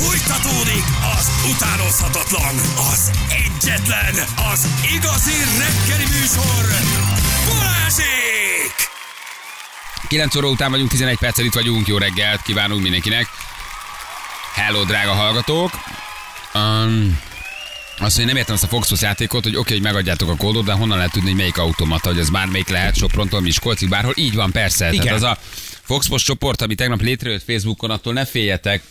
Fújtatódik 0.00 0.84
az 1.18 1.30
utánozhatatlan, 1.54 2.54
az 2.92 3.10
egyetlen, 3.28 4.14
az 4.52 4.68
igazi 4.94 5.38
reggeli 5.58 6.04
műsor, 6.04 6.64
Balázsék! 7.48 8.74
9 10.08 10.36
óra 10.36 10.48
után 10.48 10.70
vagyunk, 10.70 10.90
11 10.90 11.18
perccel 11.18 11.44
itt 11.44 11.52
vagyunk, 11.52 11.86
jó 11.86 11.98
reggelt 11.98 12.42
kívánunk 12.42 12.82
mindenkinek. 12.82 13.26
Hello, 14.54 14.84
drága 14.84 15.12
hallgatók. 15.12 15.70
Um, 16.54 17.20
azt 17.98 18.16
mondja, 18.16 18.26
nem 18.26 18.36
értem 18.36 18.54
azt 18.54 18.64
a 18.64 18.66
Foxos 18.66 19.00
játékot, 19.00 19.42
hogy 19.42 19.56
oké, 19.56 19.60
okay, 19.60 19.76
hogy 19.76 19.86
megadjátok 19.86 20.30
a 20.30 20.36
kódot, 20.36 20.64
de 20.64 20.72
honnan 20.72 20.96
lehet 20.96 21.12
tudni, 21.12 21.28
hogy 21.28 21.38
melyik 21.38 21.58
automata, 21.58 22.08
hogy 22.08 22.18
ez 22.18 22.30
bármelyik 22.30 22.68
lehet, 22.68 22.96
Soprontól, 22.96 23.40
Miskolcig, 23.40 23.88
bárhol. 23.88 24.12
Így 24.16 24.34
van, 24.34 24.50
persze. 24.50 24.92
Igen. 24.92 25.04
Tehát 25.04 25.16
az 25.16 25.22
a 25.22 25.38
Foxpos 25.82 26.22
csoport, 26.22 26.62
ami 26.62 26.74
tegnap 26.74 27.00
létrejött 27.00 27.44
Facebookon, 27.44 27.90
attól 27.90 28.12
ne 28.12 28.24
féljetek. 28.24 28.82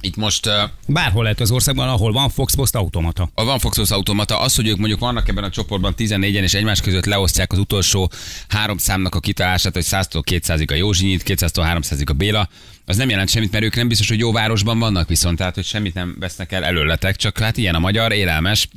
Itt 0.00 0.16
most 0.16 0.46
uh, 0.46 0.52
Bárhol 0.86 1.22
lehet 1.22 1.40
az 1.40 1.50
országban, 1.50 1.88
ahol 1.88 2.12
van 2.12 2.28
Fox 2.28 2.54
Post 2.54 2.74
automata. 2.74 3.30
a 3.34 3.44
van 3.44 3.58
Foxos 3.58 3.90
automata, 3.90 4.40
az, 4.40 4.54
hogy 4.54 4.68
ők 4.68 4.76
mondjuk 4.76 5.00
vannak 5.00 5.28
ebben 5.28 5.44
a 5.44 5.50
csoportban 5.50 5.94
14-en, 5.98 6.42
és 6.42 6.54
egymás 6.54 6.80
között 6.80 7.04
leosztják 7.04 7.52
az 7.52 7.58
utolsó 7.58 8.10
három 8.48 8.78
számnak 8.78 9.14
a 9.14 9.20
kitalálását, 9.20 9.72
hogy 9.72 9.86
100-tól 9.86 10.22
200-ig 10.30 10.70
a 10.70 10.74
Józsinyit, 10.74 11.22
200-tól 11.26 11.78
300-ig 11.80 12.10
a 12.10 12.12
Béla, 12.12 12.48
az 12.84 12.96
nem 12.96 13.08
jelent 13.08 13.28
semmit, 13.28 13.52
mert 13.52 13.64
ők 13.64 13.76
nem 13.76 13.88
biztos, 13.88 14.08
hogy 14.08 14.18
jó 14.18 14.32
városban 14.32 14.78
vannak 14.78 15.08
viszont, 15.08 15.38
tehát 15.38 15.54
hogy 15.54 15.64
semmit 15.64 15.94
nem 15.94 16.16
vesznek 16.18 16.52
el 16.52 16.64
előletek, 16.64 17.16
csak 17.16 17.38
hát 17.38 17.56
ilyen 17.56 17.74
a 17.74 17.78
magyar, 17.78 18.12
élelmes, 18.12 18.68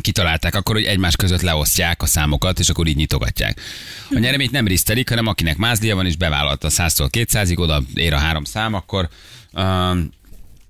kitalálták 0.00 0.54
akkor, 0.54 0.74
hogy 0.74 0.84
egymás 0.84 1.16
között 1.16 1.40
leosztják 1.40 2.02
a 2.02 2.06
számokat, 2.06 2.58
és 2.58 2.68
akkor 2.68 2.86
így 2.86 2.96
nyitogatják. 2.96 3.60
A 4.10 4.18
nyereményt 4.18 4.50
nem 4.50 4.66
risztelik, 4.66 5.08
hanem 5.08 5.26
akinek 5.26 5.56
mázlia 5.56 5.94
van, 5.94 6.06
és 6.06 6.16
bevállalta 6.16 6.68
100-tól 6.70 7.08
200-ig, 7.12 7.58
oda 7.58 7.82
ér 7.94 8.12
a 8.12 8.18
három 8.18 8.44
szám, 8.44 8.74
akkor 8.74 9.08
um, 9.52 10.10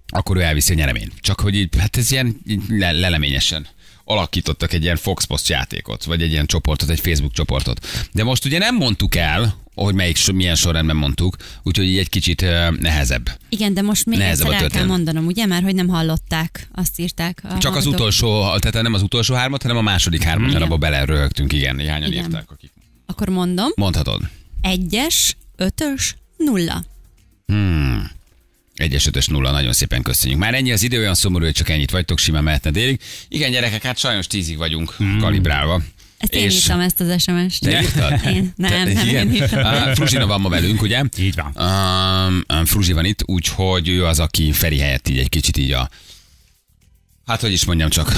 akkor 0.09 0.37
ő 0.37 0.41
elviszi 0.41 0.73
a 0.73 0.77
nyereményt. 0.77 1.12
Csak 1.21 1.41
hogy 1.41 1.55
így, 1.55 1.69
hát 1.79 1.97
ez 1.97 2.11
ilyen 2.11 2.37
így 2.47 2.62
le- 2.69 2.93
leleményesen 2.93 3.67
alakítottak 4.05 4.73
egy 4.73 4.83
ilyen 4.83 4.97
Fox 4.97 5.25
Post 5.25 5.48
játékot, 5.48 6.05
vagy 6.05 6.23
egy 6.23 6.31
ilyen 6.31 6.47
csoportot, 6.47 6.89
egy 6.89 7.01
Facebook 7.01 7.33
csoportot. 7.33 7.87
De 8.12 8.25
most 8.25 8.45
ugye 8.45 8.59
nem 8.59 8.75
mondtuk 8.77 9.14
el, 9.14 9.56
hogy 9.75 9.95
melyik, 9.95 10.33
milyen 10.33 10.55
sorrendben 10.55 10.97
mondtuk, 10.97 11.36
úgyhogy 11.62 11.86
így 11.86 11.98
egy 11.98 12.09
kicsit 12.09 12.41
nehezebb. 12.81 13.31
Igen, 13.48 13.75
de 13.75 13.83
most 13.83 14.06
még 14.06 14.19
Nehezebb 14.19 14.47
egyszer 14.47 14.62
el 14.62 14.69
kell 14.69 14.84
mondanom, 14.86 15.27
ugye? 15.27 15.47
Mert 15.47 15.62
hogy 15.64 15.75
nem 15.75 15.89
hallották, 15.89 16.69
azt 16.73 16.98
írták. 17.01 17.41
A 17.45 17.48
Csak 17.48 17.56
az 17.56 17.62
hallgatók. 17.62 17.92
utolsó, 17.95 18.59
tehát 18.59 18.83
nem 18.83 18.95
az 18.95 19.03
utolsó 19.03 19.34
hármat, 19.34 19.62
hanem 19.62 19.77
a 19.77 19.83
második 19.83 20.23
hármat, 20.23 20.53
mert 20.53 20.64
abba 20.64 20.77
beleröhögtünk, 20.77 21.53
igen, 21.53 21.77
néhányan 21.77 22.11
Igen. 22.12 22.25
írták, 22.25 22.51
akik. 22.51 22.73
Akkor 23.06 23.29
mondom. 23.29 23.69
Mondhatod. 23.77 24.20
Egyes, 24.61 25.36
ötös, 25.56 26.17
nulla. 26.36 26.84
Hmm. 27.47 28.11
Egyes 28.79 29.07
ötös 29.07 29.27
nulla, 29.27 29.51
nagyon 29.51 29.73
szépen 29.73 30.03
köszönjük. 30.03 30.39
Már 30.39 30.55
ennyi 30.55 30.73
az 30.73 30.83
idő, 30.83 30.98
olyan 30.98 31.15
szomorú, 31.15 31.45
hogy 31.45 31.55
csak 31.55 31.69
ennyit 31.69 31.91
vagytok, 31.91 32.19
simán 32.19 32.43
mehetne 32.43 32.71
délig. 32.71 33.01
Igen, 33.29 33.51
gyerekek, 33.51 33.83
hát 33.83 33.98
sajnos 33.98 34.27
tízig 34.27 34.57
vagyunk 34.57 34.91
hmm. 34.91 35.19
kalibrálva. 35.19 35.83
Ezt 36.19 36.35
én 36.35 36.51
írtam 36.51 36.81
ezt 36.81 37.01
az 37.01 37.23
SMS-t. 37.23 37.61
Te 37.61 37.81
írtad? 37.83 38.20
Én. 38.35 38.53
Nem, 38.57 38.70
Te- 38.70 38.93
nem, 38.93 39.09
igen? 39.09 39.29
én 39.29 39.35
írtam. 39.35 39.65
Ah, 39.65 39.95
Fruzsina 39.95 40.27
van 40.27 40.41
ma 40.41 40.48
velünk, 40.48 40.83
ugye? 40.83 41.03
Így 41.19 41.35
van. 41.35 41.67
Um, 41.67 42.45
um, 42.59 42.65
Fruzsi 42.65 42.93
van 42.93 43.05
itt, 43.05 43.23
úgyhogy 43.27 43.89
ő 43.89 44.05
az, 44.05 44.19
aki 44.19 44.53
Feri 44.53 44.79
helyett 44.79 45.09
így 45.09 45.19
egy 45.19 45.29
kicsit 45.29 45.57
így 45.57 45.73
a... 45.73 45.91
Hát, 47.27 47.41
hogy 47.41 47.53
is 47.53 47.65
mondjam 47.65 47.89
csak... 47.89 48.13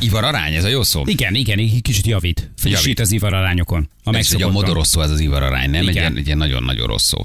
Ivar 0.00 0.24
arány, 0.24 0.54
ez 0.54 0.64
a 0.64 0.68
jó 0.68 0.82
szó? 0.82 1.02
Igen, 1.06 1.34
igen, 1.34 1.58
egy 1.58 1.82
kicsit 1.82 2.06
javít. 2.06 2.50
Frissít 2.56 2.80
Javít. 2.80 3.00
az 3.00 3.12
ivararányokon. 3.12 3.78
A 3.78 3.88
Ez 3.88 3.98
ugye 4.04 4.08
a 4.08 4.10
megszokottan. 4.10 4.52
modoros 4.52 4.86
szó, 4.86 5.00
ez 5.00 5.10
az 5.10 5.20
ivar 5.20 5.42
arány, 5.42 5.70
nem? 5.70 5.80
Egy 5.80 5.88
Igen. 5.88 6.02
ilyen, 6.02 6.16
egy 6.16 6.26
ilyen 6.26 6.38
nagyon-nagyon 6.38 6.86
rossz 6.86 7.06
szó. 7.06 7.24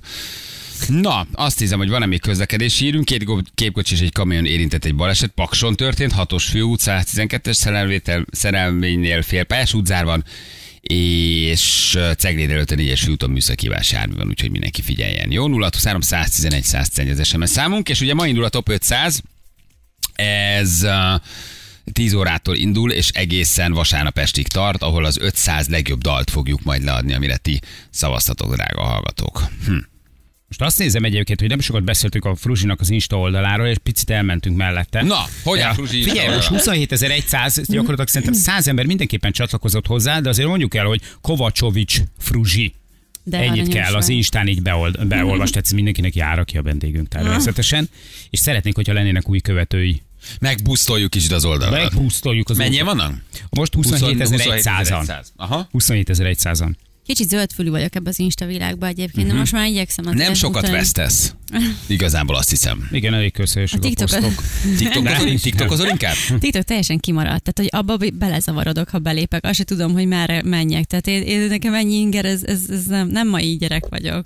Na, 0.88 1.28
azt 1.32 1.60
hiszem, 1.60 1.78
hogy 1.78 1.90
van-e 1.90 2.06
még 2.06 2.22
közlekedési 2.22 2.84
hírünk. 2.84 3.06
Két 3.06 3.26
képkocsi 3.56 3.94
és 3.94 4.02
egy 4.02 4.12
kamion 4.12 4.46
érintett 4.46 4.86
egy 4.86 4.96
baleset. 4.96 5.30
Pakson 5.30 5.76
történt, 5.76 6.12
hatos 6.12 6.46
főút, 6.46 6.80
112-es 6.84 7.54
szerelvétel, 7.54 8.26
szerelménynél 8.32 9.22
félpályás 9.22 9.74
útzárban, 9.74 10.24
és 10.82 11.94
uh, 11.98 12.12
Cegléd 12.14 12.50
előtt 12.52 12.72
a 12.72 12.76
4-es 12.76 13.02
főúton 13.04 13.30
műszakívás 13.30 13.92
jármű 13.92 14.16
van, 14.16 14.28
úgyhogy 14.28 14.52
mindenki 14.52 14.82
figyeljen. 14.82 15.32
Jó, 15.32 15.48
0 15.48 15.70
111 15.72 16.64
111 16.64 17.20
az 17.20 17.28
SMS 17.28 17.50
számunk, 17.50 17.90
és 17.90 18.02
ugye 18.02 18.14
ma 18.14 18.28
indul 18.28 18.44
a 18.44 18.50
Top 18.50 18.70
500, 18.70 19.22
ez 20.16 20.80
uh, 20.84 21.22
10 21.92 22.14
órától 22.14 22.56
indul, 22.56 22.92
és 22.92 23.10
egészen 23.10 23.74
vasárnap 23.74 24.18
estig 24.18 24.48
tart, 24.48 24.82
ahol 24.82 25.06
az 25.06 25.18
500 25.18 25.68
legjobb 25.68 26.02
dalt 26.02 26.30
fogjuk 26.30 26.64
majd 26.64 26.84
leadni, 26.84 27.14
amire 27.14 27.38
ti 27.38 27.60
szavaztatok, 27.90 28.56
drága 28.56 28.84
hallgatók. 28.84 29.44
Hm. 29.66 29.78
Most 30.52 30.64
azt 30.64 30.80
nézem 30.80 31.04
egyébként, 31.04 31.40
hogy 31.40 31.50
nem 31.50 31.60
sokat 31.60 31.84
beszéltünk 31.84 32.26
a 32.26 32.36
Fruzsinak 32.36 32.80
az 32.80 32.90
Insta 32.90 33.20
oldaláról, 33.20 33.68
és 33.68 33.78
picit 33.84 34.10
elmentünk 34.10 34.58
mellette. 34.58 35.04
Na, 35.04 35.26
hogy 35.44 35.60
áll 35.60 35.74
Fruzsi 35.74 36.04
Figyelj, 36.04 36.36
most 36.36 36.52
oldala? 36.52 36.78
27.100, 36.78 37.64
gyakorlatilag 37.68 38.08
szerintem 38.08 38.34
100 38.40 38.68
ember 38.68 38.86
mindenképpen 38.86 39.32
csatlakozott 39.32 39.88
hozzá, 39.88 40.20
de 40.20 40.30
azért 40.30 40.48
mondjuk 40.48 40.76
el, 40.76 40.86
hogy 40.86 41.02
Kovacsovics 41.22 42.02
Fruzsi. 42.18 42.74
De 43.24 43.38
Ennyit 43.38 43.68
kell, 43.68 43.94
az. 43.94 44.10
Instán 44.10 44.48
így 44.48 44.62
beold, 44.62 45.08
beolvas, 45.08 45.50
tehát 45.50 45.72
mindenkinek 45.72 46.16
jár, 46.16 46.40
aki 46.40 46.58
a 46.58 46.62
vendégünk 46.62 47.08
természetesen. 47.08 47.90
És 48.30 48.40
szeretnénk, 48.40 48.76
hogyha 48.76 48.94
lennének 48.94 49.30
új 49.30 49.40
követői. 49.40 50.02
Megbusztoljuk 50.40 51.10
kicsit 51.10 51.32
az 51.32 51.46
oldalra. 51.46 51.78
Megpusztoljuk 51.78 52.50
az 52.50 52.58
Mennyien 52.58 52.86
vannak? 52.86 53.14
Most 53.50 53.74
27.100-an. 53.78 55.04
27.100. 55.04 55.26
Aha. 55.36 55.70
27.100-an. 55.74 56.72
Kicsit 57.06 57.30
zöldfülű 57.30 57.70
vagyok 57.70 57.96
ebbe 57.96 58.10
az 58.10 58.20
Insta 58.20 58.46
világba 58.46 58.88
egyébként, 58.88 59.28
de 59.28 59.34
most 59.34 59.52
már 59.52 59.68
igyekszem. 59.68 60.06
Mhm. 60.06 60.18
Nem 60.18 60.34
sokat 60.34 60.62
utána- 60.62 60.78
vesztesz. 60.78 61.34
Igazából 61.88 62.36
azt 62.36 62.50
hiszem. 62.50 62.88
Igen, 62.92 63.14
elég 63.14 63.34
közhelyesek 63.34 63.80
A 63.84 63.86
a, 63.86 63.88
TikTok- 63.88 64.10
posztok. 64.10 64.44
TikTokozol, 64.78 65.34
TikTokozol 65.44 65.88
inkább? 65.88 66.16
TikTok 66.40 66.64
teljesen 66.64 67.00
kimaradt, 67.00 67.44
tehát 67.44 67.72
hogy 67.72 67.80
abba 67.80 67.98
be- 67.98 68.10
belezavarodok, 68.18 68.90
ha 68.90 69.00
belépek, 69.00 69.46
azt 69.46 69.56
se 69.56 69.64
tudom, 69.64 69.92
hogy 69.94 70.08
merre 70.08 70.42
menjek. 70.44 70.86
Tehát 70.86 71.08
én, 71.08 71.22
én 71.22 71.48
nekem 71.48 71.74
ennyi 71.74 71.96
inger, 71.96 72.26
ez, 72.26 72.44
ez, 72.44 72.62
ez 72.70 72.86
nem, 72.86 73.08
nem 73.08 73.28
mai 73.28 73.58
gyerek 73.58 73.86
vagyok. 73.90 74.26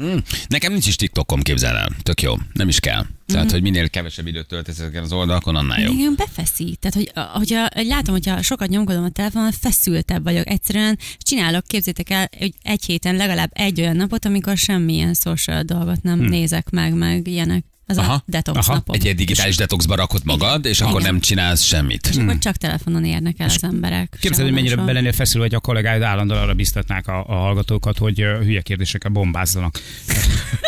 Mm. 0.00 0.16
Nekem 0.48 0.72
nincs 0.72 0.86
is 0.86 0.96
TikTokom, 0.96 1.40
képzel 1.40 1.76
el. 1.76 1.88
Tök 2.02 2.22
jó. 2.22 2.34
Nem 2.52 2.68
is 2.68 2.80
kell. 2.80 3.04
Tehát, 3.26 3.50
hogy 3.50 3.62
minél 3.62 3.88
kevesebb 3.88 4.26
időt 4.26 4.46
töltesz 4.46 4.78
ezeken 4.78 5.02
az 5.02 5.12
oldalakon, 5.12 5.56
annál 5.56 5.80
jobb. 5.80 5.94
Igen, 5.94 6.14
befeszít. 6.16 6.78
Tehát, 6.78 6.94
hogy, 6.96 7.12
hogyha 7.32 7.68
látom, 7.74 8.14
hogyha 8.14 8.42
sokat 8.42 8.68
nyomkodom 8.68 9.04
a 9.04 9.08
telefonon, 9.08 9.52
feszültebb 9.52 10.22
vagyok. 10.22 10.48
Egyszerűen 10.48 10.98
csinálok, 11.18 11.66
képzétek 11.66 12.10
el, 12.10 12.28
hogy 12.38 12.52
egy 12.62 12.84
héten 12.84 13.16
legalább 13.16 13.50
egy 13.52 13.80
olyan 13.80 13.96
napot, 13.96 14.24
amikor 14.24 14.56
semmilyen 14.56 15.14
social 15.14 15.62
dolgot 15.62 16.02
nem 16.02 16.18
nézek 16.18 16.70
meg, 16.70 16.94
meg 16.94 17.26
ilyenek. 17.26 17.64
Az 17.98 17.98
Aha. 17.98 18.12
a 18.12 18.22
detox 18.26 18.58
Aha. 18.58 18.72
napok. 18.74 18.94
Egy 18.94 19.04
ilyen 19.04 19.16
digitális 19.16 19.56
detoxba 19.56 19.94
rakod 19.94 20.20
magad, 20.24 20.64
és 20.64 20.80
akkor 20.80 21.00
Igen. 21.00 21.12
nem 21.12 21.20
csinálsz 21.20 21.62
semmit. 21.62 22.06
És 22.06 22.16
akkor 22.16 22.38
csak 22.38 22.56
telefonon 22.56 23.04
érnek 23.04 23.34
el 23.38 23.46
az 23.46 23.64
emberek. 23.64 24.16
Képzeld, 24.20 24.44
hogy 24.44 24.54
mennyire 24.54 24.74
máshol. 24.74 24.92
belennél 24.92 25.12
feszülve, 25.12 25.46
hogy 25.46 25.54
a 25.54 25.60
kollégáid 25.60 26.02
állandóan 26.02 26.40
arra 26.42 26.54
biztatnák 26.54 27.08
a, 27.08 27.24
a 27.28 27.34
hallgatókat, 27.34 27.98
hogy 27.98 28.16
hülye 28.16 28.60
kérdésekkel 28.60 29.10
bombázzanak. 29.10 29.80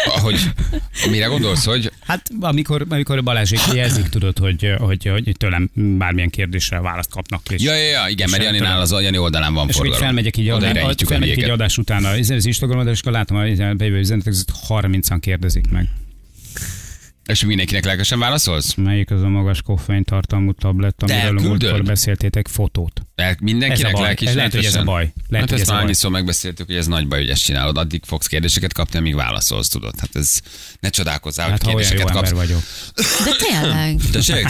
Hogy, 0.04 0.50
mire 1.10 1.26
gondolsz, 1.26 1.64
hogy 1.64 1.92
Hát 2.06 2.30
amikor, 2.40 2.86
amikor 2.88 3.22
Balázsék 3.22 3.60
jelzik, 3.74 4.08
tudod, 4.08 4.38
hogy, 4.38 4.74
hogy, 4.78 5.06
hogy 5.08 5.34
tőlem 5.36 5.70
bármilyen 5.74 6.30
kérdésre 6.30 6.80
választ 6.80 7.10
kapnak. 7.10 7.40
És, 7.50 7.62
Ja, 7.62 7.74
ja, 7.74 7.88
ja, 7.88 8.08
igen, 8.08 8.30
mert 8.30 8.42
És 8.42 8.48
Janinál 8.48 8.80
az 8.80 8.90
Jani 8.90 9.18
oldalán 9.18 9.54
van 9.54 9.68
és 9.68 9.74
forgalom. 9.74 10.00
felmegyek 10.00 10.36
így, 10.36 10.50
Oda 10.50 10.68
adás, 10.68 10.94
a 11.02 11.06
felmegyek 11.06 11.36
így 11.36 11.50
adás 11.50 11.78
után 11.78 12.04
az, 12.04 12.30
Instagramon, 12.46 12.88
és 12.88 13.00
akkor 13.00 13.12
látom, 13.12 13.38
hogy 13.38 13.76
bejövő 13.76 13.98
üzenetek, 13.98 14.32
ez 14.32 14.44
30-an 14.68 15.18
kérdezik 15.20 15.70
meg. 15.70 15.88
És 17.26 17.44
mindenkinek 17.44 17.84
lelkesen 17.84 18.18
válaszolsz? 18.18 18.74
Melyik 18.74 19.10
az 19.10 19.22
a 19.22 19.28
magas 19.28 19.62
koffeintartalmú 19.62 20.52
tablett, 20.52 21.02
amiről 21.02 21.32
múltkor 21.32 21.82
beszéltétek 21.82 22.48
fotót? 22.48 23.02
El, 23.14 23.36
mindenkinek 23.40 23.92
Ez 24.20 24.34
lehet, 24.34 24.54
hogy 24.54 24.64
ez 24.64 24.74
a 24.74 24.82
baj. 24.82 25.12
Lehet, 25.28 25.50
hát 25.50 25.60
ezt 25.60 25.70
már 25.70 25.82
annyiszor 25.82 26.10
megbeszéltük, 26.10 26.66
hogy 26.66 26.76
ez 26.76 26.86
nagy 26.86 27.08
baj, 27.08 27.18
hogy 27.20 27.28
ezt 27.30 27.44
csinálod. 27.44 27.76
Addig 27.76 28.02
fogsz 28.06 28.26
kérdéseket 28.26 28.72
kapni, 28.72 28.98
amíg 28.98 29.14
válaszolsz, 29.14 29.68
tudod. 29.68 29.94
Hát 29.98 30.10
ez 30.12 30.40
ne 30.80 30.88
csodálkozzál, 30.88 31.50
Hát 31.50 31.62
hogy 31.62 31.72
ha 31.72 31.76
olyan 31.76 31.92
jó 31.92 31.96
kérdéseket 31.96 32.16
ember 32.16 32.32
kapsz. 32.32 32.48
vagyok. 32.48 32.62
De 33.24 33.46
tényleg, 33.48 34.00
Tessék? 34.12 34.46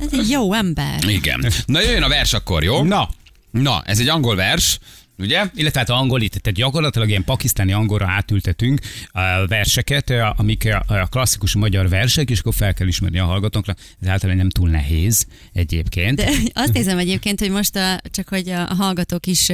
ez 0.00 0.08
egy 0.12 0.30
jó 0.30 0.52
ember. 0.52 1.04
Igen. 1.08 1.46
Na 1.66 1.80
jöjjön 1.80 2.02
a 2.02 2.08
vers 2.08 2.32
akkor, 2.32 2.62
jó? 2.62 2.82
Na, 2.82 3.08
Na, 3.50 3.82
ez 3.86 3.98
egy 3.98 4.08
angol 4.08 4.36
vers, 4.36 4.78
ugye? 5.18 5.44
illetve 5.54 5.78
hát 5.78 5.90
angol 5.90 6.22
itt, 6.22 6.34
tehát 6.34 6.58
gyakorlatilag 6.58 7.08
ilyen 7.08 7.24
pakisztáni 7.24 7.72
angolra 7.72 8.06
átültetünk 8.06 8.80
a 9.08 9.46
verseket, 9.46 10.12
amik 10.36 10.68
a 10.86 11.06
klasszikus 11.06 11.54
magyar 11.54 11.88
versek, 11.88 12.30
és 12.30 12.38
akkor 12.38 12.54
fel 12.54 12.74
kell 12.74 12.86
ismerni 12.86 13.18
a 13.18 13.24
hallgatóknak. 13.24 13.78
Ez 14.00 14.08
általában 14.08 14.40
nem 14.40 14.50
túl 14.50 14.68
nehéz 14.68 15.26
egyébként. 15.52 16.16
De 16.16 16.30
azt 16.52 16.72
nézem 16.72 16.98
egyébként, 16.98 17.40
hogy 17.40 17.50
most 17.50 17.76
a, 17.76 18.00
csak 18.10 18.28
hogy 18.28 18.48
a 18.48 18.74
hallgatók 18.74 19.26
is 19.26 19.48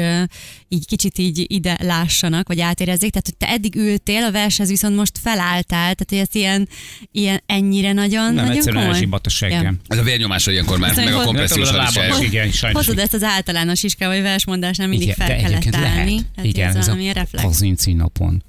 így 0.69 0.87
kicsit 0.87 1.19
így 1.19 1.45
ide 1.47 1.77
lássanak, 1.83 2.49
vagy 2.49 2.61
átérezzék. 2.61 3.11
Tehát, 3.11 3.27
hogy 3.27 3.37
te 3.37 3.47
eddig 3.47 3.77
ültél, 3.77 4.23
a 4.23 4.31
vershez 4.31 4.69
viszont 4.69 4.97
most 4.97 5.19
felálltál, 5.23 5.95
tehát 5.95 6.07
hogy 6.09 6.19
ez 6.19 6.29
ilyen, 6.33 6.69
ilyen 7.12 7.43
ennyire 7.47 7.93
nagyon, 7.93 8.25
nem 8.25 8.35
nagyon 8.35 8.53
egyszerűen 8.53 8.83
komoly. 8.83 8.95
elzsibbadt 8.95 9.27
a 9.27 9.31
seggem. 9.31 9.79
Ez 9.87 9.99
a 9.99 10.03
vérnyomásra 10.03 10.53
ilyenkor 10.53 10.79
már, 10.79 10.91
Azt 10.91 11.05
meg 11.05 11.15
a 11.15 11.23
kompressziós 11.23 11.71
is 11.71 12.27
igen, 12.27 12.51
sajnos. 12.51 12.87
Hozod 12.87 12.99
ezt 12.99 13.15
az 13.15 13.23
általános 13.23 13.83
iskával, 13.83 14.15
vagy 14.15 14.25
versmondásnál 14.25 14.89
mindig 14.89 15.09
Igen, 15.09 15.27
fel 15.27 15.50
kellett 15.58 15.75
egyébként 15.75 15.99
állni. 15.99 16.11
lehet. 16.11 16.26
Tehát 16.35 16.50
Igen, 16.50 16.69
ez 16.69 16.76
ez 16.76 16.88
a 16.88 17.12
reflex. 17.12 17.44
kazinci 17.44 17.93
napon. 17.93 18.43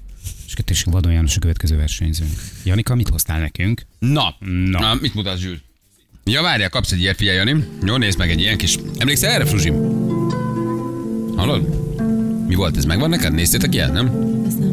És 0.46 0.54
tessék, 0.64 0.92
Vadon 0.92 1.12
János 1.12 1.36
a 1.36 1.40
következő 1.40 1.76
versenyzőnk. 1.76 2.30
Janika, 2.64 2.94
mit 2.94 3.08
hoztál 3.08 3.40
nekünk? 3.40 3.86
Na, 3.98 4.34
Na. 4.70 4.80
Na 4.80 4.94
mit 5.00 5.14
mutatsz, 5.14 5.38
Zsűr? 5.38 5.60
Ja, 6.24 6.42
várjál, 6.42 6.68
kapsz 6.68 6.92
egy 6.92 7.00
ilyet, 7.00 7.16
figyelj, 7.16 7.36
Jani. 7.36 7.64
Jó, 7.84 7.96
nézd 7.96 8.18
meg 8.18 8.30
egy 8.30 8.40
ilyen 8.40 8.56
kis... 8.56 8.76
Emlékszel 8.98 9.30
erre, 9.30 9.44
Fruzsim? 9.44 9.74
Hallod? 11.36 11.68
Mi 12.46 12.54
volt 12.54 12.76
ez? 12.76 12.84
Megvan 12.84 13.08
neked? 13.08 13.32
Néztétek 13.32 13.74
ilyet, 13.74 13.92
nem? 13.92 14.06
Ez 14.46 14.54
nem. 14.54 14.71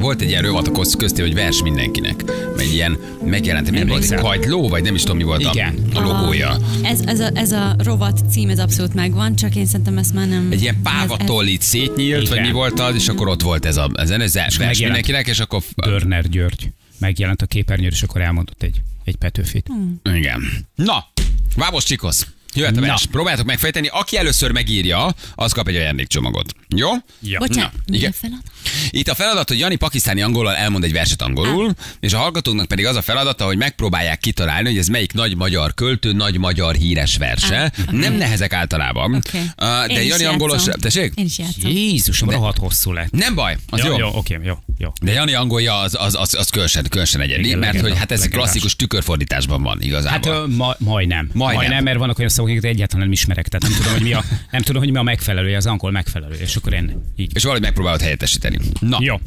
Volt 0.00 0.20
egy 0.20 0.28
ilyen 0.28 0.42
rovat 0.42 0.68
a 0.68 0.70
kosz 0.70 0.94
közté, 0.94 1.22
hogy 1.22 1.34
vers 1.34 1.62
mindenkinek. 1.62 2.24
Egy 2.58 2.72
ilyen 2.72 2.98
megjelent, 3.24 3.70
mi 3.70 3.84
volt 3.86 4.10
egy 4.10 4.18
kagyló, 4.18 4.68
vagy 4.68 4.82
nem 4.82 4.94
is 4.94 5.00
tudom, 5.00 5.16
mi 5.16 5.22
volt 5.22 5.44
a, 5.44 5.50
Igen. 5.52 5.78
a 5.94 6.00
logója. 6.00 6.50
A- 6.50 6.58
Ez, 6.82 7.00
ez, 7.00 7.20
a, 7.20 7.30
ez 7.34 7.52
a 7.52 7.74
rovat 7.78 8.20
cím, 8.30 8.48
ez 8.48 8.58
abszolút 8.58 8.94
megvan, 8.94 9.34
csak 9.36 9.54
én 9.56 9.66
szerintem 9.66 9.98
ezt 9.98 10.14
már 10.14 10.28
nem... 10.28 10.48
Egy 10.50 10.62
ilyen 10.62 10.74
ez- 10.84 10.92
ez- 10.92 10.92
pávatól 11.08 11.46
itt 11.46 11.60
szétnyílt, 11.60 12.28
vagy 12.28 12.36
Igen. 12.36 12.48
mi 12.48 12.52
volt 12.54 12.80
az, 12.80 12.94
és 12.94 13.08
akkor 13.08 13.28
ott 13.28 13.42
volt 13.42 13.64
ez 13.66 13.76
a, 13.76 13.90
ez, 13.94 14.10
ez 14.10 14.34
vers 14.34 14.58
megjelent. 14.58 14.78
mindenkinek, 14.78 15.26
és 15.26 15.38
akkor... 15.40 15.62
Dörner 15.76 16.28
György. 16.28 16.70
Megjelent 16.98 17.42
a 17.42 17.46
képernyőn, 17.46 17.90
és 17.90 18.02
akkor 18.02 18.20
elmondott 18.20 18.62
egy, 18.62 18.80
egy 19.04 19.16
petőfit. 19.16 19.68
Igen. 20.14 20.42
Na, 20.74 21.04
Vábos 21.56 21.84
Csikosz. 21.84 22.26
Jöhet 22.54 22.76
a 22.76 22.80
Na. 22.80 22.86
vers. 22.86 23.06
Próbáljátok 23.06 23.46
megfejteni. 23.46 23.88
Aki 23.92 24.16
először 24.16 24.50
megírja, 24.50 25.14
az 25.34 25.52
kap 25.52 25.68
egy 25.68 25.76
ajándékcsomagot. 25.76 26.54
Jó? 26.68 26.88
Ja. 27.20 27.38
Bocsánat, 27.38 27.72
Na, 27.86 27.96
igen. 27.96 28.10
a 28.10 28.14
feladat? 28.20 28.42
Itt 28.90 29.08
a 29.08 29.14
feladat, 29.14 29.48
hogy 29.48 29.58
Jani 29.58 29.76
pakisztáni 29.76 30.22
angolal 30.22 30.54
elmond 30.56 30.84
egy 30.84 30.92
verset 30.92 31.22
angolul, 31.22 31.74
és 32.00 32.12
a 32.12 32.18
hallgatóknak 32.18 32.68
pedig 32.68 32.86
az 32.86 32.96
a 32.96 33.02
feladata, 33.02 33.44
hogy 33.44 33.56
megpróbálják 33.56 34.18
kitalálni, 34.20 34.68
hogy 34.68 34.78
ez 34.78 34.86
melyik 34.86 35.12
nagy 35.12 35.36
magyar 35.36 35.74
költő, 35.74 36.12
nagy 36.12 36.38
magyar 36.38 36.74
híres 36.74 37.16
verse. 37.16 37.72
Nem 37.90 38.14
nehezek 38.14 38.52
általában. 38.52 39.14
Oké. 39.14 39.38
Uh, 39.38 39.44
Én 39.88 39.94
De 39.94 40.02
is 40.02 40.08
Jani 40.08 40.24
angolos... 40.24 40.56
játszom. 40.66 40.80
Tessék? 40.80 41.12
Én 41.14 41.24
is 41.24 41.38
játszom. 41.38 41.70
Jézusom, 41.70 42.30
rohadt 42.30 42.58
hosszú 42.58 42.92
lett. 42.92 43.10
Nem 43.10 43.34
baj, 43.34 43.56
az 43.70 43.80
jó, 43.84 43.86
jó. 43.90 43.98
jó, 43.98 44.08
oké, 44.14 44.38
jó, 44.42 44.58
jó. 44.80 44.92
De 45.02 45.12
Jani 45.12 45.32
angolja 45.34 45.78
az, 45.78 45.96
az, 45.98 46.14
az, 46.14 46.34
az 46.34 46.48
különösen, 46.50 46.86
különösen 46.88 47.20
egyedi, 47.20 47.44
Igen, 47.44 47.58
mert 47.58 47.72
legenda, 47.72 47.88
hogy 47.88 47.98
hát 47.98 48.10
ez 48.12 48.18
legendás. 48.20 48.42
klasszikus 48.42 48.76
tükörfordításban 48.76 49.62
van 49.62 49.74
Hát 49.74 49.84
igazából. 49.84 50.32
ö, 50.32 50.46
ma, 50.46 50.74
majdnem. 50.78 51.30
Majdnem. 51.32 51.56
majdnem. 51.60 51.84
mert 51.84 51.98
vannak 51.98 52.18
olyan 52.18 52.30
szavak, 52.30 52.50
amiket 52.50 52.70
egyáltalán 52.70 53.02
nem 53.04 53.12
ismerek. 53.12 53.48
Tehát 53.48 53.68
nem 53.68 53.76
tudom, 53.78 53.92
hogy 53.92 54.02
mi 54.02 54.12
a, 54.12 54.24
nem 54.50 54.62
tudom, 54.62 54.82
hogy 54.82 54.90
mi 54.90 54.98
a 54.98 55.02
megfelelője, 55.02 55.56
az 55.56 55.66
angol 55.66 55.90
megfelelője. 55.90 56.42
És 56.42 56.56
akkor 56.56 56.72
én 56.72 57.02
így. 57.16 57.30
és 57.34 57.42
valahogy 57.42 57.62
megpróbálod 57.64 58.00
helyettesíteni. 58.00 58.58
Na, 58.80 58.98
Jó. 59.00 59.20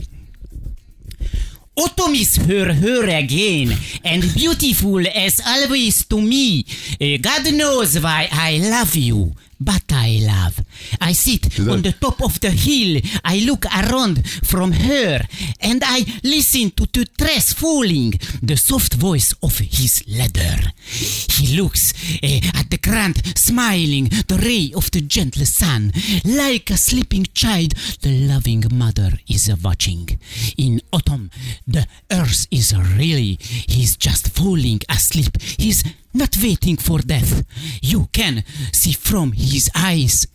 Autumn 1.76 2.14
is 2.14 2.38
her 2.48 2.68
her 2.76 3.10
again, 3.10 3.78
and 4.04 4.24
beautiful 4.36 5.06
as 5.06 5.34
always 5.46 5.96
to 6.08 6.18
me. 6.20 6.62
Eh, 6.98 7.18
God 7.20 7.54
knows 7.58 7.96
why 7.96 8.28
I 8.54 8.60
love 8.60 8.92
you, 8.94 9.32
but 9.64 9.84
I 9.92 10.20
love. 10.26 10.64
I 11.00 11.14
sit 11.14 11.60
on 11.60 11.82
the 11.82 11.94
top 11.94 12.22
of 12.22 12.40
the 12.40 12.52
hill. 12.52 13.02
I 13.24 13.40
look 13.46 13.66
around 13.66 14.28
from 14.44 14.72
her, 14.72 15.22
and 15.62 15.84
I 15.86 16.06
listen 16.24 16.72
to 16.72 16.86
the 16.92 17.08
dress 17.18 17.54
falling, 17.54 18.14
the 18.42 18.58
soft 18.58 18.94
voice 18.96 19.34
of 19.42 19.58
his 19.60 20.04
leather. 20.08 20.72
He 20.86 21.56
looks 21.58 21.94
eh, 22.22 22.40
at 22.56 22.70
the 22.70 22.78
ground, 22.78 23.22
smiling, 23.38 24.06
the 24.28 24.42
ray 24.44 24.72
of 24.76 24.92
the 24.92 25.02
gentle 25.02 25.46
sun. 25.46 25.92
Like 26.26 26.70
a 26.70 26.78
sleeping 26.78 27.28
child, 27.34 27.72
the 28.02 28.28
loving 28.28 28.64
mother 28.72 29.12
is 29.28 29.52
watching. 29.64 30.20
In 30.58 30.82
autumn, 30.92 31.30
the 31.68 31.88
earth 32.12 32.48
is 32.52 32.76
really, 32.98 33.38
he's 33.40 33.96
just 33.96 34.30
falling 34.30 34.82
asleep. 34.90 35.42
He's 35.42 35.84
not 36.14 36.38
waiting 36.42 36.78
for 36.78 37.00
death. 37.00 37.44
You 37.82 38.10
can 38.12 38.44
see 38.72 38.94
from 38.94 39.32
his 39.34 39.70
eyes 39.76 40.28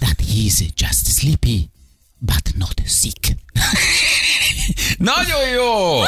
that 0.00 0.20
he's 0.20 0.60
just 0.72 1.06
sleepy, 1.06 1.70
but 2.22 2.56
not 2.56 2.80
sick. 2.86 3.34
Nagyon 4.98 5.48
jó! 5.54 6.00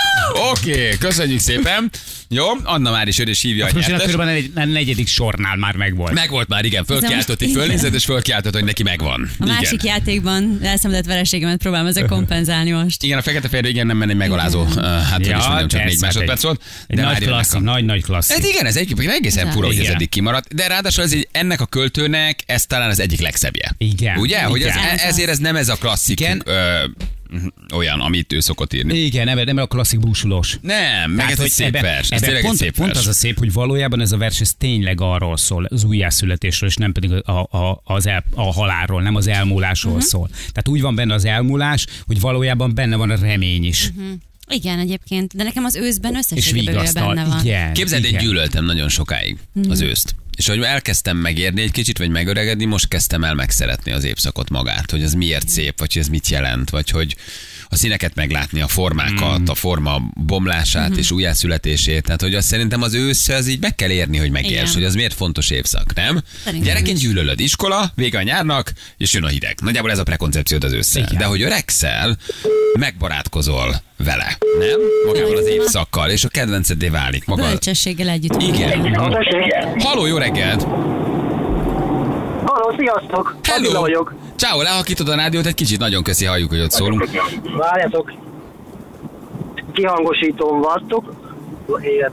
Oké, 0.51 0.71
okay, 0.71 0.99
köszönjük 0.99 1.41
szépen. 1.41 1.91
Jó, 2.29 2.45
Anna 2.63 2.91
már 2.91 3.09
is 3.09 3.19
és 3.19 3.41
hívja 3.41 3.67
a 3.67 3.71
Most 3.75 3.89
nyertes. 3.89 4.11
körülbelül 4.11 4.45
a 4.55 4.65
negyedik 4.65 5.09
sornál 5.09 5.57
már 5.57 5.77
megvolt. 5.77 6.13
Megvolt 6.13 6.49
már, 6.49 6.65
igen, 6.65 6.85
fölkiáltott, 6.85 7.43
így 7.43 7.53
fölnézett, 7.53 7.95
és 7.95 8.05
fölkiáltott, 8.05 8.53
hogy 8.53 8.65
neki 8.65 8.83
megvan. 8.83 9.31
A 9.39 9.47
másik 9.47 9.83
igen. 9.83 9.95
játékban 9.95 10.59
elszenvedett 10.63 11.07
vereségemet 11.07 11.57
próbálom 11.59 11.87
ezzel 11.87 12.07
kompenzálni 12.07 12.71
most. 12.71 13.03
Igen, 13.03 13.19
a 13.19 13.23
fekete 13.23 13.49
fehér 13.49 13.65
igen 13.65 13.87
nem 13.87 13.97
menni 13.97 14.15
megalázó. 14.15 14.65
Hát 14.65 15.13
hogy 15.17 15.27
is 15.27 15.47
mondjam, 15.47 15.69
csak 15.69 15.85
négy 15.85 16.01
másodperc 16.01 16.39
egy- 16.39 16.45
volt. 16.45 16.63
Egy 16.87 16.97
de 16.97 17.03
nagy 17.03 17.19
klasszik, 17.19 17.55
a- 17.55 17.61
nagy, 17.61 17.85
nagy 17.85 18.03
klasszik. 18.03 18.37
Ez 18.39 18.45
igen, 18.45 18.67
ez 18.67 18.77
egyébként 18.77 19.11
egészen 19.13 19.51
fura, 19.51 19.67
hogy 19.67 19.79
ez 19.79 19.87
eddig 19.89 20.09
kimaradt, 20.09 20.55
de 20.55 20.67
ráadásul 20.67 21.05
ez 21.05 21.13
egy, 21.13 21.29
ennek 21.33 21.61
a 21.61 21.67
költőnek 21.67 22.39
ez 22.47 22.67
talán 22.67 22.91
az 22.91 23.01
egyik 23.01 23.21
legszebbje. 23.21 23.75
Igen. 23.79 24.19
Ugye? 24.19 24.43
Hogy 24.43 24.63
ez, 24.63 24.75
ezért 24.97 25.29
ez 25.29 25.39
nem 25.39 25.57
ez 25.57 25.69
a 25.69 25.75
klasszik 25.75 26.21
Igen. 26.21 26.43
ö, 26.45 26.85
olyan, 27.75 28.01
amit 28.01 28.33
ő 28.33 28.41
szokott 28.41 28.73
írni. 28.73 28.99
Igen, 28.99 29.25
nem, 29.25 29.39
nem 29.45 29.57
a 29.57 29.67
klasszik 29.67 30.01
búsulós. 30.01 30.59
Nem, 30.61 31.11
meg 31.11 31.31
ez 31.31 31.41
egy 31.41 31.51
szép 31.51 31.81
vers. 31.81 32.11
Ez 32.11 32.23
ebben 32.23 32.23
tényleg 32.23 32.37
egy 32.37 32.45
pont, 32.45 32.59
szép 32.59 32.75
pont 32.77 32.93
vers. 32.93 32.99
az 32.99 33.07
a 33.07 33.13
szép, 33.13 33.39
hogy 33.39 33.53
valójában 33.53 34.01
ez 34.01 34.13
a 34.13 34.17
vers 34.17 34.41
ez 34.41 34.55
tényleg 34.59 35.01
arról 35.01 35.37
szól, 35.37 35.65
az 35.65 35.85
újjászületésről, 35.85 36.69
és 36.69 36.77
nem 36.77 36.93
pedig 36.93 37.13
a, 37.13 37.41
a, 37.41 37.83
az 37.85 38.07
el, 38.07 38.25
a 38.35 38.53
halálról, 38.53 39.03
nem 39.03 39.15
az 39.15 39.27
elmúlásról 39.27 39.93
uh-huh. 39.93 40.09
szól. 40.09 40.29
Tehát 40.29 40.69
úgy 40.69 40.81
van 40.81 40.95
benne 40.95 41.15
az 41.15 41.25
elmúlás, 41.25 41.87
hogy 42.07 42.21
valójában 42.21 42.75
benne 42.75 42.97
van 42.97 43.11
a 43.11 43.17
remény 43.17 43.65
is. 43.65 43.89
Uh-huh. 43.89 44.13
Igen, 44.49 44.79
egyébként, 44.79 45.37
de 45.37 45.43
nekem 45.43 45.65
az 45.65 45.75
őszben 45.75 46.19
vigasztal. 46.53 47.15
benne 47.15 47.29
van. 47.29 47.45
Igen. 47.45 47.73
Képzeld, 47.73 48.05
én 48.05 48.11
igen. 48.11 48.25
gyűlöltem 48.25 48.65
nagyon 48.65 48.89
sokáig 48.89 49.37
az 49.69 49.81
őszt. 49.81 50.15
És 50.37 50.49
hogy 50.49 50.63
elkezdtem 50.63 51.17
megérni 51.17 51.63
egy 51.63 51.71
kicsit, 51.71 51.99
vagy 51.99 52.11
megöregedni, 52.11 52.65
most 52.65 52.89
kezdtem 52.89 53.25
el 53.25 53.35
megszeretni 53.35 53.93
az 53.93 54.05
évszakot 54.05 54.51
magát, 54.51 54.91
hogy 54.91 55.03
az 55.03 55.13
miért 55.13 55.49
szép, 55.49 55.79
vagy 55.79 55.93
hogy 55.93 56.03
ez 56.03 56.09
mit 56.09 56.29
jelent, 56.29 56.71
vagy 56.71 56.91
hogy 56.91 57.17
a 57.73 57.77
színeket 57.77 58.15
meglátni, 58.15 58.61
a 58.61 58.67
formákat, 58.69 59.49
a 59.49 59.55
forma 59.55 60.01
bomlását 60.15 60.97
és 60.97 61.11
újjászületését. 61.11 62.03
Tehát, 62.03 62.21
hogy 62.21 62.35
azt 62.35 62.47
szerintem 62.47 62.83
az 62.83 62.95
ősz, 62.95 63.29
az 63.29 63.49
így 63.49 63.61
meg 63.61 63.75
kell 63.75 63.91
érni, 63.91 64.17
hogy 64.19 64.31
megérts, 64.31 64.75
hogy 64.75 64.85
az 64.85 64.95
miért 64.95 65.15
fontos 65.15 65.51
évszak, 65.51 65.95
nem? 65.95 66.23
Szerintem 66.45 66.69
Gyerekként 66.69 66.97
is. 66.97 67.03
gyűlölöd 67.03 67.41
iskola, 67.41 67.93
vége 67.95 68.19
a 68.19 68.23
nyárnak, 68.23 68.73
és 68.97 69.13
jön 69.13 69.25
a 69.25 69.29
hideg. 69.29 69.59
Nagyjából 69.63 69.91
ez 69.91 69.99
a 69.99 70.03
prekoncepciód 70.03 70.65
az 70.65 70.73
ősszel. 70.73 71.03
Igen. 71.03 71.19
De 71.19 71.25
hogy 71.25 71.43
öregszel, 71.43 72.17
megbarátkozol 72.79 73.83
vele, 73.97 74.39
nem? 74.59 74.81
Magával 75.07 75.37
az 75.37 75.47
évszakkal, 75.47 76.11
és 76.11 76.25
a 76.25 76.29
kedvencedé 76.29 76.89
válik 76.89 77.25
maga. 77.25 77.43
Bölcsességgel 77.43 78.09
együtt. 78.09 78.43
Igen. 78.43 78.95
Halló, 79.79 80.07
jó 80.07 80.17
reggelt! 80.17 80.67
Halló, 82.63 82.77
sziasztok! 82.79 83.37
Attila 83.57 83.81
vagyok. 83.81 84.15
Ciao, 84.37 84.63
lehakítod 84.63 85.09
a 85.09 85.15
rádiót, 85.15 85.47
egy 85.47 85.55
kicsit 85.55 85.79
nagyon 85.79 86.03
köszi, 86.03 86.25
halljuk, 86.25 86.49
hogy 86.51 86.61
ott 86.61 86.71
szólunk. 86.71 87.09
Várjatok. 87.57 88.13
Kihangosítón 89.73 90.61
vagytok. 90.61 91.15
Élet. 91.83 92.13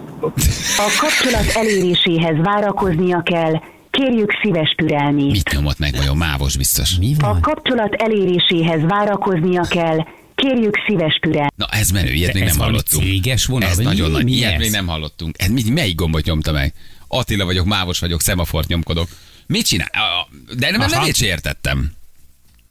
A 0.78 0.98
kapcsolat 1.00 1.46
eléréséhez 1.56 2.36
várakoznia 2.44 3.22
kell, 3.24 3.54
kérjük 3.92 4.32
szíves 4.42 4.74
türelmét. 4.78 5.32
Mit 5.32 5.50
nyomott 5.54 5.80
meg 5.80 5.96
vajon? 5.96 6.18
Mávos 6.18 6.58
biztos. 6.58 6.96
Mi 7.00 7.14
A 7.20 7.26
van? 7.26 7.42
kapcsolat 7.42 7.94
eléréséhez 7.94 8.82
várakoznia 8.88 9.62
kell, 9.70 9.98
kérjük 10.36 10.76
szíves 10.88 11.20
türelmét. 11.22 11.54
Na 11.56 11.66
ez 11.72 11.90
menő, 11.90 12.12
ilyet 12.12 12.34
még 12.34 12.44
ez 12.44 12.56
nem 12.56 12.66
hallottunk. 12.66 13.04
céges 13.04 13.46
vonal, 13.46 13.70
Ez 13.70 13.78
nagyon 13.78 14.08
mi- 14.08 14.16
nagy, 14.16 14.24
mi 14.24 14.32
ilyet 14.32 14.54
ez? 14.54 14.60
még 14.60 14.72
nem 14.72 14.88
hallottunk. 14.88 15.36
Ez 15.38 15.48
mi, 15.50 15.62
melyik 15.70 15.96
gombot 15.96 16.24
nyomta 16.26 16.52
meg? 16.52 16.74
Attila 17.08 17.46
vagyok, 17.46 17.66
mávos 17.66 18.00
vagyok, 18.00 18.22
szemafort 18.22 18.68
nyomkodok. 18.68 19.08
Mit 19.50 19.66
csinál? 19.66 19.88
A- 19.88 20.30
De 20.56 20.72
nem, 20.72 20.90
nem 20.90 21.04
én 21.04 21.14
értettem. 21.22 21.94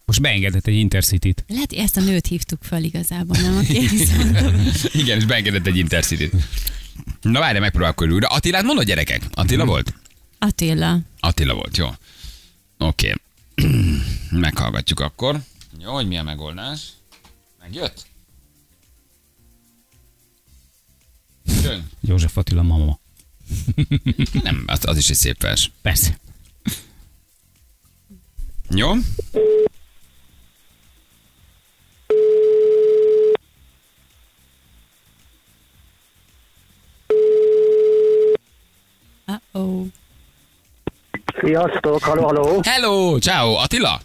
Most 0.05 0.21
beengedett 0.21 0.67
egy 0.67 0.75
Intercity-t. 0.75 1.45
Lehet, 1.49 1.73
ezt 1.73 1.97
a 1.97 2.01
nőt 2.01 2.27
hívtuk 2.27 2.63
fel 2.63 2.83
igazából, 2.85 3.37
nem? 3.37 3.57
Aki 3.57 3.89
Igen, 5.03 5.19
és 5.19 5.25
beengedett 5.25 5.67
egy 5.67 5.77
intercity 5.77 6.31
Na 7.21 7.41
várj, 7.41 7.59
megpróbálok 7.59 8.01
újra. 8.03 8.27
Attilát 8.29 8.63
mondod 8.63 8.85
gyerekek? 8.85 9.23
Attila 9.35 9.65
volt? 9.65 9.95
Attila. 10.39 10.99
Attila 11.21 11.55
volt, 11.55 11.77
jó. 11.77 11.89
Oké. 12.79 13.15
Meghallgatjuk 14.31 15.01
akkor. 15.01 15.41
Jó, 15.81 15.93
hogy 15.95 16.07
milyen 16.07 16.25
megoldás. 16.25 16.81
Megjött? 17.61 18.07
Jön? 21.63 21.89
József 22.01 22.37
Attila 22.37 22.63
mama. 22.63 22.99
Nem, 24.43 24.63
az, 24.67 24.79
az 24.87 24.97
is 24.97 25.09
egy 25.11 25.17
szép 25.17 25.43
vers. 25.43 25.71
Persze. 25.83 26.19
Jó? 28.75 28.89
Uh-oh. 39.27 39.87
Sziasztok, 41.41 42.03
halló, 42.03 42.23
halló. 42.25 42.61
Hello, 42.65 43.19
ciao, 43.19 43.55
Attila? 43.55 44.01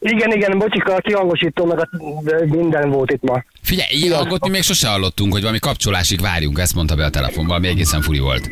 Igen, 0.00 0.32
igen, 0.32 0.58
bocsika, 0.58 0.94
a 0.94 1.00
kihangosító, 1.00 1.64
meg 1.64 1.78
a, 1.78 1.88
de 2.22 2.44
minden 2.44 2.90
volt 2.90 3.10
itt 3.10 3.22
ma. 3.22 3.44
Figyelj, 3.62 3.88
ilyen 3.90 4.16
hangot 4.16 4.42
mi 4.44 4.48
még 4.50 4.62
sose 4.62 4.88
hallottunk, 4.88 5.32
hogy 5.32 5.40
valami 5.40 5.58
kapcsolásig 5.58 6.20
várjunk, 6.20 6.58
ezt 6.58 6.74
mondta 6.74 6.94
be 6.94 7.04
a 7.04 7.10
telefonban, 7.10 7.56
ami 7.56 7.68
egészen 7.68 8.02
furi 8.02 8.18
volt. 8.18 8.50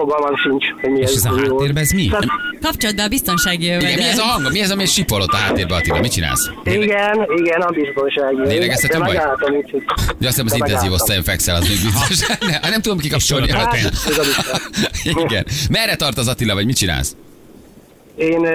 Fogalmam 0.00 0.36
sincs, 0.36 0.64
hogy 0.80 0.90
mi 0.90 0.98
És 0.98 1.04
ez. 1.04 1.14
ez 1.14 1.24
a 1.24 1.36
háttérben 1.36 1.82
ez 1.82 1.90
mi? 1.90 2.06
Tehát, 2.06 2.24
Kapcsolat 2.62 2.96
be 2.96 3.02
a 3.02 3.08
biztonsági 3.08 3.64
Igen, 3.64 3.78
mi 3.78 4.02
ez 4.04 4.18
a 4.18 4.22
hang? 4.22 4.52
Mi 4.52 4.60
ez, 4.60 4.70
ami 4.70 4.86
sipolott 4.86 5.32
a 5.32 5.36
háttérbe, 5.36 5.74
Attila? 5.74 6.00
Mit 6.00 6.12
csinálsz? 6.12 6.50
igen, 6.64 7.26
igen, 7.36 7.60
a 7.60 7.70
biztonsági. 7.70 8.40
Lélegeztető 8.46 8.98
De 8.98 9.04
vagy? 9.04 9.12
Ja, 9.14 10.28
azt 10.28 10.40
hiszem 10.40 10.46
az 10.46 10.54
intenzív 10.54 10.92
osztályon 10.92 11.22
fekszel, 11.22 11.56
az 11.56 11.68
még 11.68 11.78
biztos. 11.82 12.28
Ne, 12.62 12.68
nem 12.70 12.80
tudom 12.80 12.98
kikapcsolni. 12.98 13.50
Hát, 13.50 13.74
Hát, 13.76 13.92
ez 14.08 14.18
a 14.18 14.22
biztos. 14.22 14.62
Igen. 15.24 15.46
Merre 15.70 15.96
tart 15.96 16.18
az 16.18 16.28
Attila, 16.28 16.54
vagy 16.54 16.66
mit 16.66 16.76
csinálsz? 16.76 17.16
Én 18.16 18.46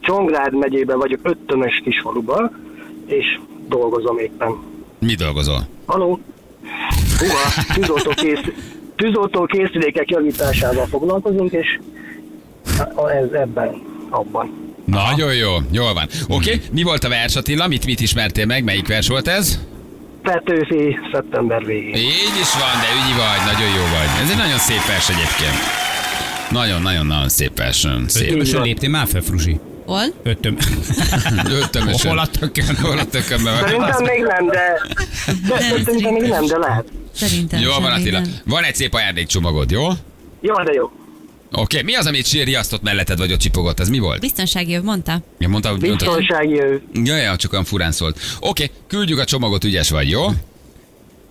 Csongrád 0.00 0.54
megyében 0.54 0.98
vagyok, 0.98 1.20
öttömös 1.22 1.80
kisfaluban, 1.84 2.62
és 3.06 3.38
dolgozom 3.68 4.18
éppen. 4.18 4.56
Mi 4.98 5.14
dolgozol? 5.14 5.68
Haló? 5.86 6.20
Húha, 7.18 7.64
tűzoltó, 7.74 8.10
kész, 8.10 8.40
tűzoltó 9.04 9.44
készülékek 9.44 10.10
javításával 10.10 10.86
foglalkozunk, 10.86 11.52
és 11.52 11.78
a- 12.94 13.10
ez 13.10 13.32
ebben, 13.32 13.82
abban. 14.10 14.62
Nagyon 14.84 15.34
jó, 15.34 15.50
jól 15.70 15.94
van. 15.94 16.06
Oké, 16.28 16.52
okay. 16.52 16.60
mi 16.72 16.82
volt 16.82 17.04
a 17.04 17.08
vers 17.08 17.36
Attila? 17.36 17.66
Mit, 17.66 17.86
mit 17.86 18.00
ismertél 18.00 18.46
meg? 18.46 18.64
Melyik 18.64 18.88
vers 18.88 19.08
volt 19.08 19.28
ez? 19.28 19.58
Petőfi 20.22 20.98
szeptember 21.12 21.64
végén. 21.64 21.94
Így 21.94 22.36
is 22.40 22.52
van, 22.52 22.74
de 22.82 22.88
ügyi 23.00 23.14
vagy, 23.16 23.52
nagyon 23.52 23.70
jó 23.76 23.82
vagy. 23.82 24.22
Ez 24.22 24.30
egy 24.30 24.36
nagyon 24.36 24.58
szép 24.58 24.86
vers 24.86 25.08
egyébként. 25.08 25.58
Nagyon-nagyon-nagyon 26.50 27.28
szép 27.28 27.58
vers. 27.58 27.86
Szép. 28.06 28.26
Ötömösön 28.28 28.62
léptél 28.62 28.88
már 28.90 29.06
fel, 29.06 29.20
Fruzsi? 29.20 29.60
Hol? 29.84 30.04
Ötöm. 30.22 30.56
Ötömösen. 31.62 32.10
Hol 32.10 32.18
a 32.18 32.26
tökön? 32.26 32.76
Hol 32.76 32.98
a 32.98 33.04
tökönben? 33.04 33.56
Szerintem 33.56 34.02
még 34.02 34.22
nem, 34.22 34.46
de, 34.46 34.80
de 35.48 35.58
Nem, 35.58 35.84
szerintem 35.84 36.12
még 36.12 36.28
nem, 36.28 36.46
de 36.46 36.58
lehet. 36.58 36.84
Szerintem 37.12 37.60
Jó 37.60 37.70
van 37.70 37.92
Attila. 37.92 38.20
Van 38.44 38.64
egy 38.64 38.74
szép 38.74 38.94
ajándékcsomagod, 38.94 39.70
jó? 39.70 39.84
Oké, 39.84 39.96
Jó, 40.40 40.54
de 40.62 40.72
jó. 40.72 40.90
okay. 41.52 41.82
mi 41.82 41.94
az, 41.94 42.06
amit 42.06 42.28
riasztott 42.30 42.82
melletted, 42.82 43.18
vagy 43.18 43.32
ott 43.32 43.38
csipogott? 43.38 43.80
Ez 43.80 43.88
mi 43.88 43.98
volt? 43.98 44.20
Biztonsági 44.20 44.70
jöv, 44.70 44.82
mondta. 44.82 45.22
Ja, 45.38 45.48
mondta, 45.48 45.70
hogy. 45.70 45.80
Biztonsági 45.80 46.54
jövő. 46.54 46.82
Ja, 46.92 47.16
ja, 47.16 47.36
csak 47.36 47.52
olyan 47.52 47.64
furán 47.64 47.92
szólt. 47.92 48.18
Oké, 48.40 48.64
okay. 48.64 48.76
küldjük 48.86 49.18
a 49.18 49.24
csomagot, 49.24 49.64
ügyes 49.64 49.90
vagy, 49.90 50.10
jó? 50.10 50.26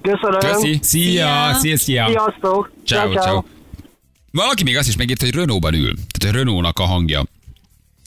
Köszönöm. 0.01 0.39
Köszi. 0.39 0.79
Szia, 0.81 1.53
szia, 1.53 1.77
szia. 1.77 2.07
Sziasztok. 2.07 2.72
Ciao, 2.86 3.13
ciao. 3.13 3.43
Valaki 4.31 4.63
még 4.63 4.77
azt 4.77 4.88
is 4.88 4.95
megírt, 4.95 5.22
hogy 5.22 5.36
Renault-ban 5.36 5.74
ül. 5.74 5.93
Tehát 6.17 6.36
a 6.36 6.38
Renault-nak 6.38 6.79
a 6.79 6.83
hangja. 6.83 7.24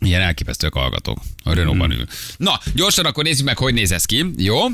Ilyen 0.06 0.20
elképesztőek 0.20 0.72
hallgatók. 0.72 1.18
A 1.44 1.54
Renault-ban 1.54 1.90
ül. 1.90 2.06
Na, 2.36 2.60
gyorsan 2.74 3.04
akkor 3.04 3.24
nézzük 3.24 3.46
meg, 3.46 3.58
hogy 3.58 3.74
néz 3.74 3.92
ez 3.92 4.04
ki. 4.04 4.24
Jó? 4.36 4.66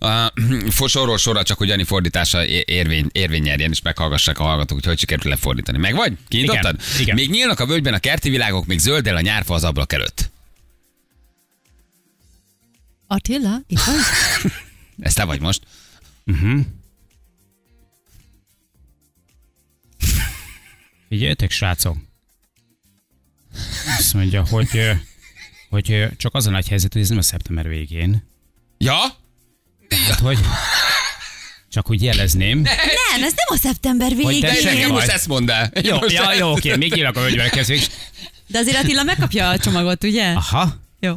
Uh, 0.00 0.86
sorról 0.88 1.18
sorra 1.18 1.42
csak, 1.42 1.58
hogy 1.58 1.68
Jani 1.68 1.84
fordítása 1.84 2.46
érvény, 2.46 3.08
érvény 3.12 3.42
nyerjen, 3.42 3.70
és 3.70 3.82
meghallgassák 3.82 4.38
a 4.38 4.42
hallgatók, 4.42 4.78
hogy 4.78 4.86
hogy 4.86 4.98
sikerült 4.98 5.26
lefordítani. 5.26 5.78
Meg 5.78 5.94
vagy? 5.94 6.12
Kinyitottad? 6.28 6.74
Igen, 6.74 7.00
igen. 7.00 7.14
Még 7.14 7.30
nyílnak 7.30 7.60
a 7.60 7.66
völgyben 7.66 7.94
a 7.94 7.98
kerti 7.98 8.30
világok, 8.30 8.66
még 8.66 8.78
zöld 8.78 9.06
el 9.06 9.16
a 9.16 9.20
nyárfa 9.20 9.54
az 9.54 9.64
ablak 9.64 9.92
előtt. 9.92 10.30
Attila, 13.06 13.60
itt 13.66 13.80
vagy? 13.80 13.96
Ez 15.06 15.14
te 15.14 15.24
vagy 15.24 15.40
most. 15.40 15.62
Figyeljetek, 21.08 21.50
srácok. 21.50 21.96
Azt 23.98 24.14
mondja, 24.14 24.44
hogy, 24.50 24.90
hogy 25.70 26.06
csak 26.16 26.34
az 26.34 26.46
a 26.46 26.50
nagy 26.50 26.68
helyzet, 26.68 26.92
hogy 26.92 27.02
ez 27.02 27.08
nem 27.08 27.18
a 27.18 27.22
szeptember 27.22 27.68
végén. 27.68 28.28
Ja? 28.78 28.98
Hát, 30.08 30.18
hogy 30.18 30.38
csak 31.68 31.90
úgy 31.90 32.02
jelezném. 32.02 32.60
Nem, 32.60 33.22
ez 33.22 33.32
nem 33.36 33.46
a 33.46 33.56
szeptember 33.56 34.08
Hogy 34.12 34.16
végén. 34.26 34.40
te 34.40 34.46
De 34.46 34.52
Tessék, 34.54 34.72
nekem 34.74 34.90
most 34.90 35.08
ezt 35.08 35.26
mondd 35.28 35.50
el. 35.50 35.70
Jó, 35.82 35.96
Most 35.96 36.12
ja, 36.12 36.32
jó, 36.34 36.50
oké, 36.52 36.76
még 36.76 36.96
írnak 36.96 37.16
a 37.16 37.20
völgyben 37.20 37.50
kezdők. 37.50 37.80
De 38.46 38.58
azért 38.58 38.76
Attila 38.76 39.02
megkapja 39.02 39.48
a 39.48 39.58
csomagot, 39.58 40.04
ugye? 40.04 40.32
Aha, 40.32 40.76
Jó. 41.00 41.14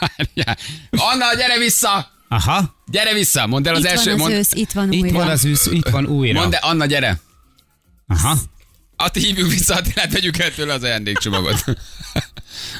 Várjál. 0.00 0.56
Anna, 0.90 1.34
gyere 1.36 1.58
vissza! 1.58 2.10
aha. 2.28 2.74
Gyere 2.86 3.12
vissza! 3.12 3.46
Mondd 3.46 3.68
el 3.68 3.74
az 3.74 3.80
itt 3.84 3.86
első... 3.90 4.04
van 4.10 4.14
az 4.14 4.20
mond... 4.20 4.32
ősz, 4.32 4.52
itt 4.52 4.72
van 4.72 4.92
Itt 4.92 5.02
újra. 5.02 5.18
van 5.18 5.28
az 5.28 5.44
ősz, 5.44 5.66
itt 5.66 5.88
van 5.88 6.06
újra. 6.06 6.40
Mondd 6.40 6.54
el, 6.54 6.60
Anna, 6.62 6.86
gyere! 6.86 7.20
Aha. 8.06 8.36
Atti, 8.96 9.20
hívjuk 9.20 9.50
vissza 9.50 9.74
Attilát, 9.74 10.12
vegyük 10.12 10.38
el 10.38 10.54
tőle 10.54 10.72
az 10.72 10.82
ajándékcsomagot. 10.82 11.64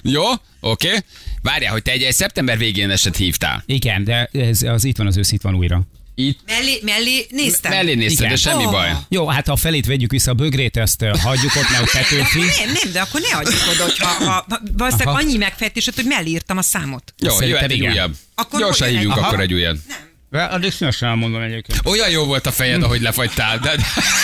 Jó? 0.03 0.25
Oké. 0.61 0.89
Okay. 0.89 0.99
Várjál, 1.43 1.73
hogy 1.73 1.83
te 1.83 1.91
egy, 1.91 2.03
egy 2.03 2.15
szeptember 2.15 2.59
végén 2.59 2.91
eset 2.91 3.17
hívtál. 3.17 3.63
Igen, 3.67 4.05
de 4.05 4.31
ez, 4.33 4.63
az 4.63 4.85
itt 4.85 4.97
van 4.97 5.07
az 5.07 5.17
ősz, 5.17 5.33
itt 5.33 5.43
van 5.43 5.55
újra. 5.55 5.83
Itt 6.19 6.39
Mellé, 6.47 6.81
mellé 6.83 7.27
néztem. 7.31 7.73
mellé 7.73 7.95
nézted, 7.95 8.19
Igen. 8.19 8.31
de 8.31 8.37
semmi 8.37 8.65
Ó. 8.65 8.71
baj. 8.71 8.93
Jó, 9.09 9.27
hát 9.27 9.47
ha 9.47 9.53
a 9.53 9.57
felét 9.57 9.87
vegyük 9.87 10.11
vissza 10.11 10.31
a 10.31 10.35
bögrét, 10.35 10.77
ezt 10.77 11.05
hagyjuk 11.05 11.57
ott, 11.57 11.71
mert 11.71 11.91
Petőfi. 11.91 12.39
Nem, 12.39 12.73
nem, 12.83 12.93
de 12.93 13.01
akkor 13.01 13.21
ne 13.21 13.37
adjuk 13.37 13.61
oda, 13.73 13.83
hogyha 13.83 14.07
ha, 14.07 14.45
ha, 14.49 14.61
valószínűleg 14.77 15.15
Aha. 15.15 15.19
annyi 15.19 15.37
megfejtésed, 15.37 15.95
hogy 15.95 16.05
mellé 16.05 16.31
írtam 16.31 16.57
a 16.57 16.63
számot. 16.63 17.15
Jó, 17.19 17.41
jöhet 17.41 17.71
egy 17.71 17.77
igen. 17.77 17.93
újabb. 17.93 18.15
Akkor 18.35 18.61
Gyorsan 18.61 18.89
hívjunk 18.89 19.17
akkor 19.17 19.41
egy 19.41 19.53
újat. 19.53 19.77
Addig 20.45 20.73
szívesen 20.73 21.09
elmondom 21.09 21.43
egyébként. 21.43 21.81
Olyan 21.85 22.11
jó 22.11 22.25
volt 22.25 22.47
a 22.47 22.53
fejed, 22.53 22.83
ahogy 22.83 23.01
lefagytál. 23.01 23.59
De... 23.59 23.75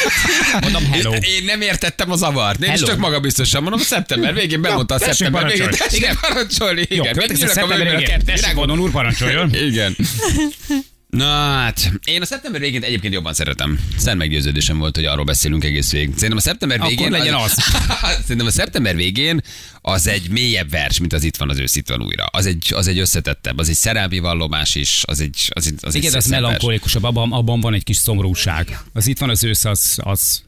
Mondom, 0.63 0.93
hello. 0.93 1.13
Én, 1.13 1.23
én 1.23 1.45
nem 1.45 1.61
értettem 1.61 2.11
a 2.11 2.17
zavart. 2.17 2.63
Én 2.63 2.73
is 2.73 2.75
Hello. 2.75 2.87
csak 2.87 2.99
magabiztosan 2.99 3.63
mondom, 3.63 3.81
a 3.81 3.85
szeptember 3.85 4.35
végén 4.35 4.61
bemondta 4.61 4.95
a 4.95 4.99
szeptember 4.99 5.47
végén. 5.47 5.71
Tessék 5.71 6.19
parancsolni. 6.21 6.87
Jó, 6.89 7.03
Igen, 7.03 7.17
a 7.17 7.17
megnyílnak 7.17 7.51
a 7.51 7.53
szeptember 7.53 7.95
a 7.95 7.97
végén. 7.97 8.25
Tessék. 8.25 8.55
Bonon 8.55 8.79
úr, 8.79 8.91
parancsoljon. 8.91 9.55
Igen. 9.55 9.97
Na 11.17 11.25
hát, 11.25 11.93
én 12.05 12.23
a 12.23 12.25
szeptember 12.25 12.61
végén 12.61 12.83
egyébként 12.83 13.15
jobban 13.15 13.35
szeretem. 13.35 13.79
Szent 13.97 14.19
meggyőződésem 14.19 14.79
volt, 14.79 14.97
hogy 14.97 15.05
arról 15.05 15.25
beszélünk 15.25 15.65
egész 15.65 15.91
végig. 15.91 16.13
Szerintem 16.15 16.37
a 16.37 16.41
szeptember 16.41 16.81
Akkor 16.81 16.91
végén... 16.91 17.11
legyen 17.11 17.35
az. 17.35 17.53
Szerintem 18.23 18.47
a 18.47 18.51
szeptember 18.51 18.97
végén 18.97 19.41
az 19.81 20.07
egy 20.07 20.31
mélyebb 20.31 20.71
vers, 20.71 20.99
mint 20.99 21.13
az 21.13 21.23
itt 21.23 21.37
van 21.37 21.51
az 21.51 21.59
ősz 21.59 21.77
itt 21.77 21.89
van 21.89 22.03
újra. 22.03 22.25
Az 22.25 22.47
egy, 22.47 22.73
az 22.75 22.87
egy 22.87 22.99
összetettebb, 22.99 23.59
az 23.59 23.69
egy 23.69 23.75
szerelmi 23.75 24.19
vallomás 24.19 24.75
is, 24.75 25.03
az 25.07 25.21
egy, 25.21 25.49
az 25.49 25.67
egy, 25.67 25.75
az 25.81 25.95
egy 25.95 26.03
Igen, 26.03 26.15
az 26.17 26.23
szebb 26.23 26.33
vers. 26.33 26.43
melankólikusabb, 26.43 27.05
abban, 27.05 27.33
abban 27.33 27.61
van 27.61 27.75
egy 27.75 27.85
kis 27.85 27.97
szomorúság. 27.97 28.79
Az 28.93 29.07
itt 29.07 29.19
van 29.19 29.31
az 29.31 29.45
ősz, 29.45 29.65
az, 29.65 29.99
az 30.03 30.43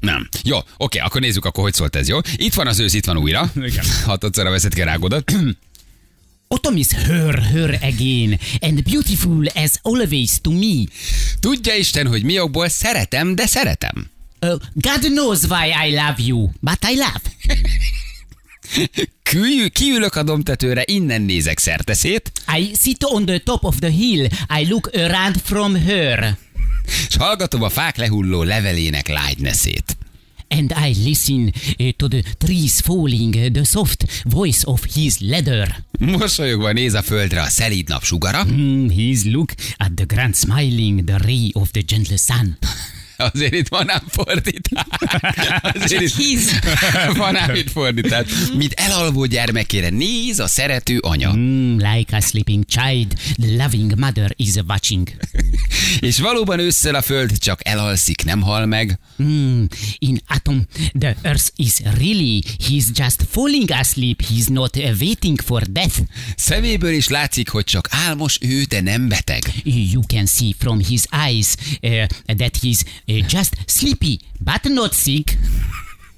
Nem. 0.00 0.28
Jó, 0.44 0.58
oké, 0.76 0.98
akkor 0.98 1.20
nézzük, 1.20 1.44
akkor 1.44 1.62
hogy 1.62 1.74
szólt 1.74 1.96
ez, 1.96 2.08
jó? 2.08 2.18
Itt 2.36 2.54
van 2.54 2.66
az 2.66 2.78
ősz, 2.78 2.94
itt 2.94 3.04
van 3.04 3.16
újra. 3.16 3.52
Igen. 3.56 3.84
Veszed 4.32 4.74
ki 4.74 4.82
a 4.82 4.84
rágodat. 4.84 5.32
Autumn 6.54 6.76
is 6.76 6.92
her, 6.92 7.34
her 7.52 7.78
again, 7.82 8.38
and 8.60 8.84
beautiful 8.84 9.44
as 9.54 9.78
always 9.82 10.40
to 10.40 10.50
me. 10.50 10.84
Tudja 11.40 11.74
Isten, 11.74 12.06
hogy 12.06 12.22
mi 12.22 12.38
okból 12.38 12.68
szeretem, 12.68 13.34
de 13.34 13.46
szeretem. 13.46 14.10
Uh, 14.40 14.54
God 14.74 15.00
knows 15.00 15.42
why 15.42 15.88
I 15.88 15.90
love 15.90 16.14
you, 16.16 16.50
but 16.60 16.78
I 16.90 16.96
love. 16.96 17.20
Kül, 19.22 19.70
kiülök 19.70 20.14
a 20.14 20.22
domtetőre, 20.22 20.82
innen 20.86 21.22
nézek 21.22 21.58
szerteszét, 21.58 22.32
I 22.58 22.74
sit 22.80 23.04
on 23.04 23.24
the 23.24 23.38
top 23.38 23.64
of 23.64 23.78
the 23.78 23.90
hill. 23.90 24.24
I 24.58 24.68
look 24.68 24.90
around 24.96 25.36
from 25.42 25.74
her, 25.74 26.38
és 27.08 27.16
hallgatom 27.16 27.62
a 27.62 27.68
fák 27.68 27.96
lehulló 27.96 28.42
levelének 28.42 29.08
lágyneszét. 29.08 29.96
And 30.58 30.72
I 30.76 30.94
listen 31.04 31.50
uh, 31.52 31.92
to 31.96 32.08
the 32.08 32.22
trees 32.38 32.80
falling, 32.80 33.34
uh, 33.36 33.48
the 33.52 33.64
soft 33.64 34.04
voice 34.24 34.62
of 34.66 34.84
his 34.94 35.20
leather. 35.20 35.84
Mosolyogva 35.98 36.72
néz 36.72 36.94
a 36.94 37.02
földre 37.02 37.40
a 37.40 37.48
szelíd 37.48 37.88
nap 37.88 38.04
sugara, 38.04 38.44
Mm, 38.44 38.90
his 38.90 39.24
look 39.24 39.52
at 39.76 39.90
the 39.94 40.06
grand 40.06 40.34
smiling, 40.34 41.04
the 41.04 41.18
ray 41.18 41.50
of 41.52 41.70
the 41.70 41.82
gentle 41.82 42.16
sun. 42.16 42.58
Azért 43.16 43.54
itt 43.54 43.68
van 43.68 43.90
ám 43.90 44.02
fordítás. 44.08 44.84
Azért 45.82 46.18
itt 46.18 46.50
van 47.16 47.36
ám 47.36 47.54
itt 47.54 47.70
fordítás. 47.70 48.26
Mint 48.56 48.72
elalvó 48.72 49.24
gyermekére 49.24 49.88
néz 49.88 50.38
a 50.38 50.46
szerető 50.46 50.98
anya. 50.98 51.32
Mm, 51.36 51.76
like 51.76 52.16
a 52.16 52.20
sleeping 52.20 52.64
child, 52.66 53.14
the 53.40 53.62
loving 53.64 53.98
mother 53.98 54.32
is 54.36 54.54
watching. 54.68 55.08
És 56.00 56.18
valóban 56.18 56.58
ősszel 56.58 56.94
a 56.94 57.02
föld 57.02 57.38
csak 57.38 57.60
elalszik, 57.64 58.24
nem 58.24 58.40
hal 58.42 58.66
meg. 58.66 58.98
Mm, 59.22 59.64
in 59.98 60.20
atom, 60.28 60.66
the 60.98 61.16
earth 61.22 61.50
is 61.56 61.80
really, 61.80 62.42
he's 62.68 62.84
just 62.94 63.22
falling 63.30 63.70
asleep, 63.70 64.22
he's 64.22 64.46
not 64.46 64.76
waiting 65.00 65.40
for 65.40 65.62
death. 65.62 65.98
Szeméből 66.36 66.92
is 66.92 67.08
látszik, 67.08 67.48
hogy 67.48 67.64
csak 67.64 67.88
álmos 67.90 68.38
ő, 68.40 68.62
de 68.62 68.80
nem 68.80 69.08
beteg. 69.08 69.42
You 69.64 70.02
can 70.06 70.26
see 70.26 70.50
from 70.58 70.78
his 70.78 71.02
eyes 71.28 71.54
uh, 71.82 72.04
that 72.36 72.58
he's 72.62 72.80
just 73.06 73.56
sleepy, 73.66 74.18
but 74.40 74.64
not 74.64 74.92
sick. 74.92 75.36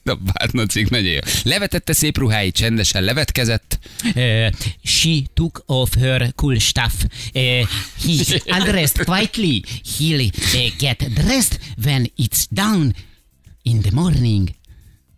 Na, 0.07 0.14
bátnocik, 0.14 0.88
nagyon 0.88 1.12
jó. 1.12 1.19
Levetette 1.43 1.93
szép 1.93 2.19
ruháit, 2.19 2.55
csendesen 2.55 3.02
levetkezett. 3.02 3.78
Uh, 4.14 4.49
she 4.83 5.23
took 5.35 5.62
off 5.66 5.95
her 5.99 6.33
cool 6.35 6.59
stuff. 6.59 7.05
Uh, 7.35 7.66
he 8.05 8.40
undressed 8.59 9.05
quietly. 9.05 9.62
He'll 9.99 10.31
uh, 10.55 10.76
get 10.78 11.14
dressed 11.14 11.61
when 11.85 12.12
it's 12.16 12.47
down 12.50 12.95
in 13.62 13.81
the 13.81 13.90
morning. 13.93 14.55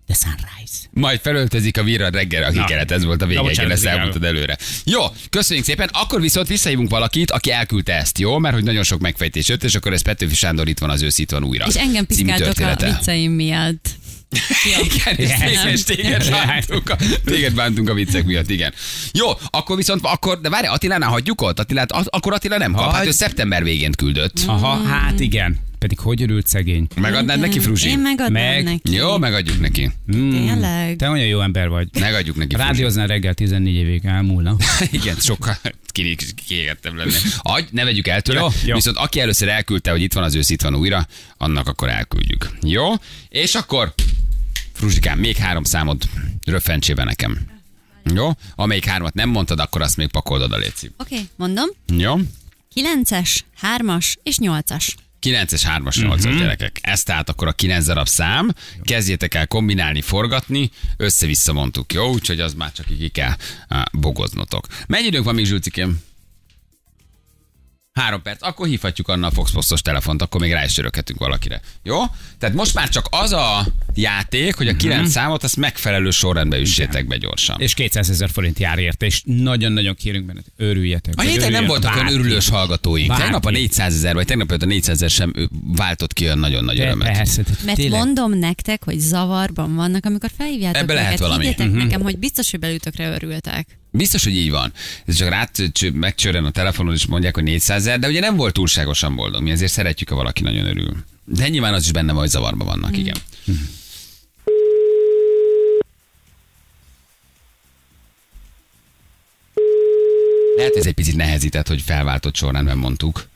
The 0.08 0.16
sunrise. 0.16 0.78
Majd 0.90 1.20
felöltözik 1.20 1.78
a 1.78 1.82
virra 1.82 2.08
reggel, 2.08 2.42
aki 2.42 2.64
kellett, 2.66 2.90
ez 2.90 3.04
volt 3.04 3.22
a 3.22 3.26
vége, 3.26 3.40
bocsánat, 3.40 3.72
ezt 3.72 3.82
igen. 3.82 3.94
elmondtad 3.94 4.24
előre. 4.24 4.56
Jó, 4.84 5.00
köszönjük 5.30 5.64
szépen. 5.64 5.90
Akkor 5.92 6.20
viszont 6.20 6.48
visszahívunk 6.48 6.90
valakit, 6.90 7.30
aki 7.30 7.50
elküldte 7.50 7.94
ezt, 7.94 8.18
jó? 8.18 8.38
Mert 8.38 8.54
hogy 8.54 8.64
nagyon 8.64 8.82
sok 8.82 9.00
megfejtés 9.00 9.48
jött, 9.48 9.64
és 9.64 9.74
akkor 9.74 9.92
ez 9.92 10.02
Petőfi 10.02 10.34
Sándor 10.34 10.68
itt 10.68 10.78
van 10.78 10.90
az 10.90 11.02
ősz, 11.02 11.18
itt 11.18 11.30
van 11.30 11.44
újra. 11.44 11.66
És 11.66 11.74
engem 11.74 12.06
piszkáltok 12.06 12.58
a 12.58 12.76
vicceim 12.84 13.32
miatt. 13.32 13.88
Igen, 14.84 15.16
és 15.16 15.28
Igen. 15.28 15.40
téged, 15.40 15.66
és 15.72 15.82
téged, 15.82 16.22
Igen. 16.26 16.46
bántunk 16.46 16.90
a, 16.90 16.96
téged 17.24 17.54
bántunk 17.54 17.88
a 17.88 17.94
viccek 17.94 18.24
miatt, 18.24 18.50
igen. 18.50 18.72
Jó, 19.12 19.26
akkor 19.50 19.76
viszont, 19.76 20.00
akkor, 20.04 20.40
de 20.40 20.48
várj, 20.48 20.66
Attilánál 20.66 21.08
hagyjuk 21.08 21.40
ott? 21.40 21.58
Attilát, 21.58 21.92
akkor 21.92 22.32
Attila 22.32 22.58
nem 22.58 22.72
kap, 22.72 22.92
hát 22.92 23.06
ő 23.06 23.10
szeptember 23.10 23.62
végén 23.62 23.92
küldött. 23.92 24.40
Aha, 24.46 24.88
hát 24.88 25.20
igen. 25.20 25.66
Pedig 25.78 25.99
hogy 25.99 26.23
örült 26.23 26.47
szegény. 26.47 26.87
Megadnád 26.97 27.40
neki, 27.40 27.58
Fruzsi? 27.58 27.88
Én 27.88 27.99
megadnám 27.99 28.42
Meg. 28.42 28.64
neki. 28.64 28.92
Jó, 28.92 29.18
megadjuk 29.18 29.61
neki. 29.61 29.90
Mm, 30.16 30.30
Tényleg? 30.30 30.97
Te 30.97 31.08
olyan 31.11 31.26
jó 31.26 31.40
ember 31.40 31.68
vagy. 31.68 31.88
Megadjuk 32.00 32.37
neki. 32.37 32.56
Rádióznál 32.56 33.06
reggel 33.06 33.35
14 33.35 33.75
évig 33.75 34.04
elmúlna. 34.04 34.56
Igen, 34.90 35.16
sokkal 35.16 35.58
ki- 35.92 36.16
kiégettebb 36.47 36.94
lenne. 36.94 37.12
Adj, 37.38 37.66
ne 37.70 37.85
vegyük 37.85 38.06
el 38.06 38.20
tőle. 38.20 38.40
Jó, 38.40 38.49
jó. 38.64 38.75
Viszont 38.75 38.97
aki 38.97 39.20
először 39.20 39.49
elküldte, 39.49 39.90
hogy 39.90 40.02
itt 40.02 40.12
van 40.12 40.23
az 40.25 40.35
ősz, 40.35 40.50
itt 40.50 40.62
van 40.62 40.75
újra, 40.75 41.06
annak 41.37 41.66
akkor 41.68 41.88
elküldjük. 41.88 42.50
Jó? 42.62 42.92
És 43.28 43.54
akkor, 43.54 43.94
Fruzsikám, 44.73 45.18
még 45.18 45.37
három 45.37 45.64
számod 45.64 46.02
röffentsébe 46.44 47.04
nekem. 47.04 47.38
Jó? 48.14 48.30
Amelyik 48.54 48.85
hármat 48.85 49.14
nem 49.14 49.28
mondtad, 49.28 49.58
akkor 49.61 49.82
azt 49.82 49.97
még 49.97 50.08
pakold 50.08 50.42
oda, 50.42 50.56
Léci. 50.56 50.90
Oké, 50.99 51.14
okay, 51.14 51.28
mondom. 51.37 51.66
Jó? 51.87 52.14
9-es, 52.75 53.38
3-as 53.76 54.14
és 54.23 54.37
8-as. 54.40 54.88
9-es, 55.22 55.62
3-as, 55.64 55.94
8-as 55.96 56.25
uh-huh. 56.25 56.38
gyerekek. 56.38 56.78
Ez 56.82 57.02
tehát 57.02 57.28
akkor 57.28 57.48
a 57.48 57.52
9 57.52 57.84
darab 57.84 58.08
szám. 58.08 58.54
Kezdjétek 58.82 59.34
el 59.34 59.46
kombinálni, 59.46 60.00
forgatni, 60.00 60.70
össze-vissza 60.96 61.52
mondtuk, 61.52 61.92
jó? 61.92 62.12
Úgyhogy 62.12 62.40
az 62.40 62.54
már 62.54 62.72
csak 62.72 62.87
ki 62.87 63.08
kell 63.08 63.32
bogoznotok. 63.92 64.66
Mennyi 64.87 65.06
időnk 65.06 65.25
van 65.25 65.34
még, 65.34 65.44
Zsülcikém? 65.44 66.06
Három 67.92 68.22
perc, 68.22 68.42
akkor 68.42 68.66
hívhatjuk 68.66 69.08
Anna 69.08 69.26
a 69.26 69.30
Fox 69.30 69.50
Postos 69.50 69.82
telefont, 69.82 70.22
akkor 70.22 70.40
még 70.40 70.52
rá 70.52 70.64
is 70.64 70.72
csöröghetünk 70.72 71.18
valakire. 71.18 71.60
Jó? 71.82 72.02
Tehát 72.38 72.54
most 72.54 72.75
már 72.75 72.88
csak 72.88 73.06
az 73.10 73.32
a 73.32 73.66
játék, 74.00 74.55
hogy 74.55 74.69
a 74.69 74.76
kilenc 74.76 75.11
számot 75.11 75.43
azt 75.45 75.57
megfelelő 75.57 76.11
sorrendbe 76.11 76.59
üssétek 76.59 77.07
be 77.07 77.17
gyorsan. 77.17 77.61
És 77.61 77.75
200 77.75 78.11
ezer 78.11 78.31
forint 78.31 78.59
jár 78.59 78.78
érte, 78.78 79.07
és 79.07 79.23
nagyon-nagyon 79.25 79.95
kérünk 79.95 80.26
benned, 80.26 80.45
örüljetek. 80.57 81.14
A 81.17 81.21
héten 81.23 81.50
nem 81.50 81.67
voltak 81.67 81.95
olyan 81.95 82.12
örülős 82.12 82.49
hallgatóink. 82.49 83.09
Bárki. 83.09 83.23
Tegnap 83.23 83.45
a 83.45 83.50
400 83.50 83.95
ezer, 83.95 84.14
vagy 84.14 84.26
tegnap 84.26 84.50
a 84.50 84.64
400 84.67 84.95
ezer 84.95 85.11
sem 85.11 85.33
váltott 85.76 86.12
ki 86.12 86.25
olyan 86.25 86.38
nagyon 86.38 86.64
nagy 86.64 86.76
De 86.76 86.83
örömet. 86.87 87.12
Persze, 87.17 87.43
Mert 87.64 87.76
tényleg. 87.76 87.99
mondom 87.99 88.38
nektek, 88.38 88.85
hogy 88.85 88.99
zavarban 88.99 89.75
vannak, 89.75 90.05
amikor 90.07 90.31
felhívjátok 90.38 90.83
Ebbe 90.83 90.95
lehet 90.95 91.09
őket. 91.09 91.21
valami. 91.21 91.45
Higgyétek 91.47 91.69
Mhm. 91.73 91.78
nekem, 91.78 92.00
hogy 92.00 92.19
biztos, 92.19 92.50
hogy 92.50 92.61
belütökre 92.61 93.11
örültek. 93.11 93.78
Biztos, 93.90 94.25
hogy 94.25 94.37
így 94.37 94.50
van. 94.50 94.73
Ez 95.07 95.14
csak 95.17 95.28
rát 95.28 95.62
csö- 95.73 95.95
megcsörren 95.95 96.45
a 96.45 96.50
telefonon, 96.50 96.95
és 96.95 97.07
mondják, 97.07 97.35
hogy 97.35 97.45
400 97.45 97.81
ezer, 97.81 97.99
de 97.99 98.09
ugye 98.09 98.21
nem 98.21 98.37
volt 98.37 98.52
túlságosan 98.55 99.14
boldog. 99.14 99.43
Mi 99.43 99.50
ezért 99.50 99.73
szeretjük, 99.73 100.09
ha 100.09 100.14
valaki 100.14 100.43
nagyon 100.43 100.67
örül. 100.67 100.97
De 101.25 101.49
nyilván 101.49 101.75
az 101.75 101.85
is 101.85 101.93
benne 101.93 102.12
van, 102.12 102.21
hogy 102.21 102.31
zavarban 102.31 102.67
vannak, 102.67 102.97
igen. 102.97 103.17
Lehet, 110.58 110.76
ez 110.76 110.86
egy 110.86 110.94
picit 110.94 111.16
nehezített, 111.16 111.68
hogy 111.68 111.80
felváltott 111.82 112.34
sorrendben 112.34 112.78
mondtuk. 112.78 113.26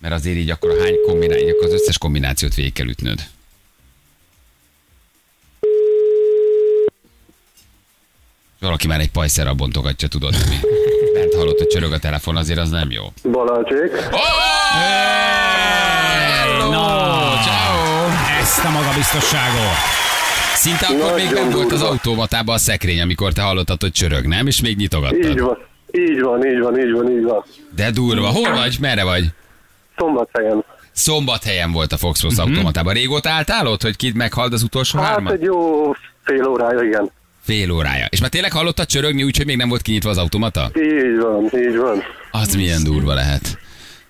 Mert 0.00 0.14
azért 0.14 0.36
így 0.36 0.50
akkor 0.50 0.70
a 0.70 0.82
hány 0.82 0.94
kombináció, 1.06 1.48
akkor 1.48 1.64
az 1.66 1.72
összes 1.72 1.98
kombinációt 1.98 2.54
végig 2.54 2.72
kell 2.72 2.86
ütnöd. 2.86 3.20
Valaki 8.60 8.86
már 8.86 9.00
egy 9.00 9.10
pajszerra 9.10 9.54
bontogatja, 9.54 10.08
tudod, 10.08 10.32
mi? 10.48 10.56
Bent 11.14 11.34
hallott, 11.34 11.58
hogy 11.58 11.66
csörög 11.66 11.92
a 11.92 11.98
telefon, 11.98 12.36
azért 12.36 12.58
az 12.58 12.70
nem 12.70 12.90
jó. 12.90 13.12
Balázsék. 13.30 13.92
Hello! 16.40 16.70
Ciao! 17.42 18.08
Ezt 18.40 18.64
a 18.64 18.70
magabiztosságot. 18.70 19.76
Szinte 20.54 20.86
akkor 20.86 21.14
még 21.14 21.30
nem 21.30 21.50
volt 21.50 21.72
az 21.72 21.82
automatában 21.82 22.54
a 22.54 22.58
szekrény, 22.58 23.00
amikor 23.00 23.32
te 23.32 23.42
hallottad, 23.42 23.80
hogy 23.80 23.92
csörög, 23.92 24.26
nem? 24.26 24.46
És 24.46 24.60
még 24.60 24.70
Így 24.70 24.76
nyitogattad. 24.76 25.40
van. 25.40 25.72
Így 25.98 26.20
van, 26.20 26.46
így 26.46 26.58
van, 26.58 26.78
így 26.80 26.92
van, 26.92 27.10
így 27.10 27.22
van. 27.22 27.44
De 27.74 27.90
durva. 27.90 28.26
Hol 28.28 28.50
vagy? 28.50 28.76
Merre 28.80 29.04
vagy? 29.04 29.24
Szombathelyen. 29.96 30.64
Szombathelyen 30.92 31.72
volt 31.72 31.92
a 31.92 31.96
Fox 31.96 32.20
Force 32.20 32.42
automatában. 32.42 32.94
Régóta 32.94 33.30
álltál 33.30 33.66
ott, 33.66 33.82
hogy 33.82 33.96
kit 33.96 34.14
meghald 34.14 34.52
az 34.52 34.62
utolsó 34.62 34.98
Hát 34.98 35.08
hármat? 35.08 35.32
egy 35.32 35.42
jó 35.42 35.92
fél 36.24 36.46
órája, 36.46 36.82
igen. 36.82 37.10
Fél 37.42 37.70
órája. 37.70 38.06
És 38.10 38.20
már 38.20 38.30
tényleg 38.30 38.52
hallottad 38.52 38.86
csörögni, 38.86 39.22
úgyhogy 39.22 39.46
még 39.46 39.56
nem 39.56 39.68
volt 39.68 39.82
kinyitva 39.82 40.10
az 40.10 40.18
automata? 40.18 40.70
Így 40.74 41.18
van, 41.20 41.60
így 41.60 41.76
van. 41.76 42.02
Az 42.30 42.54
milyen 42.54 42.82
durva 42.84 43.14
lehet. 43.14 43.58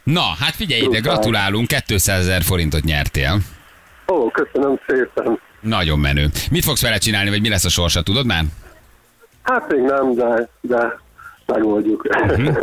Na, 0.02 0.22
hát 0.38 0.54
figyelj 0.54 0.82
ide, 0.82 0.98
gratulálunk, 0.98 1.68
200 1.87 2.20
ezer 2.20 2.42
forintot 2.42 2.82
nyertél. 2.85 3.38
Ó, 4.12 4.30
köszönöm 4.30 4.80
szépen. 4.87 5.38
Nagyon 5.61 5.98
menő. 5.98 6.30
Mit 6.50 6.64
fogsz 6.64 6.82
vele 6.82 6.98
csinálni, 6.98 7.30
vagy 7.30 7.40
mi 7.40 7.48
lesz 7.48 7.64
a 7.64 7.68
sorsa, 7.68 8.02
tudod 8.02 8.26
már? 8.26 8.44
Hát 9.42 9.72
még 9.72 9.80
nem, 9.80 10.14
de, 10.14 10.48
de 10.61 11.00
megoldjuk. 11.46 12.07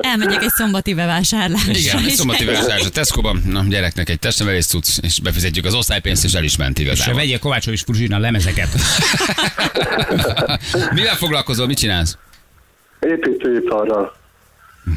Elmegyek 0.02 0.44
egy 0.44 0.50
szombati 0.50 0.94
bevásárlásra. 0.94 1.72
Igen, 1.74 1.98
egy 1.98 2.06
és 2.06 2.14
szombati 2.14 2.44
ennyi. 2.44 2.52
vásárlás 2.54 2.86
a 2.86 2.90
Tesco-ban, 2.90 3.42
na 3.48 3.64
gyereknek 3.70 4.10
egy 4.10 4.20
testnevelés 4.20 4.66
cucc, 4.66 4.98
és 5.02 5.20
befizetjük 5.20 5.66
az 5.66 5.74
osztálypénzt, 5.74 6.24
és 6.24 6.34
el 6.34 6.44
is 6.44 6.58
ment 6.58 6.80
És 6.80 6.86
igazából. 6.86 7.16
vegyél 7.16 7.40
Kovácsov 7.40 7.74
és 7.74 7.82
Fruzsina 7.82 8.18
lemezeket. 8.18 8.68
Mivel 10.94 11.16
foglalkozol, 11.16 11.68
mit 11.68 11.78
csinálsz? 11.78 12.18
Építőiparral. 13.00 14.20